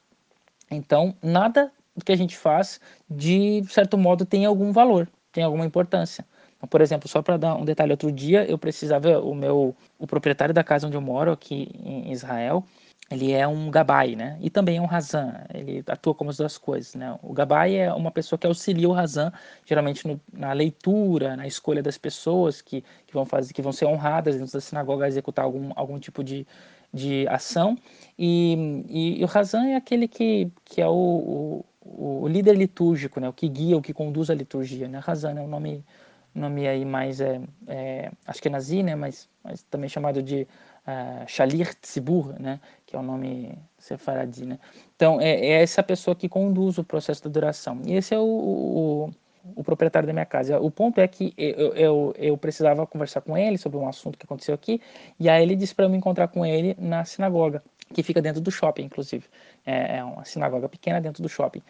então 0.70 1.14
nada 1.22 1.72
do 1.96 2.04
que 2.04 2.12
a 2.12 2.16
gente 2.16 2.36
faz, 2.36 2.80
de 3.08 3.64
certo 3.68 3.96
modo, 3.96 4.24
tem 4.24 4.44
algum 4.44 4.72
valor, 4.72 5.08
tem 5.32 5.42
alguma 5.42 5.64
importância. 5.64 6.24
Então, 6.56 6.68
por 6.68 6.82
exemplo, 6.82 7.08
só 7.08 7.22
para 7.22 7.38
dar 7.38 7.54
um 7.54 7.64
detalhe, 7.64 7.92
outro 7.92 8.12
dia 8.12 8.44
eu 8.44 8.58
precisava, 8.58 9.18
o 9.18 9.34
meu, 9.34 9.74
o 9.98 10.06
proprietário 10.06 10.54
da 10.54 10.62
casa 10.62 10.86
onde 10.86 10.96
eu 10.96 11.00
moro, 11.00 11.32
aqui 11.32 11.70
em 11.82 12.12
Israel, 12.12 12.62
ele 13.10 13.32
é 13.32 13.46
um 13.46 13.70
gabai, 13.70 14.14
né? 14.14 14.38
E 14.40 14.48
também 14.48 14.76
é 14.76 14.80
um 14.80 14.86
razan. 14.86 15.34
Ele 15.52 15.82
atua 15.88 16.14
como 16.14 16.30
as 16.30 16.36
duas 16.36 16.56
coisas, 16.56 16.94
né? 16.94 17.18
O 17.22 17.32
gabai 17.32 17.76
é 17.76 17.92
uma 17.92 18.10
pessoa 18.12 18.38
que 18.38 18.46
auxilia 18.46 18.88
o 18.88 18.92
razan, 18.92 19.32
geralmente 19.66 20.06
no, 20.06 20.20
na 20.32 20.52
leitura, 20.52 21.36
na 21.36 21.44
escolha 21.44 21.82
das 21.82 21.98
pessoas 21.98 22.62
que, 22.62 22.84
que 23.06 23.12
vão 23.12 23.26
fazer, 23.26 23.52
que 23.52 23.60
vão 23.60 23.72
ser 23.72 23.86
honradas 23.86 24.36
dentro 24.36 24.52
da 24.52 24.60
sinagoga 24.60 25.06
a 25.06 25.08
executar 25.08 25.44
algum, 25.44 25.72
algum 25.74 25.98
tipo 25.98 26.22
de, 26.22 26.46
de 26.94 27.26
ação. 27.28 27.76
E, 28.16 28.84
e, 28.88 29.20
e 29.20 29.24
o 29.24 29.26
razan 29.26 29.66
é 29.66 29.74
aquele 29.74 30.06
que, 30.06 30.48
que 30.64 30.80
é 30.80 30.86
o, 30.86 31.64
o, 31.82 32.22
o, 32.22 32.28
líder 32.28 32.56
litúrgico, 32.56 33.18
né? 33.18 33.28
O 33.28 33.32
que 33.32 33.48
guia, 33.48 33.76
o 33.76 33.82
que 33.82 33.92
conduz 33.92 34.30
a 34.30 34.34
liturgia, 34.34 34.86
né? 34.86 35.00
Razan 35.00 35.36
é 35.36 35.42
o 35.42 35.48
nome 35.48 35.84
nome 36.32 36.68
aí 36.68 36.84
mais 36.84 37.20
é, 37.20 37.40
é 37.66 38.12
acho 38.24 38.40
que 38.40 38.46
é 38.46 38.50
nazi, 38.52 38.84
né? 38.84 38.94
Mas, 38.94 39.28
mas 39.42 39.64
também 39.64 39.88
chamado 39.88 40.22
de 40.22 40.46
uh, 40.86 41.26
Shalir 41.26 41.74
Tzibur, 41.80 42.34
né, 42.40 42.60
que 42.90 42.96
é 42.96 42.98
o 42.98 43.02
nome 43.02 43.56
sefaradi, 43.78 44.44
né? 44.44 44.58
Então, 44.96 45.20
é, 45.20 45.30
é, 45.30 45.62
essa 45.62 45.80
pessoa 45.80 46.12
que 46.16 46.28
conduz 46.28 46.76
o 46.76 46.82
processo 46.82 47.22
da 47.22 47.30
adoração. 47.30 47.80
E 47.86 47.94
esse 47.94 48.12
é 48.12 48.18
o, 48.18 48.24
o, 48.24 49.10
o 49.54 49.62
proprietário 49.62 50.08
da 50.08 50.12
minha 50.12 50.26
casa. 50.26 50.58
O 50.58 50.72
ponto 50.72 51.00
é 51.00 51.06
que 51.06 51.32
eu, 51.38 51.72
eu, 51.74 52.14
eu, 52.18 52.36
precisava 52.36 52.84
conversar 52.88 53.20
com 53.20 53.38
ele 53.38 53.56
sobre 53.58 53.78
um 53.78 53.86
assunto 53.86 54.18
que 54.18 54.26
aconteceu 54.26 54.52
aqui, 54.52 54.80
e 55.20 55.28
aí 55.28 55.40
ele 55.40 55.54
disse 55.54 55.72
para 55.72 55.84
eu 55.84 55.88
me 55.88 55.96
encontrar 55.96 56.26
com 56.26 56.44
ele 56.44 56.76
na 56.80 57.04
sinagoga, 57.04 57.62
que 57.94 58.02
fica 58.02 58.20
dentro 58.20 58.40
do 58.40 58.50
shopping, 58.50 58.82
inclusive. 58.82 59.24
É, 59.64 59.98
é 59.98 60.04
uma 60.04 60.24
sinagoga 60.24 60.68
pequena 60.68 61.00
dentro 61.00 61.22
do 61.22 61.28
shopping. 61.28 61.62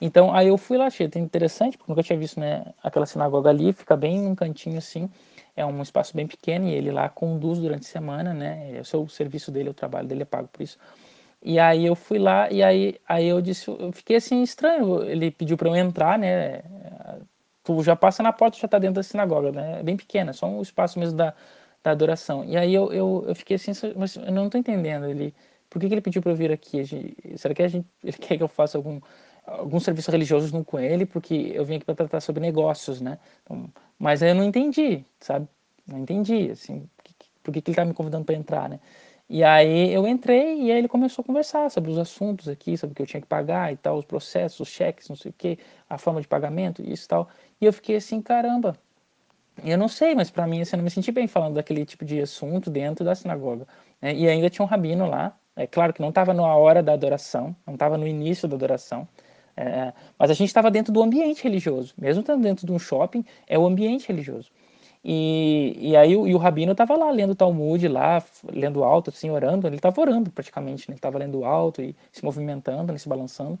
Então, 0.00 0.32
aí 0.32 0.46
eu 0.46 0.56
fui 0.56 0.78
lá, 0.78 0.86
achei 0.86 1.10
interessante, 1.16 1.76
porque 1.76 1.90
nunca 1.90 2.04
tinha 2.04 2.16
visto 2.16 2.38
né, 2.38 2.66
aquela 2.84 3.04
sinagoga 3.04 3.50
ali, 3.50 3.72
fica 3.72 3.96
bem 3.96 4.20
num 4.20 4.36
cantinho 4.36 4.78
assim, 4.78 5.10
é 5.58 5.66
um 5.66 5.82
espaço 5.82 6.16
bem 6.16 6.26
pequeno, 6.26 6.68
e 6.68 6.72
ele 6.72 6.90
lá 6.92 7.08
conduz 7.08 7.58
durante 7.58 7.82
a 7.82 7.90
semana, 7.90 8.32
né, 8.32 8.76
é 8.76 8.96
o 8.96 9.08
serviço 9.08 9.50
dele, 9.50 9.70
o 9.70 9.74
trabalho 9.74 10.06
dele 10.06 10.22
é 10.22 10.24
pago 10.24 10.48
por 10.48 10.62
isso. 10.62 10.78
E 11.42 11.58
aí 11.58 11.84
eu 11.86 11.96
fui 11.96 12.18
lá, 12.18 12.50
e 12.50 12.62
aí, 12.62 12.96
aí 13.08 13.26
eu 13.26 13.40
disse, 13.40 13.68
eu 13.68 13.92
fiquei 13.92 14.16
assim 14.16 14.42
estranho, 14.42 15.02
ele 15.04 15.30
pediu 15.30 15.56
para 15.56 15.68
eu 15.68 15.76
entrar, 15.76 16.18
né, 16.18 16.62
tu 17.64 17.82
já 17.82 17.96
passa 17.96 18.22
na 18.22 18.32
porta, 18.32 18.56
já 18.56 18.68
tá 18.68 18.78
dentro 18.78 18.94
da 18.96 19.02
sinagoga, 19.02 19.50
né, 19.52 19.80
é 19.80 19.82
bem 19.82 19.96
pequena, 19.96 20.32
só 20.32 20.46
um 20.46 20.62
espaço 20.62 20.98
mesmo 20.98 21.16
da, 21.16 21.34
da 21.82 21.90
adoração. 21.90 22.44
E 22.44 22.56
aí 22.56 22.72
eu, 22.72 22.92
eu, 22.92 23.24
eu 23.26 23.34
fiquei 23.34 23.56
assim, 23.56 23.72
mas 23.96 24.16
eu 24.16 24.32
não 24.32 24.48
tô 24.48 24.58
entendendo, 24.58 25.06
ele, 25.06 25.34
por 25.68 25.80
que, 25.80 25.88
que 25.88 25.94
ele 25.94 26.00
pediu 26.00 26.22
para 26.22 26.32
eu 26.32 26.36
vir 26.36 26.52
aqui? 26.52 26.84
Será 27.36 27.52
que 27.52 27.62
a 27.62 27.68
gente, 27.68 27.86
ele 28.04 28.16
quer 28.16 28.36
que 28.36 28.42
eu 28.42 28.48
faça 28.48 28.78
algum 28.78 29.00
alguns 29.48 29.84
serviços 29.84 30.12
religiosos 30.12 30.52
não 30.52 30.62
com 30.62 30.78
ele, 30.78 31.06
porque 31.06 31.52
eu 31.54 31.64
vim 31.64 31.76
aqui 31.76 31.84
para 31.84 31.94
tratar 31.94 32.20
sobre 32.20 32.40
negócios, 32.40 33.00
né? 33.00 33.18
Então, 33.42 33.70
mas 33.98 34.22
aí 34.22 34.30
eu 34.30 34.34
não 34.34 34.44
entendi, 34.44 35.04
sabe? 35.20 35.48
Não 35.86 35.98
entendi, 35.98 36.50
assim, 36.50 36.88
por 37.42 37.52
que, 37.52 37.62
que 37.62 37.70
ele 37.70 37.76
tá 37.76 37.84
me 37.84 37.94
convidando 37.94 38.24
para 38.24 38.34
entrar, 38.34 38.68
né? 38.68 38.78
E 39.28 39.44
aí 39.44 39.92
eu 39.92 40.06
entrei 40.06 40.62
e 40.62 40.72
aí 40.72 40.78
ele 40.78 40.88
começou 40.88 41.22
a 41.22 41.26
conversar 41.26 41.70
sobre 41.70 41.90
os 41.90 41.98
assuntos 41.98 42.48
aqui, 42.48 42.76
sobre 42.78 42.92
o 42.92 42.96
que 42.96 43.02
eu 43.02 43.06
tinha 43.06 43.20
que 43.20 43.26
pagar 43.26 43.72
e 43.72 43.76
tal, 43.76 43.98
os 43.98 44.04
processos, 44.04 44.60
os 44.60 44.68
cheques, 44.68 45.08
não 45.08 45.16
sei 45.16 45.30
o 45.30 45.34
que, 45.36 45.58
a 45.88 45.98
forma 45.98 46.20
de 46.20 46.26
pagamento, 46.28 46.82
isso 46.82 47.04
e 47.04 47.08
tal. 47.08 47.28
E 47.60 47.66
eu 47.66 47.72
fiquei 47.72 47.96
assim, 47.96 48.22
caramba. 48.22 48.76
Eu 49.64 49.76
não 49.76 49.88
sei, 49.88 50.14
mas 50.14 50.30
para 50.30 50.46
mim 50.46 50.62
assim, 50.62 50.76
eu 50.76 50.78
não 50.78 50.84
me 50.84 50.90
senti 50.90 51.12
bem 51.12 51.26
falando 51.26 51.54
daquele 51.54 51.84
tipo 51.84 52.04
de 52.04 52.20
assunto 52.20 52.70
dentro 52.70 53.04
da 53.04 53.14
sinagoga. 53.14 53.66
Né? 54.00 54.14
E 54.14 54.28
ainda 54.28 54.48
tinha 54.48 54.64
um 54.64 54.68
rabino 54.68 55.06
lá, 55.06 55.36
é 55.56 55.66
claro 55.66 55.92
que 55.92 56.00
não 56.00 56.10
estava 56.10 56.32
na 56.32 56.56
hora 56.56 56.82
da 56.82 56.92
adoração, 56.92 57.54
não 57.66 57.74
estava 57.74 57.98
no 57.98 58.06
início 58.06 58.48
da 58.48 58.56
adoração, 58.56 59.06
é, 59.58 59.92
mas 60.16 60.30
a 60.30 60.34
gente 60.34 60.46
estava 60.48 60.70
dentro 60.70 60.92
do 60.92 61.02
ambiente 61.02 61.42
religioso, 61.42 61.92
mesmo 61.98 62.20
estando 62.20 62.42
dentro 62.42 62.64
de 62.64 62.72
um 62.72 62.78
shopping, 62.78 63.24
é 63.46 63.58
o 63.58 63.66
ambiente 63.66 64.06
religioso. 64.06 64.50
E, 65.04 65.76
e 65.80 65.96
aí 65.96 66.16
o, 66.16 66.28
e 66.28 66.34
o 66.34 66.38
rabino 66.38 66.72
estava 66.72 66.96
lá 66.96 67.10
lendo 67.10 67.34
Talmud, 67.34 67.88
lá, 67.88 68.22
lendo 68.52 68.84
alto, 68.84 69.10
assim, 69.10 69.30
orando, 69.30 69.66
ele 69.66 69.76
estava 69.76 70.00
orando 70.00 70.30
praticamente, 70.30 70.88
né? 70.88 70.92
ele 70.92 70.98
estava 70.98 71.18
lendo 71.18 71.44
alto 71.44 71.82
e 71.82 71.96
se 72.12 72.24
movimentando, 72.24 72.92
né? 72.92 72.98
se 72.98 73.08
balançando. 73.08 73.58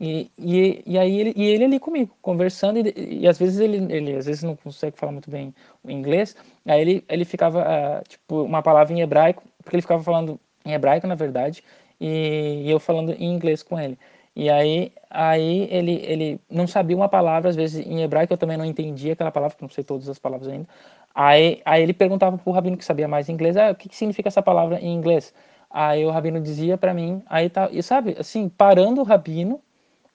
E, 0.00 0.30
e, 0.38 0.82
e 0.86 0.98
aí 0.98 1.20
ele, 1.20 1.34
e 1.36 1.44
ele 1.44 1.64
ali 1.64 1.78
comigo, 1.78 2.16
conversando, 2.22 2.78
e, 2.78 3.20
e 3.20 3.28
às 3.28 3.38
vezes 3.38 3.60
ele, 3.60 3.92
ele 3.94 4.16
às 4.16 4.26
vezes 4.26 4.42
não 4.42 4.56
consegue 4.56 4.98
falar 4.98 5.12
muito 5.12 5.30
bem 5.30 5.54
o 5.82 5.90
inglês, 5.90 6.34
aí 6.66 6.80
ele, 6.80 7.04
ele 7.08 7.24
ficava, 7.24 7.62
uh, 7.62 8.08
tipo, 8.08 8.42
uma 8.42 8.62
palavra 8.62 8.92
em 8.94 9.00
hebraico, 9.00 9.42
porque 9.62 9.76
ele 9.76 9.82
ficava 9.82 10.02
falando 10.02 10.40
em 10.64 10.72
hebraico, 10.72 11.06
na 11.06 11.14
verdade, 11.14 11.62
e, 12.00 12.62
e 12.64 12.70
eu 12.70 12.80
falando 12.80 13.12
em 13.12 13.32
inglês 13.32 13.62
com 13.62 13.78
ele. 13.78 13.98
E 14.36 14.50
aí, 14.50 14.92
aí 15.10 15.68
ele, 15.70 15.92
ele 16.04 16.40
não 16.50 16.66
sabia 16.66 16.96
uma 16.96 17.08
palavra, 17.08 17.48
às 17.50 17.56
vezes 17.56 17.86
em 17.86 18.02
hebraico 18.02 18.32
eu 18.32 18.38
também 18.38 18.56
não 18.56 18.64
entendia 18.64 19.12
aquela 19.12 19.30
palavra, 19.30 19.54
porque 19.54 19.64
não 19.64 19.70
sei 19.70 19.84
todas 19.84 20.08
as 20.08 20.18
palavras 20.18 20.48
ainda. 20.48 20.68
Aí, 21.14 21.62
aí 21.64 21.82
ele 21.82 21.92
perguntava 21.94 22.36
para 22.36 22.50
o 22.50 22.52
rabino 22.52 22.76
que 22.76 22.84
sabia 22.84 23.06
mais 23.06 23.28
inglês, 23.28 23.56
ah, 23.56 23.70
o 23.70 23.74
que, 23.76 23.88
que 23.88 23.96
significa 23.96 24.28
essa 24.28 24.42
palavra 24.42 24.80
em 24.80 24.92
inglês? 24.92 25.32
Aí 25.70 26.04
o 26.04 26.10
rabino 26.10 26.40
dizia 26.40 26.76
para 26.76 26.92
mim, 26.92 27.22
aí 27.26 27.48
tá, 27.48 27.68
e 27.70 27.82
sabe, 27.82 28.16
assim, 28.18 28.48
parando 28.48 29.00
o 29.00 29.04
rabino, 29.04 29.60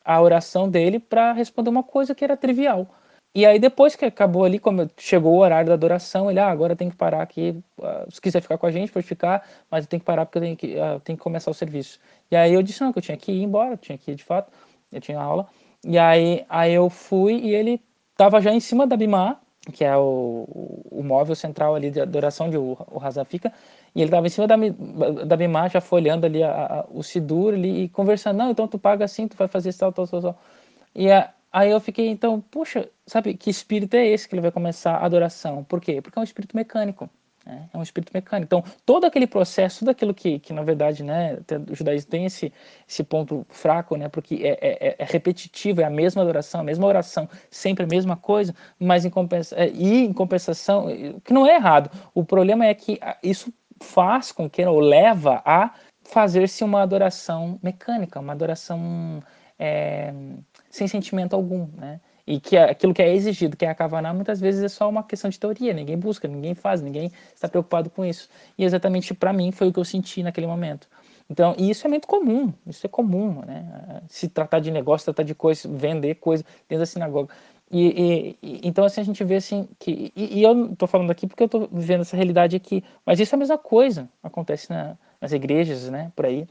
a 0.04 0.22
oração 0.22 0.70
dele 0.70 1.00
para 1.00 1.34
responder 1.34 1.70
uma 1.70 1.84
coisa 1.84 2.16
que 2.16 2.24
era 2.24 2.36
trivial. 2.38 2.88
E 3.34 3.46
aí 3.46 3.60
depois 3.60 3.96
que 3.96 4.06
acabou 4.06 4.44
ali, 4.44 4.58
como 4.58 4.90
chegou 4.98 5.36
o 5.36 5.40
horário 5.40 5.68
da 5.68 5.76
adoração, 5.76 6.32
ele, 6.32 6.40
ah, 6.40 6.50
agora 6.50 6.76
tem 6.76 6.90
que 6.90 6.96
parar 6.96 7.22
aqui, 7.22 7.56
uh, 7.78 8.12
se 8.12 8.20
quiser 8.20 8.42
ficar 8.42 8.58
com 8.58 8.66
a 8.66 8.72
gente, 8.72 8.92
pode 8.92 9.06
ficar, 9.06 9.48
mas 9.70 9.86
eu 9.86 9.90
tenho 9.90 10.00
que 10.00 10.06
parar 10.06 10.26
porque 10.26 10.40
eu 10.40 10.42
tenho 10.42 10.58
que, 10.58 10.76
uh, 10.76 11.00
tenho 11.02 11.18
que 11.18 11.24
começar 11.24 11.52
o 11.52 11.54
serviço. 11.54 12.00
E 12.32 12.36
aí 12.36 12.54
eu 12.54 12.64
disse, 12.64 12.82
não, 12.82 12.92
que 12.92 12.98
eu 12.98 13.04
tinha 13.04 13.18
que 13.18 13.32
ir 13.32 13.44
embora, 13.44 13.74
eu 13.74 13.78
tinha 13.78 13.98
que 13.98 14.12
ir 14.12 14.16
de 14.16 14.24
fato, 14.24 14.52
eu 14.92 15.00
tinha 15.00 15.20
aula. 15.20 15.48
E 15.86 15.98
aí, 15.98 16.46
aí 16.50 16.74
eu 16.74 16.90
fui 16.90 17.36
e 17.36 17.54
ele 17.54 17.82
estava 18.12 18.42
já 18.42 18.52
em 18.52 18.60
cima 18.60 18.88
da 18.88 18.98
Bimá, 18.98 19.40
que 19.72 19.86
é 19.86 19.96
o, 19.96 20.46
o 20.92 21.04
móvel 21.04 21.36
central 21.36 21.76
ali 21.76 21.92
de 21.92 22.02
adoração 22.02 22.50
de 22.50 22.58
o, 22.58 22.78
o 22.88 23.26
fica, 23.26 23.54
e 23.96 24.02
ele 24.02 24.06
estava 24.06 24.26
em 24.26 24.30
cima 24.30 24.48
da, 24.48 24.56
da 25.26 25.38
Bimá, 25.38 25.68
já 25.68 25.80
folhando 25.80 26.26
ali 26.26 26.44
a, 26.44 26.52
a, 26.52 26.86
o 26.90 27.04
Sidur 27.04 27.54
ali, 27.54 27.84
e 27.84 27.90
conversando, 27.90 28.38
não, 28.38 28.50
então 28.50 28.68
tu 28.68 28.80
paga 28.80 29.06
assim, 29.06 29.28
tu 29.28 29.38
vai 29.38 29.48
fazer 29.48 29.74
tal, 29.74 29.92
tal, 29.92 30.08
tal, 30.08 30.22
tal. 30.22 30.40
E 30.96 31.12
a, 31.12 31.32
Aí 31.52 31.72
eu 31.72 31.80
fiquei, 31.80 32.08
então, 32.10 32.40
puxa, 32.40 32.90
sabe 33.08 33.34
que 33.34 33.50
espírito 33.50 33.96
é 33.96 34.08
esse 34.08 34.28
que 34.28 34.36
ele 34.36 34.42
vai 34.42 34.52
começar 34.52 34.96
a 34.96 35.06
adoração? 35.06 35.64
Por 35.64 35.82
quê? 35.82 36.02
Porque 36.02 36.18
é 36.18 36.22
um 36.22 36.24
espírito 36.24 36.56
mecânico. 36.56 37.10
Né? 37.46 37.68
É 37.74 37.78
um 37.78 37.82
espírito 37.82 38.12
mecânico. 38.14 38.46
Então, 38.46 38.64
todo 38.86 39.06
aquele 39.06 39.26
processo, 39.26 39.80
tudo 39.80 39.90
aquilo 39.90 40.14
que, 40.14 40.38
que 40.40 40.54
na 40.54 40.62
verdade, 40.62 41.04
né, 41.04 41.40
o 41.70 41.76
judaísmo 41.76 42.12
tem 42.12 42.26
esse, 42.26 42.54
esse 42.88 43.04
ponto 43.04 43.46
fraco, 43.50 43.96
né, 43.96 44.08
porque 44.08 44.36
é, 44.44 44.58
é, 44.62 44.96
é 45.00 45.06
repetitivo, 45.06 45.82
é 45.82 45.86
a 45.86 45.90
mesma 45.90 46.22
adoração, 46.22 46.62
a 46.62 46.64
mesma 46.64 46.86
oração, 46.86 47.28
sempre 47.50 47.84
a 47.84 47.88
mesma 47.88 48.16
coisa, 48.16 48.54
mas 48.80 49.04
em 49.04 49.10
compensa, 49.10 49.56
é, 49.56 49.70
e 49.70 50.06
em 50.06 50.14
compensação, 50.14 50.88
que 51.24 51.34
não 51.34 51.48
é 51.48 51.56
errado. 51.56 51.90
O 52.14 52.24
problema 52.24 52.66
é 52.66 52.74
que 52.76 53.00
isso 53.24 53.52
faz 53.82 54.32
com 54.32 54.48
que, 54.50 54.64
ou 54.64 54.80
leva 54.80 55.42
a 55.46 55.74
fazer-se 56.04 56.64
uma 56.64 56.82
adoração 56.82 57.60
mecânica, 57.64 58.20
uma 58.20 58.34
adoração 58.34 59.24
é, 59.58 60.14
sem 60.70 60.88
sentimento 60.88 61.36
algum, 61.36 61.68
né? 61.78 62.00
E 62.26 62.40
que 62.40 62.56
é 62.56 62.70
aquilo 62.70 62.94
que 62.94 63.02
é 63.02 63.14
exigido, 63.14 63.58
que 63.58 63.66
é 63.66 63.70
a 63.70 63.76
Kavaná, 63.76 64.14
muitas 64.14 64.40
vezes 64.40 64.62
é 64.62 64.68
só 64.68 64.88
uma 64.88 65.04
questão 65.04 65.30
de 65.30 65.40
teoria, 65.40 65.74
ninguém 65.74 65.98
busca, 65.98 66.28
ninguém 66.28 66.54
faz, 66.54 66.80
ninguém 66.82 67.12
está 67.34 67.48
preocupado 67.48 67.90
com 67.90 68.06
isso. 68.06 68.30
E 68.58 68.64
exatamente 68.64 69.14
para 69.14 69.34
mim 69.34 69.52
foi 69.52 69.70
o 69.70 69.74
que 69.74 69.80
eu 69.80 69.86
senti 69.86 70.22
naquele 70.22 70.46
momento. 70.46 70.88
Então, 71.30 71.56
e 71.58 71.70
isso 71.70 71.86
é 71.86 71.90
muito 71.90 72.08
comum, 72.08 72.54
isso 72.66 72.86
é 72.86 72.90
comum, 72.90 73.42
né? 73.46 74.02
Se 74.08 74.28
tratar 74.28 74.60
de 74.60 74.72
negócio, 74.72 75.06
tratar 75.06 75.24
de 75.24 75.36
coisa, 75.36 75.68
vender 75.70 76.16
coisa 76.16 76.44
dentro 76.68 76.80
da 76.80 76.86
sinagoga. 76.86 77.34
E, 77.72 78.36
e, 78.42 78.62
então, 78.64 78.84
assim, 78.84 79.02
a 79.02 79.04
gente 79.04 79.24
vê 79.24 79.36
assim 79.36 79.68
que. 79.78 80.12
E, 80.16 80.40
e 80.40 80.44
eu 80.44 80.74
estou 80.74 80.88
falando 80.88 81.12
aqui 81.12 81.28
porque 81.28 81.44
eu 81.44 81.46
estou 81.46 81.70
vivendo 81.72 82.02
essa 82.02 82.16
realidade 82.16 82.56
aqui, 82.56 82.84
mas 83.06 83.20
isso 83.20 83.34
é 83.34 83.38
a 83.38 83.40
mesma 83.40 83.58
coisa, 83.60 84.10
acontece 84.24 84.70
na, 84.72 84.98
nas 85.22 85.32
igrejas, 85.32 85.88
né? 85.90 86.12
Por 86.16 86.26
aí. 86.26 86.48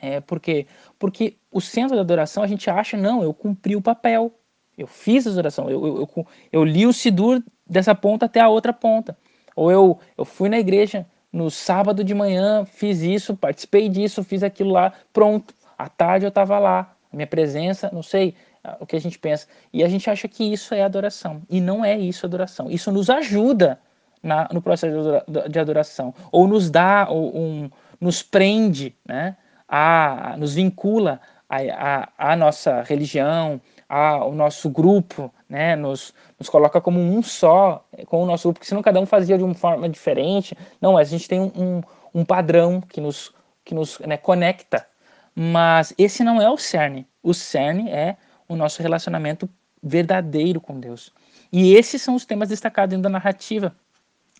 É, 0.00 0.20
por 0.20 0.40
quê? 0.40 0.66
Porque 0.98 1.36
o 1.50 1.60
centro 1.60 1.96
da 1.96 2.02
adoração 2.02 2.42
a 2.42 2.46
gente 2.46 2.70
acha, 2.70 2.96
não, 2.96 3.22
eu 3.22 3.34
cumpri 3.34 3.74
o 3.76 3.82
papel, 3.82 4.32
eu 4.76 4.86
fiz 4.86 5.26
a 5.26 5.30
adoração, 5.30 5.68
eu, 5.68 5.86
eu, 5.86 5.96
eu, 6.00 6.26
eu 6.52 6.64
li 6.64 6.86
o 6.86 6.92
Sidur 6.92 7.42
dessa 7.66 7.94
ponta 7.94 8.26
até 8.26 8.40
a 8.40 8.48
outra 8.48 8.72
ponta. 8.72 9.16
Ou 9.56 9.72
eu, 9.72 9.98
eu 10.16 10.24
fui 10.24 10.48
na 10.48 10.58
igreja 10.58 11.04
no 11.32 11.50
sábado 11.50 12.04
de 12.04 12.14
manhã, 12.14 12.64
fiz 12.64 13.02
isso, 13.02 13.36
participei 13.36 13.88
disso, 13.88 14.22
fiz 14.22 14.42
aquilo 14.42 14.70
lá, 14.70 14.92
pronto. 15.12 15.52
À 15.76 15.88
tarde 15.88 16.24
eu 16.24 16.30
estava 16.30 16.58
lá, 16.58 16.96
minha 17.12 17.26
presença, 17.26 17.90
não 17.92 18.02
sei 18.02 18.34
o 18.80 18.86
que 18.86 18.96
a 18.96 19.00
gente 19.00 19.18
pensa. 19.18 19.46
E 19.72 19.82
a 19.82 19.88
gente 19.88 20.08
acha 20.10 20.28
que 20.28 20.44
isso 20.44 20.74
é 20.74 20.82
adoração. 20.82 21.42
E 21.48 21.60
não 21.60 21.84
é 21.84 21.98
isso 21.98 22.26
adoração. 22.26 22.70
Isso 22.70 22.90
nos 22.92 23.08
ajuda 23.08 23.78
na, 24.22 24.48
no 24.52 24.60
processo 24.60 25.22
de 25.48 25.58
adoração. 25.58 26.14
Ou 26.32 26.46
nos 26.46 26.70
dá, 26.70 27.06
ou 27.08 27.36
um, 27.36 27.70
nos 28.00 28.22
prende, 28.22 28.94
né? 29.06 29.36
A, 29.68 30.34
nos 30.38 30.54
vincula 30.54 31.20
à, 31.48 32.36
nossa 32.36 32.82
religião, 32.82 33.60
ao 33.88 34.32
nosso 34.32 34.68
grupo, 34.70 35.32
né? 35.48 35.76
nos, 35.76 36.14
nos 36.38 36.48
coloca 36.48 36.80
como 36.80 36.98
um 37.00 37.22
só 37.22 37.86
com 38.06 38.22
o 38.22 38.26
nosso 38.26 38.48
grupo, 38.48 38.58
porque 38.58 38.68
senão 38.68 38.82
cada 38.82 39.00
um 39.00 39.06
fazia 39.06 39.36
de 39.36 39.44
uma 39.44 39.54
forma 39.54 39.88
diferente. 39.88 40.56
Não, 40.80 40.96
a 40.96 41.04
gente 41.04 41.28
tem 41.28 41.40
um, 41.40 41.82
um 42.14 42.24
padrão 42.24 42.80
que 42.80 43.00
nos, 43.00 43.34
que 43.64 43.74
nos 43.74 43.98
né, 44.00 44.16
conecta. 44.16 44.86
Mas 45.34 45.94
esse 45.96 46.24
não 46.24 46.40
é 46.42 46.50
o 46.50 46.58
cerne. 46.58 47.06
O 47.22 47.32
cerne 47.32 47.90
é 47.90 48.16
o 48.48 48.56
nosso 48.56 48.82
relacionamento 48.82 49.48
verdadeiro 49.82 50.60
com 50.60 50.80
Deus. 50.80 51.12
E 51.52 51.74
esses 51.74 52.02
são 52.02 52.14
os 52.14 52.24
temas 52.24 52.48
destacados 52.48 52.90
dentro 52.90 53.04
da 53.04 53.08
narrativa 53.08 53.74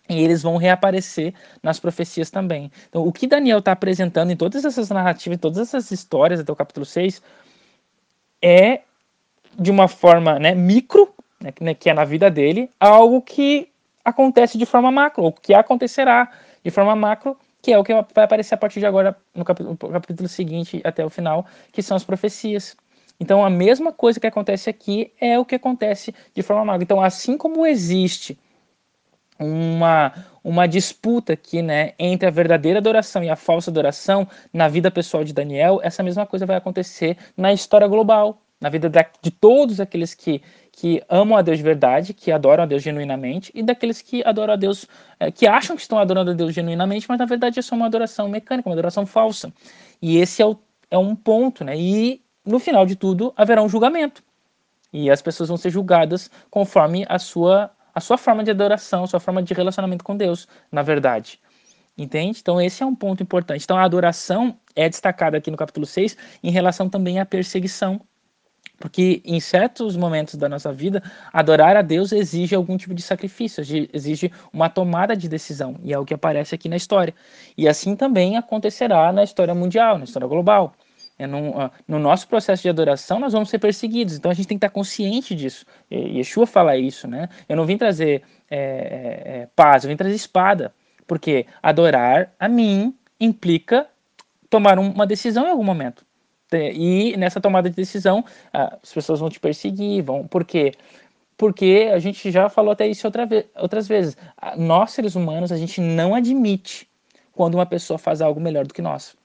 e 0.09 0.23
eles 0.23 0.41
vão 0.41 0.57
reaparecer 0.57 1.33
nas 1.61 1.79
profecias 1.79 2.31
também. 2.31 2.71
Então, 2.89 3.07
o 3.07 3.13
que 3.13 3.27
Daniel 3.27 3.59
está 3.59 3.71
apresentando 3.71 4.31
em 4.31 4.35
todas 4.35 4.65
essas 4.65 4.89
narrativas, 4.89 5.37
em 5.37 5.39
todas 5.39 5.59
essas 5.59 5.91
histórias 5.91 6.39
até 6.39 6.51
o 6.51 6.55
capítulo 6.55 6.85
6, 6.85 7.21
é 8.41 8.81
de 9.57 9.69
uma 9.69 9.87
forma 9.87 10.39
né, 10.39 10.55
micro, 10.55 11.13
né, 11.39 11.53
né, 11.61 11.73
que 11.75 11.89
é 11.89 11.93
na 11.93 12.05
vida 12.05 12.29
dele, 12.31 12.69
algo 12.79 13.21
que 13.21 13.69
acontece 14.03 14.57
de 14.57 14.65
forma 14.65 14.91
macro, 14.91 15.23
ou 15.23 15.31
que 15.31 15.53
acontecerá 15.53 16.31
de 16.63 16.71
forma 16.71 16.95
macro, 16.95 17.37
que 17.61 17.71
é 17.71 17.77
o 17.77 17.83
que 17.83 17.93
vai 17.93 18.25
aparecer 18.25 18.55
a 18.55 18.57
partir 18.57 18.79
de 18.79 18.85
agora 18.85 19.15
no 19.35 19.45
capítulo, 19.45 19.77
no 19.79 19.89
capítulo 19.89 20.27
seguinte 20.27 20.81
até 20.83 21.05
o 21.05 21.09
final, 21.09 21.45
que 21.71 21.83
são 21.83 21.95
as 21.95 22.03
profecias. 22.03 22.75
Então, 23.19 23.43
a 23.43 23.49
mesma 23.49 23.91
coisa 23.91 24.19
que 24.19 24.25
acontece 24.25 24.69
aqui 24.69 25.11
é 25.19 25.37
o 25.37 25.45
que 25.45 25.55
acontece 25.55 26.15
de 26.33 26.41
forma 26.41 26.65
macro. 26.65 26.83
Então, 26.83 27.01
assim 27.01 27.37
como 27.37 27.65
existe 27.65 28.39
uma, 29.39 30.13
uma 30.43 30.67
disputa 30.67 31.33
aqui, 31.33 31.61
né, 31.61 31.93
entre 31.97 32.27
a 32.27 32.31
verdadeira 32.31 32.79
adoração 32.79 33.23
e 33.23 33.29
a 33.29 33.35
falsa 33.35 33.71
adoração 33.71 34.27
na 34.53 34.67
vida 34.67 34.91
pessoal 34.91 35.23
de 35.23 35.33
Daniel, 35.33 35.79
essa 35.81 36.03
mesma 36.03 36.25
coisa 36.25 36.45
vai 36.45 36.57
acontecer 36.57 37.17
na 37.37 37.53
história 37.53 37.87
global, 37.87 38.41
na 38.59 38.69
vida 38.69 38.89
da, 38.89 39.05
de 39.21 39.31
todos 39.31 39.79
aqueles 39.79 40.13
que, 40.13 40.41
que 40.71 41.01
amam 41.07 41.37
a 41.37 41.41
Deus 41.41 41.57
de 41.57 41.63
verdade, 41.63 42.13
que 42.13 42.31
adoram 42.31 42.63
a 42.63 42.67
Deus 42.67 42.83
genuinamente, 42.83 43.51
e 43.55 43.63
daqueles 43.63 44.01
que 44.01 44.21
adoram 44.25 44.53
a 44.53 44.57
Deus, 44.57 44.85
é, 45.19 45.31
que 45.31 45.47
acham 45.47 45.75
que 45.75 45.81
estão 45.81 45.97
adorando 45.97 46.31
a 46.31 46.33
Deus 46.33 46.53
genuinamente, 46.53 47.05
mas 47.07 47.17
na 47.17 47.25
verdade 47.25 47.59
é 47.59 47.61
só 47.61 47.75
uma 47.75 47.85
adoração 47.85 48.27
mecânica, 48.27 48.67
uma 48.67 48.75
adoração 48.75 49.05
falsa. 49.05 49.53
E 50.01 50.17
esse 50.17 50.41
é, 50.41 50.45
o, 50.45 50.57
é 50.91 50.97
um 50.97 51.15
ponto, 51.15 51.63
né? 51.63 51.77
E 51.77 52.21
no 52.45 52.59
final 52.59 52.85
de 52.85 52.95
tudo 52.95 53.33
haverá 53.37 53.63
um 53.63 53.69
julgamento. 53.69 54.21
E 54.91 55.09
as 55.09 55.21
pessoas 55.21 55.49
vão 55.49 55.57
ser 55.57 55.69
julgadas 55.69 56.29
conforme 56.49 57.05
a 57.07 57.19
sua 57.19 57.71
a 57.93 57.99
sua 57.99 58.17
forma 58.17 58.43
de 58.43 58.51
adoração, 58.51 59.03
a 59.03 59.07
sua 59.07 59.19
forma 59.19 59.41
de 59.41 59.53
relacionamento 59.53 60.03
com 60.03 60.15
Deus, 60.15 60.47
na 60.71 60.81
verdade. 60.81 61.39
Entende? 61.97 62.39
Então, 62.39 62.61
esse 62.61 62.81
é 62.81 62.85
um 62.85 62.95
ponto 62.95 63.21
importante. 63.21 63.63
Então, 63.63 63.77
a 63.77 63.83
adoração 63.83 64.57
é 64.75 64.87
destacada 64.87 65.37
aqui 65.37 65.51
no 65.51 65.57
capítulo 65.57 65.85
6 65.85 66.15
em 66.41 66.49
relação 66.49 66.89
também 66.89 67.19
à 67.19 67.25
perseguição. 67.25 67.99
Porque 68.79 69.21
em 69.25 69.39
certos 69.41 69.97
momentos 69.97 70.35
da 70.35 70.47
nossa 70.47 70.71
vida, 70.71 71.03
adorar 71.33 71.75
a 71.75 71.81
Deus 71.81 72.13
exige 72.13 72.55
algum 72.55 72.77
tipo 72.77 72.93
de 72.93 73.01
sacrifício, 73.01 73.61
exige 73.93 74.31
uma 74.53 74.69
tomada 74.69 75.15
de 75.17 75.27
decisão, 75.27 75.75
e 75.83 75.93
é 75.93 75.99
o 75.99 76.05
que 76.05 76.13
aparece 76.13 76.55
aqui 76.55 76.69
na 76.69 76.77
história. 76.77 77.13
E 77.57 77.67
assim 77.67 77.95
também 77.95 78.37
acontecerá 78.37 79.11
na 79.11 79.23
história 79.23 79.53
mundial, 79.53 79.97
na 79.97 80.05
história 80.05 80.27
global. 80.27 80.73
É 81.19 81.27
no, 81.27 81.69
no, 81.85 81.99
nosso 81.99 82.29
processo 82.29 82.63
de 82.63 82.69
adoração, 82.69 83.19
nós 83.19 83.33
vamos 83.33 83.49
ser 83.49 83.59
perseguidos. 83.59 84.15
Então 84.15 84.31
a 84.31 84.33
gente 84.33 84.47
tem 84.47 84.57
que 84.57 84.65
estar 84.65 84.73
consciente 84.73 85.35
disso. 85.35 85.65
E 85.91 86.17
Yeshua 86.17 86.47
fala 86.47 86.77
isso, 86.77 87.09
né? 87.09 87.27
Eu 87.47 87.57
não 87.57 87.65
vim 87.65 87.77
trazer 87.77 88.23
é, 88.49 88.57
é, 88.57 89.39
é, 89.41 89.47
paz, 89.53 89.83
eu 89.83 89.89
vim 89.89 89.97
trazer 89.97 90.15
espada. 90.15 90.73
Porque 91.05 91.45
adorar 91.61 92.33
a 92.39 92.47
mim 92.47 92.95
implica 93.19 93.85
tomar 94.49 94.79
uma 94.79 95.05
decisão 95.05 95.45
em 95.45 95.49
algum 95.49 95.63
momento. 95.63 96.05
E 96.51 97.17
nessa 97.17 97.41
tomada 97.41 97.69
de 97.69 97.75
decisão, 97.75 98.23
as 98.53 98.93
pessoas 98.93 99.19
vão 99.19 99.29
te 99.29 99.41
perseguir, 99.41 100.01
vão. 100.01 100.25
Por 100.25 100.45
quê? 100.45 100.71
Porque 101.37 101.89
a 101.93 101.99
gente 101.99 102.31
já 102.31 102.49
falou 102.49 102.71
até 102.71 102.87
isso 102.87 103.05
outra 103.05 103.25
vez, 103.25 103.45
outras 103.55 103.87
vezes. 103.87 104.15
Nós, 104.57 104.91
seres 104.91 105.15
humanos, 105.15 105.51
a 105.51 105.57
gente 105.57 105.81
não 105.81 106.15
admite 106.15 106.89
quando 107.33 107.55
uma 107.55 107.65
pessoa 107.65 107.97
faz 107.97 108.21
algo 108.21 108.39
melhor 108.39 108.65
do 108.65 108.73
que 108.73 108.81
nós. 108.81 109.15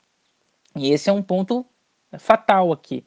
E 0.76 0.90
esse 0.90 1.08
é 1.08 1.12
um 1.12 1.22
ponto 1.22 1.64
fatal 2.18 2.72
aqui. 2.72 3.04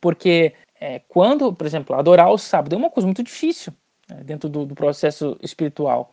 Porque 0.00 0.54
é, 0.80 0.98
quando, 1.00 1.52
por 1.52 1.66
exemplo, 1.66 1.94
adorar 1.94 2.30
o 2.30 2.38
sábado 2.38 2.74
é 2.74 2.78
uma 2.78 2.90
coisa 2.90 3.06
muito 3.06 3.22
difícil 3.22 3.72
né, 4.08 4.22
dentro 4.24 4.48
do, 4.48 4.64
do, 4.64 4.74
processo 4.74 5.36
espiritual. 5.42 6.12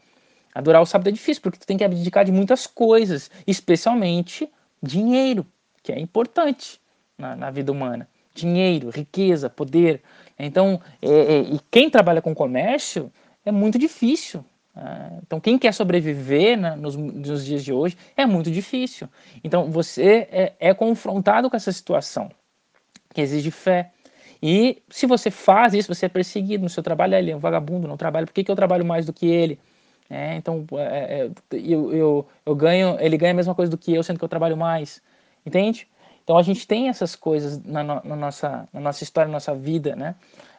Adorar 0.53 0.81
o 0.81 0.85
sábado 0.85 1.07
é 1.07 1.11
difícil 1.11 1.41
porque 1.41 1.59
tu 1.59 1.65
tem 1.65 1.77
que 1.77 1.83
abdicar 1.83 2.25
de 2.25 2.31
muitas 2.31 2.67
coisas, 2.67 3.31
especialmente 3.45 4.49
dinheiro, 4.81 5.45
que 5.81 5.91
é 5.91 5.99
importante 5.99 6.81
na, 7.17 7.35
na 7.35 7.51
vida 7.51 7.71
humana. 7.71 8.07
Dinheiro, 8.33 8.89
riqueza, 8.89 9.49
poder. 9.49 10.01
Então, 10.37 10.81
é, 11.01 11.09
é, 11.09 11.39
e 11.41 11.59
quem 11.71 11.89
trabalha 11.89 12.21
com 12.21 12.35
comércio 12.35 13.11
é 13.45 13.51
muito 13.51 13.79
difícil. 13.79 14.43
Né. 14.77 15.19
Então, 15.25 15.39
quem 15.39 15.57
quer 15.57 15.73
sobreviver 15.73 16.57
né, 16.57 16.75
nos, 16.75 16.95
nos, 16.95 17.43
dias 17.43 17.63
de 17.63 17.73
hoje 17.73 17.97
é 18.15 18.25
muito 18.25 18.51
difícil. 18.51 19.09
Então, 19.43 19.71
você 19.71 20.27
é, 20.31 20.53
é, 20.59 20.73
confrontado 20.73 21.49
com 21.49 21.55
essa 21.55 21.71
situação 21.71 22.29
que 23.13 23.21
exige 23.21 23.49
fé. 23.49 23.91
E 24.41 24.83
se 24.89 25.07
você 25.07 25.31
faz 25.31 25.73
isso, 25.73 25.93
você 25.93 26.05
é 26.05 26.09
perseguido 26.09 26.63
no 26.63 26.69
seu 26.69 26.83
trabalho. 26.83 27.15
Ele 27.15 27.31
é 27.31 27.35
um 27.35 27.39
vagabundo, 27.39 27.87
não 27.87 27.97
trabalha. 27.97 28.27
Por 28.27 28.33
que, 28.33 28.43
que 28.43 28.51
eu 28.51 28.55
trabalho 28.55 28.85
mais 28.85 29.05
do 29.05 29.11
que 29.11 29.25
ele? 29.25 29.59
É, 30.09 30.35
então, 30.35 30.65
é, 30.73 31.21
é, 31.21 31.31
eu, 31.51 31.91
eu, 31.91 32.27
eu 32.45 32.55
ganho, 32.55 32.97
ele 32.99 33.17
ganha 33.17 33.31
a 33.31 33.35
mesma 33.35 33.55
coisa 33.55 33.69
do 33.69 33.77
que 33.77 33.93
eu, 33.93 34.03
sendo 34.03 34.19
que 34.19 34.23
eu 34.23 34.29
trabalho 34.29 34.55
mais. 34.55 35.01
Entende? 35.45 35.87
Então 36.23 36.37
a 36.37 36.43
gente 36.43 36.67
tem 36.67 36.89
essas 36.89 37.15
coisas 37.15 37.63
na, 37.63 37.83
no, 37.83 38.01
na, 38.03 38.15
nossa, 38.15 38.67
na 38.71 38.81
nossa 38.81 39.01
história, 39.01 39.27
na 39.27 39.33
nossa 39.33 39.55
vida, 39.55 39.95
né? 39.95 40.13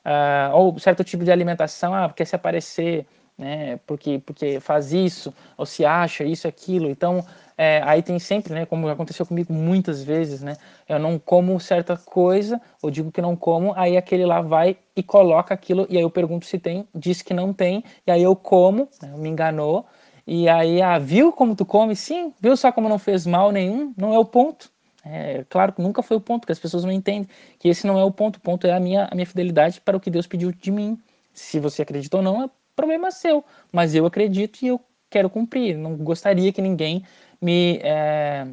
Uh, 0.04 0.56
ou 0.56 0.78
certo 0.78 1.04
tipo 1.04 1.22
de 1.24 1.30
alimentação, 1.30 1.94
ah, 1.94 2.10
quer 2.10 2.24
se 2.24 2.34
aparecer, 2.34 3.06
né? 3.38 3.78
Porque, 3.86 4.18
porque 4.18 4.58
faz 4.58 4.92
isso, 4.92 5.32
ou 5.56 5.64
se 5.64 5.84
acha 5.84 6.24
isso, 6.24 6.48
aquilo. 6.48 6.90
Então, 6.90 7.24
é, 7.56 7.80
aí 7.84 8.02
tem 8.02 8.18
sempre, 8.18 8.52
né? 8.52 8.66
Como 8.66 8.88
aconteceu 8.88 9.24
comigo 9.24 9.52
muitas 9.52 10.02
vezes, 10.02 10.42
né? 10.42 10.56
Eu 10.88 10.98
não 10.98 11.18
como 11.18 11.58
certa 11.60 11.96
coisa, 11.96 12.60
ou 12.82 12.90
digo 12.90 13.12
que 13.12 13.22
não 13.22 13.36
como, 13.36 13.72
aí 13.76 13.96
aquele 13.96 14.26
lá 14.26 14.40
vai 14.40 14.76
e 14.96 15.02
coloca 15.02 15.54
aquilo, 15.54 15.86
e 15.88 15.96
aí 15.96 16.02
eu 16.02 16.10
pergunto 16.10 16.46
se 16.46 16.58
tem, 16.58 16.86
diz 16.94 17.22
que 17.22 17.32
não 17.32 17.52
tem, 17.52 17.84
e 18.06 18.10
aí 18.10 18.22
eu 18.22 18.34
como, 18.34 18.88
né, 19.00 19.12
me 19.16 19.28
enganou, 19.28 19.86
e 20.30 20.46
aí, 20.46 20.82
ah, 20.82 20.98
viu 20.98 21.32
como 21.32 21.56
tu 21.56 21.64
come? 21.64 21.96
Sim, 21.96 22.34
viu 22.38 22.54
só 22.54 22.70
como 22.70 22.86
não 22.86 22.98
fez 22.98 23.26
mal 23.26 23.50
nenhum? 23.50 23.94
Não 23.96 24.12
é 24.12 24.18
o 24.18 24.26
ponto. 24.26 24.70
É, 25.02 25.42
claro 25.48 25.72
que 25.72 25.80
nunca 25.80 26.02
foi 26.02 26.18
o 26.18 26.20
ponto, 26.20 26.44
que 26.44 26.52
as 26.52 26.58
pessoas 26.58 26.84
não 26.84 26.92
entendem 26.92 27.26
que 27.58 27.66
esse 27.66 27.86
não 27.86 27.98
é 27.98 28.04
o 28.04 28.10
ponto. 28.10 28.36
O 28.36 28.40
ponto 28.40 28.66
é 28.66 28.72
a 28.74 28.78
minha, 28.78 29.08
a 29.10 29.14
minha 29.14 29.26
fidelidade 29.26 29.80
para 29.80 29.96
o 29.96 30.00
que 30.00 30.10
Deus 30.10 30.26
pediu 30.26 30.52
de 30.52 30.70
mim. 30.70 30.98
Se 31.32 31.58
você 31.58 31.80
acredita 31.80 32.18
ou 32.18 32.22
não, 32.22 32.42
é 32.42 32.50
problema 32.78 33.10
seu. 33.10 33.44
Mas 33.72 33.94
eu 33.94 34.06
acredito 34.06 34.62
e 34.62 34.68
eu 34.68 34.80
quero 35.10 35.28
cumprir. 35.28 35.76
Não 35.76 35.96
gostaria 35.96 36.52
que 36.52 36.62
ninguém 36.62 37.02
me 37.42 37.80
é, 37.82 38.46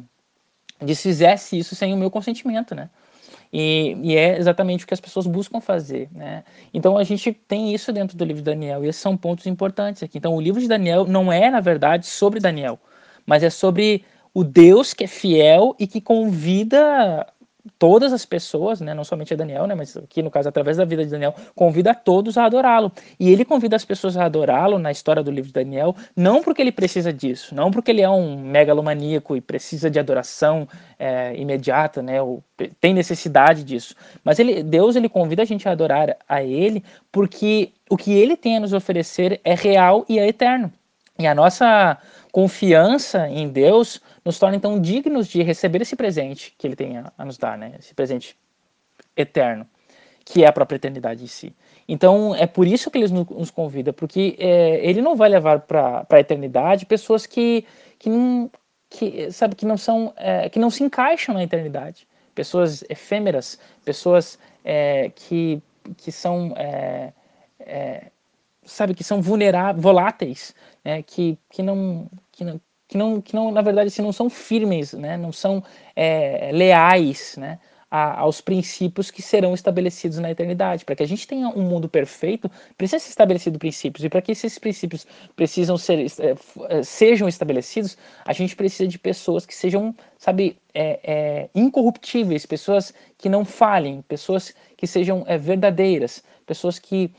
desfizesse 0.82 1.56
isso 1.56 1.76
sem 1.76 1.94
o 1.94 1.96
meu 1.96 2.10
consentimento, 2.10 2.74
né? 2.74 2.90
E, 3.52 3.96
e, 4.02 4.16
é 4.16 4.36
exatamente 4.36 4.84
o 4.84 4.88
que 4.88 4.92
as 4.92 5.00
pessoas 5.00 5.26
buscam 5.26 5.60
fazer, 5.60 6.08
né? 6.12 6.42
Então 6.74 6.98
a 6.98 7.04
gente 7.04 7.32
tem 7.32 7.72
isso 7.72 7.92
dentro 7.92 8.16
do 8.16 8.24
livro 8.24 8.42
de 8.42 8.50
Daniel 8.50 8.84
e 8.84 8.88
esses 8.88 9.00
são 9.00 9.16
pontos 9.16 9.46
importantes 9.46 10.02
aqui. 10.02 10.18
Então 10.18 10.34
o 10.34 10.40
livro 10.40 10.60
de 10.60 10.66
Daniel 10.66 11.06
não 11.06 11.32
é 11.32 11.48
na 11.48 11.60
verdade 11.60 12.06
sobre 12.06 12.40
Daniel, 12.40 12.78
mas 13.24 13.44
é 13.44 13.50
sobre 13.50 14.04
o 14.34 14.42
Deus 14.42 14.92
que 14.92 15.04
é 15.04 15.06
fiel 15.06 15.76
e 15.78 15.86
que 15.86 16.00
convida 16.00 17.24
todas 17.78 18.12
as 18.12 18.24
pessoas, 18.24 18.80
né, 18.80 18.94
não 18.94 19.04
somente 19.04 19.34
a 19.34 19.36
Daniel, 19.36 19.66
né, 19.66 19.74
mas 19.74 19.96
aqui 19.96 20.22
no 20.22 20.30
caso 20.30 20.48
através 20.48 20.76
da 20.76 20.84
vida 20.84 21.04
de 21.04 21.10
Daniel, 21.10 21.34
convida 21.54 21.90
a 21.90 21.94
todos 21.94 22.36
a 22.36 22.44
adorá-lo. 22.44 22.92
E 23.18 23.30
ele 23.30 23.44
convida 23.44 23.76
as 23.76 23.84
pessoas 23.84 24.16
a 24.16 24.24
adorá-lo 24.24 24.78
na 24.78 24.90
história 24.90 25.22
do 25.22 25.30
livro 25.30 25.48
de 25.48 25.54
Daniel, 25.54 25.94
não 26.16 26.42
porque 26.42 26.62
ele 26.62 26.72
precisa 26.72 27.12
disso, 27.12 27.54
não 27.54 27.70
porque 27.70 27.90
ele 27.90 28.02
é 28.02 28.10
um 28.10 28.38
megalomaníaco 28.38 29.36
e 29.36 29.40
precisa 29.40 29.90
de 29.90 29.98
adoração 29.98 30.68
é, 30.98 31.36
imediata, 31.36 32.02
né, 32.02 32.20
ou 32.22 32.42
tem 32.80 32.94
necessidade 32.94 33.62
disso, 33.62 33.94
mas 34.24 34.38
ele, 34.38 34.62
Deus 34.62 34.96
ele 34.96 35.08
convida 35.08 35.42
a 35.42 35.46
gente 35.46 35.68
a 35.68 35.72
adorar 35.72 36.16
a 36.28 36.42
ele 36.42 36.82
porque 37.12 37.72
o 37.90 37.96
que 37.96 38.12
ele 38.12 38.36
tem 38.36 38.56
a 38.56 38.60
nos 38.60 38.72
oferecer 38.72 39.40
é 39.44 39.54
real 39.54 40.04
e 40.08 40.18
é 40.18 40.26
eterno. 40.26 40.72
E 41.18 41.26
a 41.26 41.34
nossa 41.34 41.98
confiança 42.30 43.28
em 43.28 43.48
Deus 43.48 44.00
nos 44.26 44.40
torna 44.40 44.56
então 44.56 44.80
dignos 44.80 45.28
de 45.28 45.40
receber 45.40 45.80
esse 45.82 45.94
presente 45.94 46.52
que 46.58 46.66
ele 46.66 46.74
tem 46.74 46.98
a, 46.98 47.12
a 47.16 47.24
nos 47.24 47.38
dar, 47.38 47.56
né? 47.56 47.76
Esse 47.78 47.94
presente 47.94 48.36
eterno, 49.16 49.64
que 50.24 50.42
é 50.42 50.48
a 50.48 50.52
própria 50.52 50.74
eternidade 50.74 51.22
em 51.22 51.28
si. 51.28 51.54
Então 51.88 52.34
é 52.34 52.44
por 52.44 52.66
isso 52.66 52.90
que 52.90 52.98
ele 52.98 53.06
nos 53.12 53.52
convida, 53.52 53.92
porque 53.92 54.34
é, 54.40 54.84
ele 54.84 55.00
não 55.00 55.14
vai 55.14 55.28
levar 55.28 55.60
para 55.60 56.04
a 56.10 56.18
eternidade 56.18 56.86
pessoas 56.86 57.24
que, 57.24 57.64
que 58.00 58.10
não 58.10 58.50
que 58.90 59.30
sabe 59.30 59.54
que 59.54 59.64
não 59.64 59.76
são 59.76 60.12
é, 60.16 60.48
que 60.48 60.58
não 60.58 60.70
se 60.70 60.82
encaixam 60.82 61.32
na 61.32 61.44
eternidade, 61.44 62.04
pessoas 62.34 62.84
efêmeras, 62.88 63.60
pessoas 63.84 64.40
é, 64.64 65.12
que 65.14 65.62
que 65.96 66.10
são 66.10 66.52
é, 66.56 67.12
é, 67.60 68.10
sabe, 68.66 68.94
que 68.94 69.04
são 69.04 69.22
vulneráveis, 69.22 69.82
voláteis, 69.82 70.54
né, 70.84 71.02
que, 71.02 71.38
que, 71.50 71.62
não, 71.62 72.10
que, 72.32 72.44
não, 72.44 72.60
que, 72.88 72.96
não, 72.96 73.20
que 73.20 73.34
não, 73.34 73.50
na 73.50 73.62
verdade, 73.62 73.88
assim, 73.88 74.02
não 74.02 74.12
são 74.12 74.30
firmes, 74.30 74.92
né, 74.92 75.16
não 75.16 75.32
são 75.32 75.62
é, 75.94 76.50
leais, 76.52 77.36
né, 77.36 77.58
a, 77.90 78.20
aos 78.20 78.40
princípios 78.40 79.10
que 79.10 79.22
serão 79.22 79.54
estabelecidos 79.54 80.18
na 80.18 80.30
eternidade. 80.30 80.84
Para 80.84 80.96
que 80.96 81.02
a 81.02 81.06
gente 81.06 81.26
tenha 81.26 81.48
um 81.48 81.62
mundo 81.62 81.88
perfeito, 81.88 82.50
precisa 82.76 82.98
ser 82.98 83.10
estabelecido 83.10 83.58
princípios. 83.58 84.04
E 84.04 84.08
para 84.08 84.20
que 84.20 84.32
esses 84.32 84.58
princípios 84.58 85.06
precisam 85.34 85.78
ser, 85.78 86.06
é, 86.20 86.34
é, 86.68 86.82
sejam 86.82 87.28
estabelecidos, 87.28 87.96
a 88.24 88.32
gente 88.32 88.56
precisa 88.56 88.88
de 88.88 88.98
pessoas 88.98 89.46
que 89.46 89.54
sejam, 89.54 89.94
sabe, 90.18 90.58
é, 90.74 91.00
é, 91.02 91.50
incorruptíveis, 91.54 92.44
pessoas 92.44 92.92
que 93.16 93.28
não 93.28 93.44
falhem, 93.44 94.02
pessoas 94.02 94.54
que 94.76 94.86
sejam 94.86 95.24
é, 95.26 95.38
verdadeiras, 95.38 96.22
pessoas 96.44 96.78
que 96.78 97.10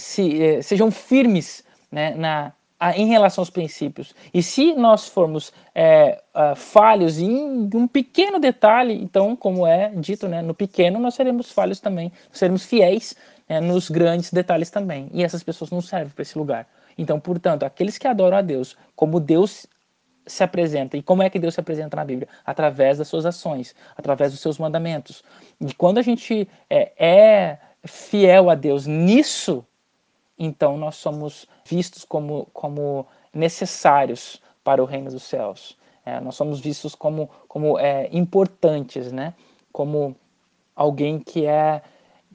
se, 0.00 0.60
sejam 0.64 0.90
firmes 0.90 1.62
né, 1.92 2.12
na, 2.16 2.52
a, 2.80 2.96
em 2.96 3.06
relação 3.06 3.42
aos 3.42 3.50
princípios. 3.50 4.14
E 4.32 4.42
se 4.42 4.72
nós 4.74 5.06
formos 5.06 5.52
é, 5.74 6.22
uh, 6.34 6.56
falhos 6.56 7.18
em 7.18 7.68
um 7.74 7.86
pequeno 7.86 8.40
detalhe, 8.40 8.94
então, 8.94 9.36
como 9.36 9.66
é 9.66 9.92
dito, 9.94 10.26
né, 10.26 10.40
no 10.40 10.54
pequeno 10.54 10.98
nós 10.98 11.14
seremos 11.14 11.52
falhos 11.52 11.78
também, 11.78 12.10
seremos 12.32 12.64
fiéis 12.64 13.14
né, 13.46 13.60
nos 13.60 13.90
grandes 13.90 14.32
detalhes 14.32 14.70
também. 14.70 15.10
E 15.12 15.22
essas 15.22 15.42
pessoas 15.42 15.70
não 15.70 15.82
servem 15.82 16.08
para 16.08 16.22
esse 16.22 16.38
lugar. 16.38 16.66
Então, 16.96 17.20
portanto, 17.20 17.64
aqueles 17.64 17.98
que 17.98 18.08
adoram 18.08 18.38
a 18.38 18.42
Deus, 18.42 18.76
como 18.96 19.20
Deus 19.20 19.66
se 20.26 20.42
apresenta. 20.42 20.96
E 20.96 21.02
como 21.02 21.22
é 21.22 21.28
que 21.28 21.38
Deus 21.38 21.54
se 21.54 21.60
apresenta 21.60 21.96
na 21.96 22.04
Bíblia? 22.04 22.28
Através 22.44 22.98
das 22.98 23.08
suas 23.08 23.26
ações, 23.26 23.74
através 23.96 24.32
dos 24.32 24.40
seus 24.40 24.58
mandamentos. 24.58 25.22
E 25.60 25.74
quando 25.74 25.98
a 25.98 26.02
gente 26.02 26.48
é, 26.68 26.92
é 26.98 27.58
fiel 27.84 28.48
a 28.48 28.54
Deus 28.54 28.86
nisso, 28.86 29.64
então 30.42 30.78
nós 30.78 30.96
somos 30.96 31.46
vistos 31.66 32.02
como, 32.02 32.48
como 32.54 33.06
necessários 33.32 34.40
para 34.64 34.82
o 34.82 34.86
reino 34.86 35.10
dos 35.10 35.24
céus. 35.24 35.76
É, 36.02 36.18
nós 36.18 36.34
somos 36.34 36.60
vistos 36.60 36.94
como, 36.94 37.28
como 37.46 37.78
é, 37.78 38.08
importantes, 38.10 39.12
né? 39.12 39.34
Como 39.70 40.16
alguém 40.74 41.20
que 41.20 41.44
é 41.44 41.82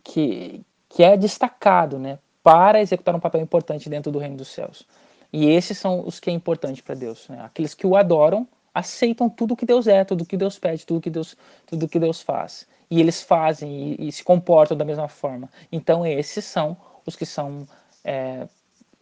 que, 0.03 0.63
que 0.87 1.03
é 1.03 1.17
destacado, 1.17 1.97
né? 1.97 2.19
Para 2.43 2.79
executar 2.79 3.15
um 3.15 3.19
papel 3.19 3.41
importante 3.41 3.89
dentro 3.89 4.11
do 4.11 4.19
reino 4.19 4.37
dos 4.37 4.49
céus. 4.49 4.85
E 5.33 5.49
esses 5.49 5.75
são 5.75 6.05
os 6.05 6.19
que 6.19 6.29
é 6.29 6.33
importante 6.33 6.83
para 6.83 6.93
Deus. 6.93 7.27
Né? 7.27 7.41
Aqueles 7.41 7.73
que 7.73 7.87
o 7.87 7.95
adoram 7.95 8.47
aceitam 8.71 9.27
tudo 9.27 9.55
que 9.55 9.65
Deus 9.65 9.87
é, 9.87 10.05
tudo 10.05 10.25
que 10.25 10.37
Deus 10.37 10.59
pede, 10.59 10.85
tudo 10.85 11.01
que 11.01 11.09
Deus, 11.09 11.35
tudo 11.65 11.87
que 11.87 11.97
Deus 11.97 12.21
faz. 12.21 12.67
E 12.87 13.01
eles 13.01 13.23
fazem 13.23 13.95
e, 13.99 14.09
e 14.09 14.11
se 14.11 14.23
comportam 14.23 14.77
da 14.77 14.85
mesma 14.85 15.07
forma. 15.07 15.49
Então 15.71 16.05
esses 16.05 16.45
são 16.45 16.77
os 17.03 17.15
que 17.15 17.25
são 17.25 17.67
é, 18.05 18.47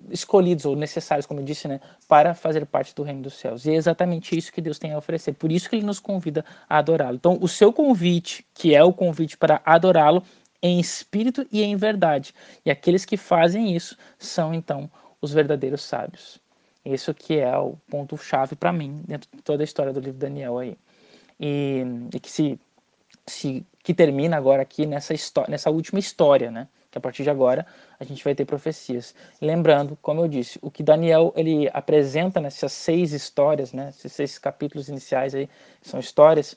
escolhidos 0.09 0.65
ou 0.65 0.75
necessários, 0.75 1.25
como 1.25 1.39
eu 1.39 1.45
disse, 1.45 1.67
né, 1.67 1.79
para 2.07 2.33
fazer 2.33 2.65
parte 2.65 2.95
do 2.95 3.03
reino 3.03 3.21
dos 3.21 3.35
céus. 3.35 3.65
E 3.65 3.71
é 3.71 3.75
exatamente 3.75 4.37
isso 4.37 4.51
que 4.51 4.61
Deus 4.61 4.79
tem 4.79 4.93
a 4.93 4.97
oferecer. 4.97 5.33
Por 5.33 5.51
isso 5.51 5.69
que 5.69 5.75
ele 5.75 5.85
nos 5.85 5.99
convida 5.99 6.43
a 6.67 6.77
adorá-lo. 6.77 7.15
Então, 7.15 7.37
o 7.41 7.47
seu 7.47 7.71
convite, 7.71 8.45
que 8.53 8.73
é 8.73 8.83
o 8.83 8.93
convite 8.93 9.37
para 9.37 9.61
adorá-lo 9.65 10.23
em 10.61 10.79
espírito 10.79 11.45
e 11.51 11.61
em 11.61 11.75
verdade. 11.75 12.33
E 12.65 12.71
aqueles 12.71 13.05
que 13.05 13.17
fazem 13.17 13.75
isso 13.75 13.97
são 14.17 14.53
então 14.53 14.89
os 15.21 15.31
verdadeiros 15.31 15.83
sábios. 15.83 16.41
Isso 16.85 17.13
que 17.13 17.39
é 17.39 17.57
o 17.57 17.77
ponto 17.89 18.17
chave 18.17 18.55
para 18.55 18.73
mim 18.73 19.03
dentro 19.07 19.29
de 19.33 19.41
toda 19.41 19.63
a 19.63 19.65
história 19.65 19.93
do 19.93 19.99
livro 19.99 20.19
Daniel 20.19 20.57
aí. 20.57 20.77
E, 21.39 21.83
e 22.13 22.19
que 22.19 22.31
se, 22.31 22.59
se 23.25 23.65
que 23.83 23.93
termina 23.93 24.37
agora 24.37 24.61
aqui 24.61 24.85
nessa 24.85 25.13
história, 25.13 25.51
nessa 25.51 25.69
última 25.69 25.99
história, 25.99 26.51
né? 26.51 26.67
Que 26.93 26.97
a 26.99 27.01
partir 27.01 27.23
de 27.23 27.29
agora 27.31 27.65
a 27.99 28.03
gente 28.03 28.23
vai 28.23 28.35
ter 28.35 28.45
profecias. 28.45 29.15
Lembrando, 29.41 29.97
como 29.99 30.21
eu 30.21 30.27
disse, 30.27 30.59
o 30.61 30.69
que 30.69 30.83
Daniel 30.83 31.33
ele 31.35 31.67
apresenta 31.73 32.39
nessas 32.39 32.71
seis 32.71 33.11
histórias, 33.11 33.73
né, 33.73 33.89
esses 33.89 34.13
seis 34.13 34.37
capítulos 34.37 34.89
iniciais 34.89 35.33
aí, 35.33 35.49
são 35.81 35.99
histórias, 35.99 36.55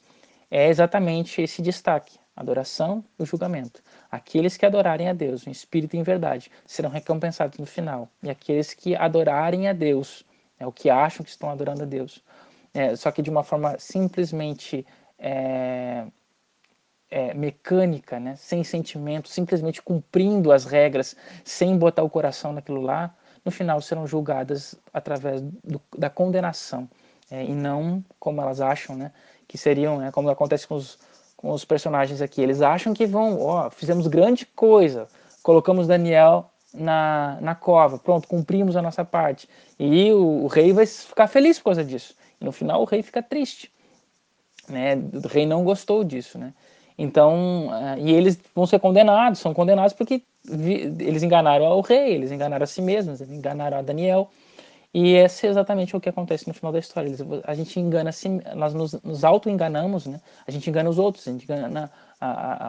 é 0.50 0.68
exatamente 0.68 1.40
esse 1.40 1.62
destaque, 1.62 2.18
adoração 2.36 3.02
e 3.18 3.22
o 3.22 3.26
julgamento. 3.26 3.82
Aqueles 4.10 4.58
que 4.58 4.66
adorarem 4.66 5.08
a 5.08 5.14
Deus 5.14 5.46
em 5.46 5.50
espírito 5.50 5.96
e 5.96 5.98
em 5.98 6.02
verdade 6.02 6.50
serão 6.66 6.90
recompensados 6.90 7.58
no 7.58 7.64
final. 7.64 8.06
E 8.22 8.28
aqueles 8.28 8.74
que 8.74 8.94
adorarem 8.94 9.68
a 9.68 9.72
Deus, 9.72 10.22
é 10.60 10.66
o 10.66 10.72
que 10.72 10.90
acham 10.90 11.24
que 11.24 11.30
estão 11.30 11.48
adorando 11.48 11.82
a 11.82 11.86
Deus, 11.86 12.22
é, 12.74 12.94
só 12.94 13.10
que 13.10 13.22
de 13.22 13.30
uma 13.30 13.42
forma 13.42 13.74
simplesmente 13.78 14.86
é, 15.18 16.06
é, 17.10 17.34
mecânica, 17.34 18.18
né, 18.18 18.34
sem 18.36 18.64
sentimento, 18.64 19.28
simplesmente 19.28 19.80
cumprindo 19.82 20.52
as 20.52 20.64
regras, 20.64 21.16
sem 21.44 21.76
botar 21.76 22.02
o 22.02 22.10
coração 22.10 22.52
naquilo 22.52 22.80
lá, 22.80 23.14
no 23.44 23.50
final 23.50 23.80
serão 23.80 24.06
julgadas 24.06 24.74
através 24.92 25.40
do, 25.40 25.80
da 25.96 26.10
condenação 26.10 26.88
é, 27.30 27.44
e 27.44 27.52
não 27.52 28.04
como 28.18 28.40
elas 28.40 28.60
acham, 28.60 28.96
né, 28.96 29.12
que 29.46 29.56
seriam, 29.56 29.98
né, 29.98 30.10
como 30.10 30.28
acontece 30.28 30.66
com 30.66 30.74
os, 30.74 30.98
com 31.36 31.50
os 31.52 31.64
personagens 31.64 32.20
aqui. 32.20 32.42
Eles 32.42 32.60
acham 32.60 32.92
que 32.92 33.06
vão, 33.06 33.40
ó, 33.40 33.70
fizemos 33.70 34.06
grande 34.08 34.44
coisa, 34.44 35.06
colocamos 35.42 35.86
Daniel 35.86 36.50
na, 36.74 37.38
na 37.40 37.54
cova, 37.54 37.98
pronto, 37.98 38.26
cumprimos 38.26 38.76
a 38.76 38.82
nossa 38.82 39.04
parte. 39.04 39.48
E 39.78 40.12
o, 40.12 40.44
o 40.44 40.46
rei 40.48 40.72
vai 40.72 40.86
ficar 40.86 41.28
feliz 41.28 41.58
por 41.58 41.66
causa 41.66 41.84
disso. 41.84 42.14
E 42.40 42.44
no 42.44 42.52
final 42.52 42.82
o 42.82 42.84
rei 42.84 43.02
fica 43.02 43.22
triste. 43.22 43.72
Né? 44.68 44.96
O 44.96 45.28
rei 45.28 45.46
não 45.46 45.62
gostou 45.64 46.02
disso, 46.02 46.38
né? 46.38 46.52
Então, 46.98 47.68
uh, 47.68 47.98
e 47.98 48.12
eles 48.12 48.38
vão 48.54 48.66
ser 48.66 48.78
condenados, 48.78 49.40
são 49.40 49.52
condenados 49.52 49.92
porque 49.92 50.22
eles 50.48 51.22
enganaram 51.22 51.66
o 51.66 51.80
rei, 51.80 52.14
eles 52.14 52.30
enganaram 52.30 52.64
a 52.64 52.66
si 52.66 52.80
mesmos, 52.80 53.20
eles 53.20 53.32
enganaram 53.32 53.78
a 53.78 53.82
Daniel. 53.82 54.30
E 54.94 55.12
esse 55.12 55.46
é 55.46 55.50
exatamente 55.50 55.94
o 55.94 56.00
que 56.00 56.08
acontece 56.08 56.48
no 56.48 56.54
final 56.54 56.72
da 56.72 56.78
história. 56.78 57.08
Eles, 57.08 57.20
a 57.44 57.54
gente 57.54 57.78
engana, 57.78 58.08
assim, 58.08 58.40
nós 58.54 58.72
nos, 58.72 58.92
nos 59.02 59.24
auto-enganamos, 59.24 60.06
né? 60.06 60.20
A 60.46 60.50
gente 60.50 60.70
engana 60.70 60.88
os 60.88 60.98
outros, 60.98 61.28
a 61.28 61.32
gente 61.32 61.44
engana 61.44 61.90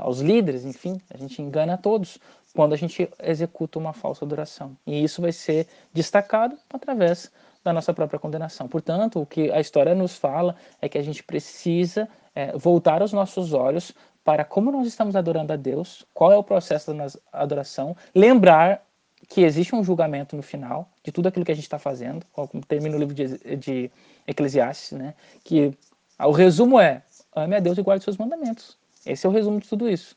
os 0.05 0.19
líderes, 0.19 0.65
enfim, 0.65 0.99
a 1.13 1.17
gente 1.17 1.41
engana 1.41 1.75
a 1.75 1.77
todos 1.77 2.19
quando 2.53 2.73
a 2.73 2.75
gente 2.75 3.09
executa 3.23 3.79
uma 3.79 3.93
falsa 3.93 4.25
adoração. 4.25 4.75
E 4.85 5.01
isso 5.03 5.21
vai 5.21 5.31
ser 5.31 5.67
destacado 5.93 6.57
através 6.69 7.31
da 7.63 7.71
nossa 7.71 7.93
própria 7.93 8.19
condenação. 8.19 8.67
Portanto, 8.67 9.21
o 9.21 9.25
que 9.25 9.51
a 9.51 9.59
história 9.59 9.95
nos 9.95 10.17
fala 10.17 10.55
é 10.81 10.89
que 10.89 10.97
a 10.97 11.03
gente 11.03 11.23
precisa 11.23 12.09
é, 12.35 12.51
voltar 12.57 13.01
os 13.01 13.13
nossos 13.13 13.53
olhos 13.53 13.93
para 14.27 14.43
como 14.43 14.73
nós 14.73 14.85
estamos 14.85 15.15
adorando 15.15 15.53
a 15.53 15.55
Deus, 15.55 16.05
qual 16.13 16.33
é 16.33 16.35
o 16.35 16.43
processo 16.43 16.93
da 16.93 17.07
adoração, 17.31 17.95
lembrar 18.13 18.85
que 19.29 19.39
existe 19.39 19.73
um 19.73 19.81
julgamento 19.81 20.35
no 20.35 20.43
final 20.43 20.89
de 21.01 21.13
tudo 21.13 21.27
aquilo 21.27 21.45
que 21.45 21.51
a 21.53 21.55
gente 21.55 21.63
está 21.63 21.79
fazendo, 21.79 22.25
como 22.33 22.49
termina 22.67 22.97
o 22.97 22.99
livro 22.99 23.15
de, 23.15 23.55
de 23.55 23.89
Eclesiastes, 24.27 24.99
né? 24.99 25.13
que 25.45 25.73
o 26.19 26.31
resumo 26.31 26.77
é 26.77 27.03
ame 27.33 27.55
a 27.55 27.59
Deus 27.61 27.77
e 27.77 27.81
guarde 27.81 28.03
seus 28.03 28.17
mandamentos. 28.17 28.77
Esse 29.05 29.25
é 29.25 29.29
o 29.29 29.31
resumo 29.31 29.61
de 29.61 29.69
tudo 29.69 29.89
isso. 29.89 30.13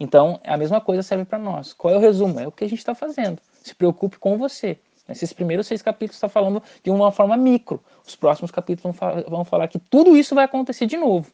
Então, 0.00 0.40
a 0.42 0.56
mesma 0.56 0.80
coisa 0.80 1.00
serve 1.00 1.24
para 1.24 1.38
nós. 1.38 1.72
Qual 1.72 1.94
é 1.94 1.96
o 1.96 2.00
resumo? 2.00 2.40
É 2.40 2.48
o 2.48 2.50
que 2.50 2.64
a 2.64 2.68
gente 2.68 2.80
está 2.80 2.92
fazendo. 2.92 3.40
Se 3.62 3.72
preocupe 3.72 4.18
com 4.18 4.36
você. 4.36 4.80
Esses 5.08 5.32
primeiros 5.32 5.68
seis 5.68 5.80
capítulos 5.80 6.16
está 6.16 6.28
falando 6.28 6.60
de 6.82 6.90
uma 6.90 7.12
forma 7.12 7.36
micro. 7.36 7.80
Os 8.04 8.16
próximos 8.16 8.50
capítulos 8.50 8.96
vão 9.28 9.44
falar 9.44 9.68
que 9.68 9.78
tudo 9.78 10.16
isso 10.16 10.34
vai 10.34 10.44
acontecer 10.44 10.86
de 10.86 10.96
novo. 10.96 11.30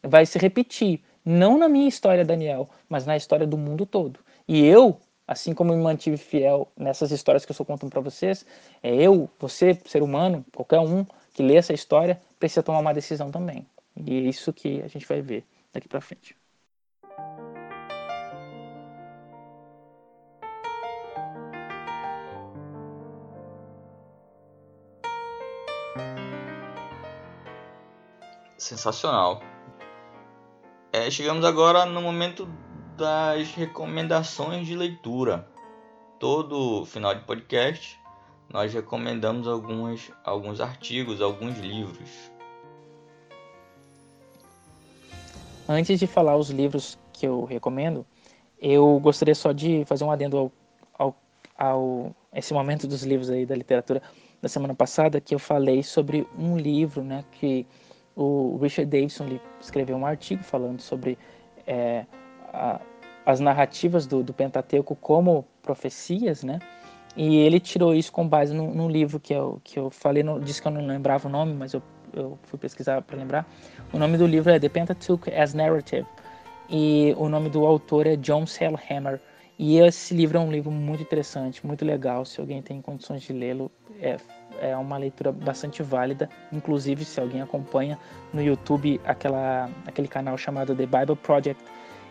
Vai 0.00 0.24
se 0.24 0.38
repetir 0.38 1.02
não 1.28 1.58
na 1.58 1.68
minha 1.68 1.86
história, 1.86 2.24
Daniel, 2.24 2.70
mas 2.88 3.04
na 3.04 3.14
história 3.14 3.46
do 3.46 3.58
mundo 3.58 3.84
todo. 3.84 4.18
E 4.48 4.64
eu, 4.64 4.98
assim 5.26 5.52
como 5.52 5.74
me 5.74 5.82
mantive 5.82 6.16
fiel 6.16 6.66
nessas 6.74 7.10
histórias 7.10 7.44
que 7.44 7.50
eu 7.50 7.52
estou 7.52 7.66
contando 7.66 7.90
para 7.90 8.00
vocês, 8.00 8.46
é 8.82 8.94
eu, 8.94 9.28
você, 9.38 9.78
ser 9.84 10.02
humano, 10.02 10.42
qualquer 10.56 10.80
um 10.80 11.04
que 11.34 11.42
lê 11.42 11.56
essa 11.56 11.74
história, 11.74 12.18
precisa 12.40 12.62
tomar 12.62 12.78
uma 12.78 12.94
decisão 12.94 13.30
também. 13.30 13.66
E 13.94 14.16
é 14.16 14.20
isso 14.22 14.54
que 14.54 14.80
a 14.80 14.88
gente 14.88 15.06
vai 15.06 15.20
ver 15.20 15.44
daqui 15.70 15.86
para 15.86 16.00
frente. 16.00 16.34
Sensacional. 28.56 29.42
Chegamos 31.10 31.44
agora 31.44 31.86
no 31.86 32.02
momento 32.02 32.46
das 32.96 33.54
recomendações 33.54 34.66
de 34.66 34.76
leitura. 34.76 35.48
Todo 36.18 36.84
final 36.84 37.14
de 37.14 37.22
podcast 37.24 37.98
nós 38.52 38.74
recomendamos 38.74 39.48
alguns, 39.48 40.10
alguns 40.22 40.60
artigos, 40.60 41.22
alguns 41.22 41.58
livros. 41.58 42.30
Antes 45.66 45.98
de 45.98 46.06
falar 46.06 46.36
os 46.36 46.50
livros 46.50 46.98
que 47.12 47.26
eu 47.26 47.44
recomendo, 47.44 48.04
eu 48.60 48.98
gostaria 49.00 49.34
só 49.34 49.52
de 49.52 49.84
fazer 49.86 50.04
um 50.04 50.10
adendo 50.10 50.36
ao, 50.36 50.52
ao, 50.98 51.16
ao 51.56 52.16
esse 52.34 52.52
momento 52.52 52.86
dos 52.86 53.02
livros 53.02 53.30
aí 53.30 53.46
da 53.46 53.54
literatura 53.54 54.02
da 54.42 54.48
semana 54.48 54.74
passada 54.74 55.20
que 55.20 55.34
eu 55.34 55.38
falei 55.38 55.82
sobre 55.82 56.26
um 56.38 56.56
livro, 56.56 57.02
né, 57.02 57.24
que 57.32 57.66
o 58.18 58.58
Richard 58.60 58.90
Davidson 58.90 59.38
escreveu 59.60 59.96
um 59.96 60.04
artigo 60.04 60.42
falando 60.42 60.80
sobre 60.80 61.16
é, 61.64 62.04
a, 62.52 62.80
as 63.24 63.38
narrativas 63.38 64.06
do, 64.06 64.24
do, 64.24 64.34
Pentateuco 64.34 64.96
como 64.96 65.44
profecias, 65.62 66.42
né? 66.42 66.58
E 67.16 67.36
ele 67.36 67.60
tirou 67.60 67.94
isso 67.94 68.10
com 68.10 68.28
base 68.28 68.52
num 68.52 68.88
livro 68.88 69.20
que 69.20 69.32
eu, 69.32 69.60
que 69.62 69.78
eu 69.78 69.88
falei, 69.88 70.22
no, 70.22 70.40
disse 70.40 70.60
que 70.60 70.66
eu 70.66 70.72
não 70.72 70.84
lembrava 70.84 71.28
o 71.28 71.30
nome, 71.30 71.54
mas 71.54 71.72
eu, 71.72 71.82
eu 72.12 72.36
fui 72.42 72.58
pesquisar 72.58 73.02
para 73.02 73.16
lembrar. 73.16 73.46
O 73.92 73.98
nome 73.98 74.18
do 74.18 74.26
livro 74.26 74.50
é 74.50 74.58
The 74.58 74.68
Pentateuch 74.68 75.32
as 75.32 75.54
Narrative 75.54 76.06
e 76.68 77.14
o 77.16 77.28
nome 77.28 77.48
do 77.48 77.64
autor 77.64 78.06
é 78.06 78.16
John 78.16 78.46
Selhammer. 78.46 79.20
E 79.58 79.78
esse 79.78 80.14
livro 80.14 80.38
é 80.38 80.40
um 80.40 80.50
livro 80.50 80.70
muito 80.70 81.02
interessante, 81.02 81.64
muito 81.66 81.84
legal. 81.84 82.24
Se 82.24 82.40
alguém 82.40 82.62
tem 82.62 82.80
condições 82.80 83.22
de 83.22 83.32
lê-lo, 83.32 83.70
é 84.00 84.16
é 84.60 84.76
uma 84.76 84.96
leitura 84.96 85.32
bastante 85.32 85.82
válida. 85.82 86.28
Inclusive, 86.52 87.04
se 87.04 87.20
alguém 87.20 87.40
acompanha 87.40 87.98
no 88.32 88.42
YouTube 88.42 89.00
aquela, 89.04 89.70
aquele 89.86 90.08
canal 90.08 90.36
chamado 90.36 90.74
The 90.74 90.86
Bible 90.86 91.16
Project, 91.16 91.62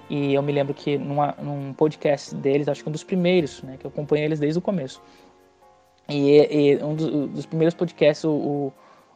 e 0.09 0.33
eu 0.33 0.41
me 0.41 0.51
lembro 0.51 0.73
que 0.73 0.97
numa, 0.97 1.35
num 1.41 1.73
podcast 1.73 2.33
deles, 2.35 2.67
acho 2.67 2.81
que 2.81 2.89
um 2.89 2.91
dos 2.91 3.03
primeiros, 3.03 3.61
né, 3.63 3.75
que 3.77 3.85
eu 3.85 3.89
acompanhei 3.89 4.25
eles 4.25 4.39
desde 4.39 4.57
o 4.57 4.61
começo. 4.61 5.01
E, 6.09 6.37
e 6.39 6.83
um 6.83 6.95
dos, 6.95 7.29
dos, 7.29 7.45
primeiros 7.45 7.73
podcasts, 7.73 8.23
o, 8.23 8.31
o, 8.31 8.73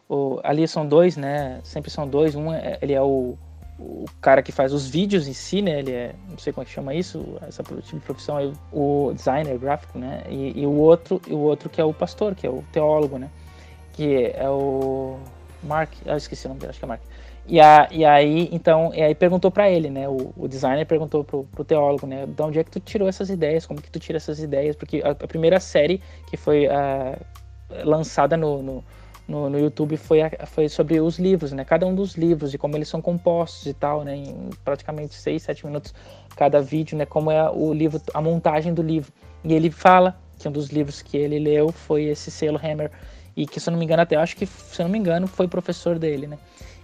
o, 0.09 0.39
ali 0.43 0.67
são 0.67 0.85
dois, 0.85 1.15
né? 1.15 1.61
Sempre 1.63 1.89
são 1.89 2.05
dois. 2.05 2.35
Um, 2.35 2.51
é, 2.51 2.77
ele 2.81 2.93
é 2.93 3.01
o 3.01 3.37
o 3.81 4.05
cara 4.21 4.43
que 4.43 4.51
faz 4.51 4.73
os 4.73 4.87
vídeos 4.87 5.27
em 5.27 5.33
si, 5.33 5.61
né? 5.61 5.79
Ele 5.79 5.91
é, 5.91 6.15
não 6.29 6.37
sei 6.37 6.53
como 6.53 6.63
é 6.63 6.65
que 6.65 6.71
chama 6.71 6.93
isso, 6.93 7.37
essa 7.41 7.63
tipo 7.63 7.99
profissão 8.01 8.39
é 8.39 8.51
o 8.71 9.11
designer 9.13 9.57
gráfico, 9.57 9.97
né? 9.97 10.23
E, 10.29 10.61
e, 10.61 10.65
o 10.65 10.73
outro, 10.73 11.19
o 11.29 11.37
outro 11.37 11.69
que 11.69 11.81
é 11.81 11.83
o 11.83 11.93
pastor, 11.93 12.35
que 12.35 12.45
é 12.45 12.49
o 12.49 12.63
teólogo, 12.71 13.17
né? 13.17 13.29
Que 13.93 14.31
é 14.35 14.49
o 14.49 15.17
Mark, 15.63 15.91
ah, 16.05 16.11
eu 16.11 16.17
esqueci 16.17 16.45
o 16.45 16.49
nome 16.49 16.61
dele, 16.61 16.69
acho 16.69 16.79
que 16.79 16.85
é 16.85 16.87
Mark. 16.87 17.01
E, 17.47 17.59
a, 17.59 17.87
e 17.91 18.05
aí, 18.05 18.49
então, 18.51 18.93
e 18.93 19.01
aí 19.01 19.15
perguntou 19.15 19.49
para 19.49 19.69
ele, 19.69 19.89
né? 19.89 20.07
O, 20.07 20.31
o, 20.37 20.47
designer 20.47 20.85
perguntou 20.85 21.23
pro, 21.23 21.43
pro 21.45 21.63
teólogo, 21.63 22.05
né? 22.05 22.25
De 22.27 22.41
onde 22.41 22.59
é 22.59 22.63
que 22.63 22.71
tu 22.71 22.79
tirou 22.79 23.09
essas 23.09 23.29
ideias? 23.29 23.65
Como 23.65 23.81
que 23.81 23.89
tu 23.89 23.99
tira 23.99 24.17
essas 24.17 24.39
ideias? 24.39 24.75
Porque 24.75 25.01
a, 25.03 25.11
a 25.11 25.27
primeira 25.27 25.59
série 25.59 26.01
que 26.29 26.37
foi 26.37 26.67
uh, 26.67 27.19
lançada 27.83 28.37
no, 28.37 28.61
no, 28.61 28.83
no, 29.27 29.49
no, 29.49 29.59
YouTube 29.59 29.97
foi, 29.97 30.21
a, 30.21 30.45
foi 30.45 30.67
sobre 30.67 30.99
os 30.99 31.17
livros, 31.17 31.51
né? 31.51 31.63
Cada 31.63 31.85
um 31.85 31.95
dos 31.95 32.15
livros 32.15 32.53
e 32.53 32.57
como 32.57 32.75
eles 32.75 32.87
são 32.87 33.01
compostos 33.01 33.65
e 33.65 33.73
tal, 33.73 34.03
né? 34.03 34.15
Em 34.15 34.49
praticamente 34.63 35.15
6, 35.15 35.41
7 35.43 35.65
minutos 35.65 35.93
cada 36.35 36.61
vídeo, 36.61 36.97
né? 36.97 37.05
Como 37.05 37.31
é 37.31 37.49
o 37.49 37.73
livro, 37.73 38.01
a 38.13 38.21
montagem 38.21 38.73
do 38.73 38.81
livro. 38.81 39.11
E 39.43 39.53
ele 39.53 39.71
fala 39.71 40.19
que 40.37 40.47
um 40.47 40.51
dos 40.51 40.69
livros 40.69 41.01
que 41.01 41.17
ele 41.17 41.39
leu 41.39 41.71
foi 41.71 42.05
esse 42.05 42.29
selo 42.31 42.59
Hammer 42.61 42.91
e 43.35 43.45
que, 43.45 43.59
se 43.59 43.69
eu 43.69 43.71
não 43.71 43.79
me 43.79 43.85
engano, 43.85 44.01
até 44.01 44.15
acho 44.15 44.35
que, 44.35 44.45
se 44.45 44.81
eu 44.81 44.85
não 44.85 44.91
me 44.91 44.97
engano, 44.97 45.27
foi 45.27 45.47
professor 45.47 45.97
dele, 45.97 46.27
né? 46.27 46.37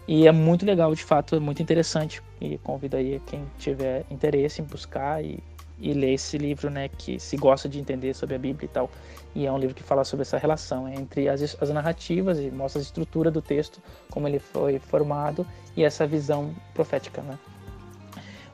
E 0.07 0.25
é 0.25 0.31
muito 0.31 0.65
legal, 0.65 0.95
de 0.95 1.03
fato, 1.03 1.35
é 1.35 1.39
muito 1.39 1.61
interessante. 1.61 2.21
E 2.39 2.57
convido 2.59 2.95
aí 2.95 3.21
quem 3.25 3.43
tiver 3.57 4.05
interesse 4.09 4.61
em 4.61 4.65
buscar 4.65 5.23
e, 5.23 5.43
e 5.79 5.93
ler 5.93 6.13
esse 6.13 6.37
livro, 6.37 6.69
né? 6.69 6.89
Que 6.89 7.19
se 7.19 7.37
gosta 7.37 7.67
de 7.69 7.79
entender 7.79 8.13
sobre 8.13 8.35
a 8.35 8.39
Bíblia 8.39 8.65
e 8.65 8.69
tal. 8.69 8.89
E 9.35 9.45
é 9.45 9.51
um 9.51 9.57
livro 9.57 9.75
que 9.75 9.83
fala 9.83 10.03
sobre 10.03 10.23
essa 10.23 10.37
relação 10.37 10.87
entre 10.87 11.29
as, 11.29 11.55
as 11.61 11.69
narrativas 11.69 12.39
e 12.39 12.49
mostra 12.49 12.81
a 12.81 12.83
estrutura 12.83 13.29
do 13.29 13.41
texto, 13.41 13.81
como 14.09 14.27
ele 14.27 14.39
foi 14.39 14.79
formado 14.79 15.45
e 15.75 15.83
essa 15.83 16.07
visão 16.07 16.53
profética, 16.73 17.21
né? 17.21 17.37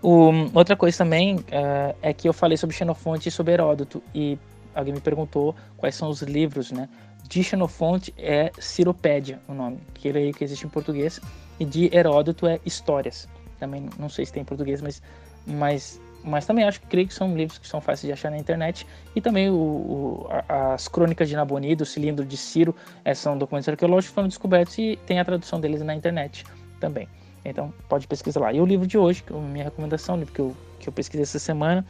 O, 0.01 0.31
outra 0.53 0.75
coisa 0.75 0.97
também 0.97 1.37
uh, 1.37 1.95
é 2.01 2.13
que 2.13 2.27
eu 2.27 2.33
falei 2.33 2.57
sobre 2.57 2.75
Xenofonte 2.75 3.29
e 3.29 3.31
sobre 3.31 3.53
Heródoto. 3.53 4.03
E 4.13 4.37
alguém 4.75 4.93
me 4.93 4.99
perguntou 4.99 5.55
quais 5.77 5.95
são 5.95 6.09
os 6.09 6.21
livros, 6.21 6.71
né? 6.71 6.89
De 7.23 7.41
Xenofonte 7.41 8.13
é 8.17 8.51
Ciropédia, 8.59 9.39
o 9.47 9.53
nome, 9.53 9.79
que 9.93 10.09
ele 10.09 10.19
aí 10.19 10.33
que 10.33 10.43
existe 10.43 10.65
em 10.65 10.69
português, 10.69 11.21
e 11.57 11.63
de 11.63 11.89
Heródoto 11.95 12.45
é 12.45 12.59
Histórias. 12.65 13.29
Também 13.57 13.89
não 13.97 14.09
sei 14.09 14.25
se 14.25 14.33
tem 14.33 14.41
em 14.41 14.45
português, 14.45 14.81
mas, 14.81 15.01
mas, 15.47 16.01
mas 16.23 16.45
também 16.45 16.63
acho 16.63 16.79
que 16.81 16.87
creio 16.87 17.07
que 17.07 17.13
são 17.13 17.35
livros 17.35 17.57
que 17.57 17.67
são 17.67 17.81
fáceis 17.81 18.07
de 18.07 18.13
achar 18.13 18.31
na 18.31 18.37
internet. 18.37 18.87
E 19.15 19.21
também 19.21 19.49
o, 19.49 19.55
o, 19.55 20.27
as 20.47 20.87
Crônicas 20.87 21.27
de 21.29 21.35
Nabonido, 21.35 21.83
o 21.83 21.85
Cilindro 21.85 22.25
de 22.25 22.37
Ciro, 22.37 22.75
é, 23.03 23.13
são 23.13 23.37
documentos 23.37 23.67
arqueológicos 23.67 24.09
que 24.09 24.15
foram 24.15 24.27
descobertos 24.27 24.77
e 24.77 24.97
tem 25.05 25.19
a 25.19 25.25
tradução 25.25 25.59
deles 25.59 25.81
na 25.81 25.93
internet 25.93 26.45
também. 26.79 27.07
Então 27.45 27.73
pode 27.89 28.07
pesquisar 28.07 28.39
lá. 28.39 28.53
E 28.53 28.61
o 28.61 28.65
livro 28.65 28.87
de 28.87 28.97
hoje, 28.97 29.23
é 29.29 29.33
minha 29.33 29.65
recomendação, 29.65 30.15
o 30.15 30.19
livro 30.19 30.33
que 30.33 30.39
eu, 30.39 30.55
que 30.79 30.89
eu 30.89 30.93
pesquisei 30.93 31.23
essa 31.23 31.39
semana, 31.39 31.85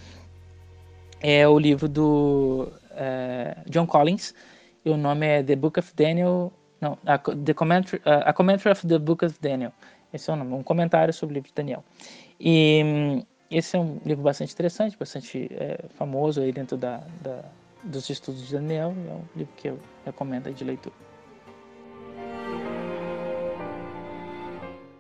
é 1.21 1.47
o 1.47 1.57
livro 1.57 1.87
do 1.87 2.71
é, 2.91 3.55
John 3.67 3.85
Collins, 3.85 4.33
e 4.83 4.89
o 4.89 4.97
nome 4.97 5.25
é 5.25 5.43
The 5.43 5.55
Book 5.55 5.79
of 5.79 5.93
Daniel. 5.95 6.51
Não, 6.81 6.97
a, 7.05 7.17
the 7.17 7.53
commentary, 7.53 8.01
a 8.03 8.33
Commentary 8.33 8.71
of 8.71 8.85
the 8.85 8.99
Book 8.99 9.23
of 9.23 9.35
Daniel. 9.39 9.71
Esse 10.13 10.29
é 10.29 10.33
o 10.33 10.35
nome, 10.35 10.53
um 10.53 10.63
comentário 10.63 11.13
sobre 11.13 11.33
o 11.33 11.35
livro 11.35 11.49
de 11.49 11.55
Daniel. 11.55 11.83
E 12.39 12.81
um, 12.83 13.25
esse 13.53 13.75
é 13.75 13.79
um 13.79 13.99
livro 14.03 14.23
bastante 14.23 14.51
interessante, 14.51 14.97
bastante 14.97 15.47
é, 15.51 15.85
famoso 15.95 16.41
aí 16.41 16.51
dentro 16.51 16.75
da, 16.75 16.97
da, 17.21 17.45
dos 17.83 18.09
estudos 18.09 18.47
de 18.47 18.53
Daniel. 18.53 18.95
É 19.07 19.11
um 19.11 19.25
livro 19.35 19.53
que 19.55 19.67
eu 19.67 19.79
recomendo 20.03 20.51
de 20.51 20.63
leitura. 20.63 20.95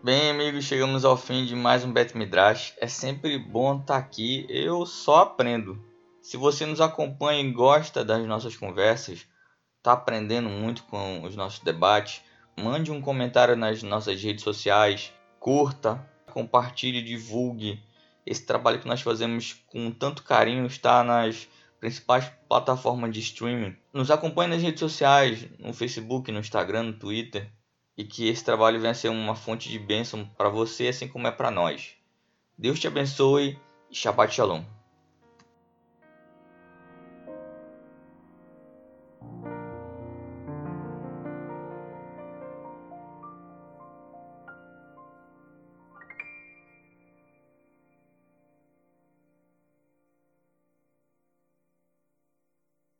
Bem, 0.03 0.29
amigos, 0.29 0.65
chegamos 0.65 1.03
ao 1.03 1.17
fim 1.17 1.45
de 1.45 1.55
mais 1.55 1.83
um 1.83 1.91
Bet 1.91 2.15
Midrash. 2.15 2.75
É 2.79 2.87
sempre 2.87 3.39
bom 3.39 3.79
estar 3.79 3.97
aqui. 3.97 4.45
Eu 4.49 4.85
só 4.85 5.21
aprendo. 5.21 5.81
Se 6.21 6.37
você 6.37 6.65
nos 6.65 6.79
acompanha 6.79 7.41
e 7.41 7.51
gosta 7.51 8.05
das 8.05 8.23
nossas 8.27 8.55
conversas, 8.55 9.25
está 9.77 9.93
aprendendo 9.93 10.47
muito 10.47 10.83
com 10.83 11.23
os 11.23 11.35
nossos 11.35 11.59
debates, 11.59 12.21
mande 12.55 12.91
um 12.91 13.01
comentário 13.01 13.55
nas 13.55 13.81
nossas 13.81 14.21
redes 14.21 14.43
sociais, 14.43 15.11
curta, 15.39 16.07
compartilhe, 16.31 17.01
divulgue. 17.01 17.81
Esse 18.25 18.45
trabalho 18.45 18.79
que 18.79 18.87
nós 18.87 19.01
fazemos 19.01 19.63
com 19.67 19.91
tanto 19.91 20.23
carinho 20.23 20.65
está 20.65 21.03
nas 21.03 21.47
principais 21.79 22.31
plataformas 22.47 23.11
de 23.11 23.19
streaming. 23.19 23.75
Nos 23.91 24.09
acompanhe 24.09 24.49
nas 24.49 24.61
redes 24.61 24.79
sociais, 24.79 25.45
no 25.59 25.73
Facebook, 25.73 26.31
no 26.31 26.39
Instagram, 26.39 26.83
no 26.83 26.93
Twitter, 26.93 27.51
e 27.97 28.05
que 28.05 28.27
esse 28.27 28.43
trabalho 28.43 28.79
venha 28.79 28.93
ser 28.93 29.09
uma 29.09 29.35
fonte 29.35 29.69
de 29.69 29.77
bênção 29.77 30.25
para 30.37 30.49
você, 30.49 30.87
assim 30.87 31.07
como 31.07 31.27
é 31.27 31.31
para 31.31 31.51
nós. 31.51 31.95
Deus 32.57 32.79
te 32.79 32.87
abençoe 32.87 33.59
e 33.91 33.95
Shabbat 33.95 34.33
Shalom. 34.33 34.63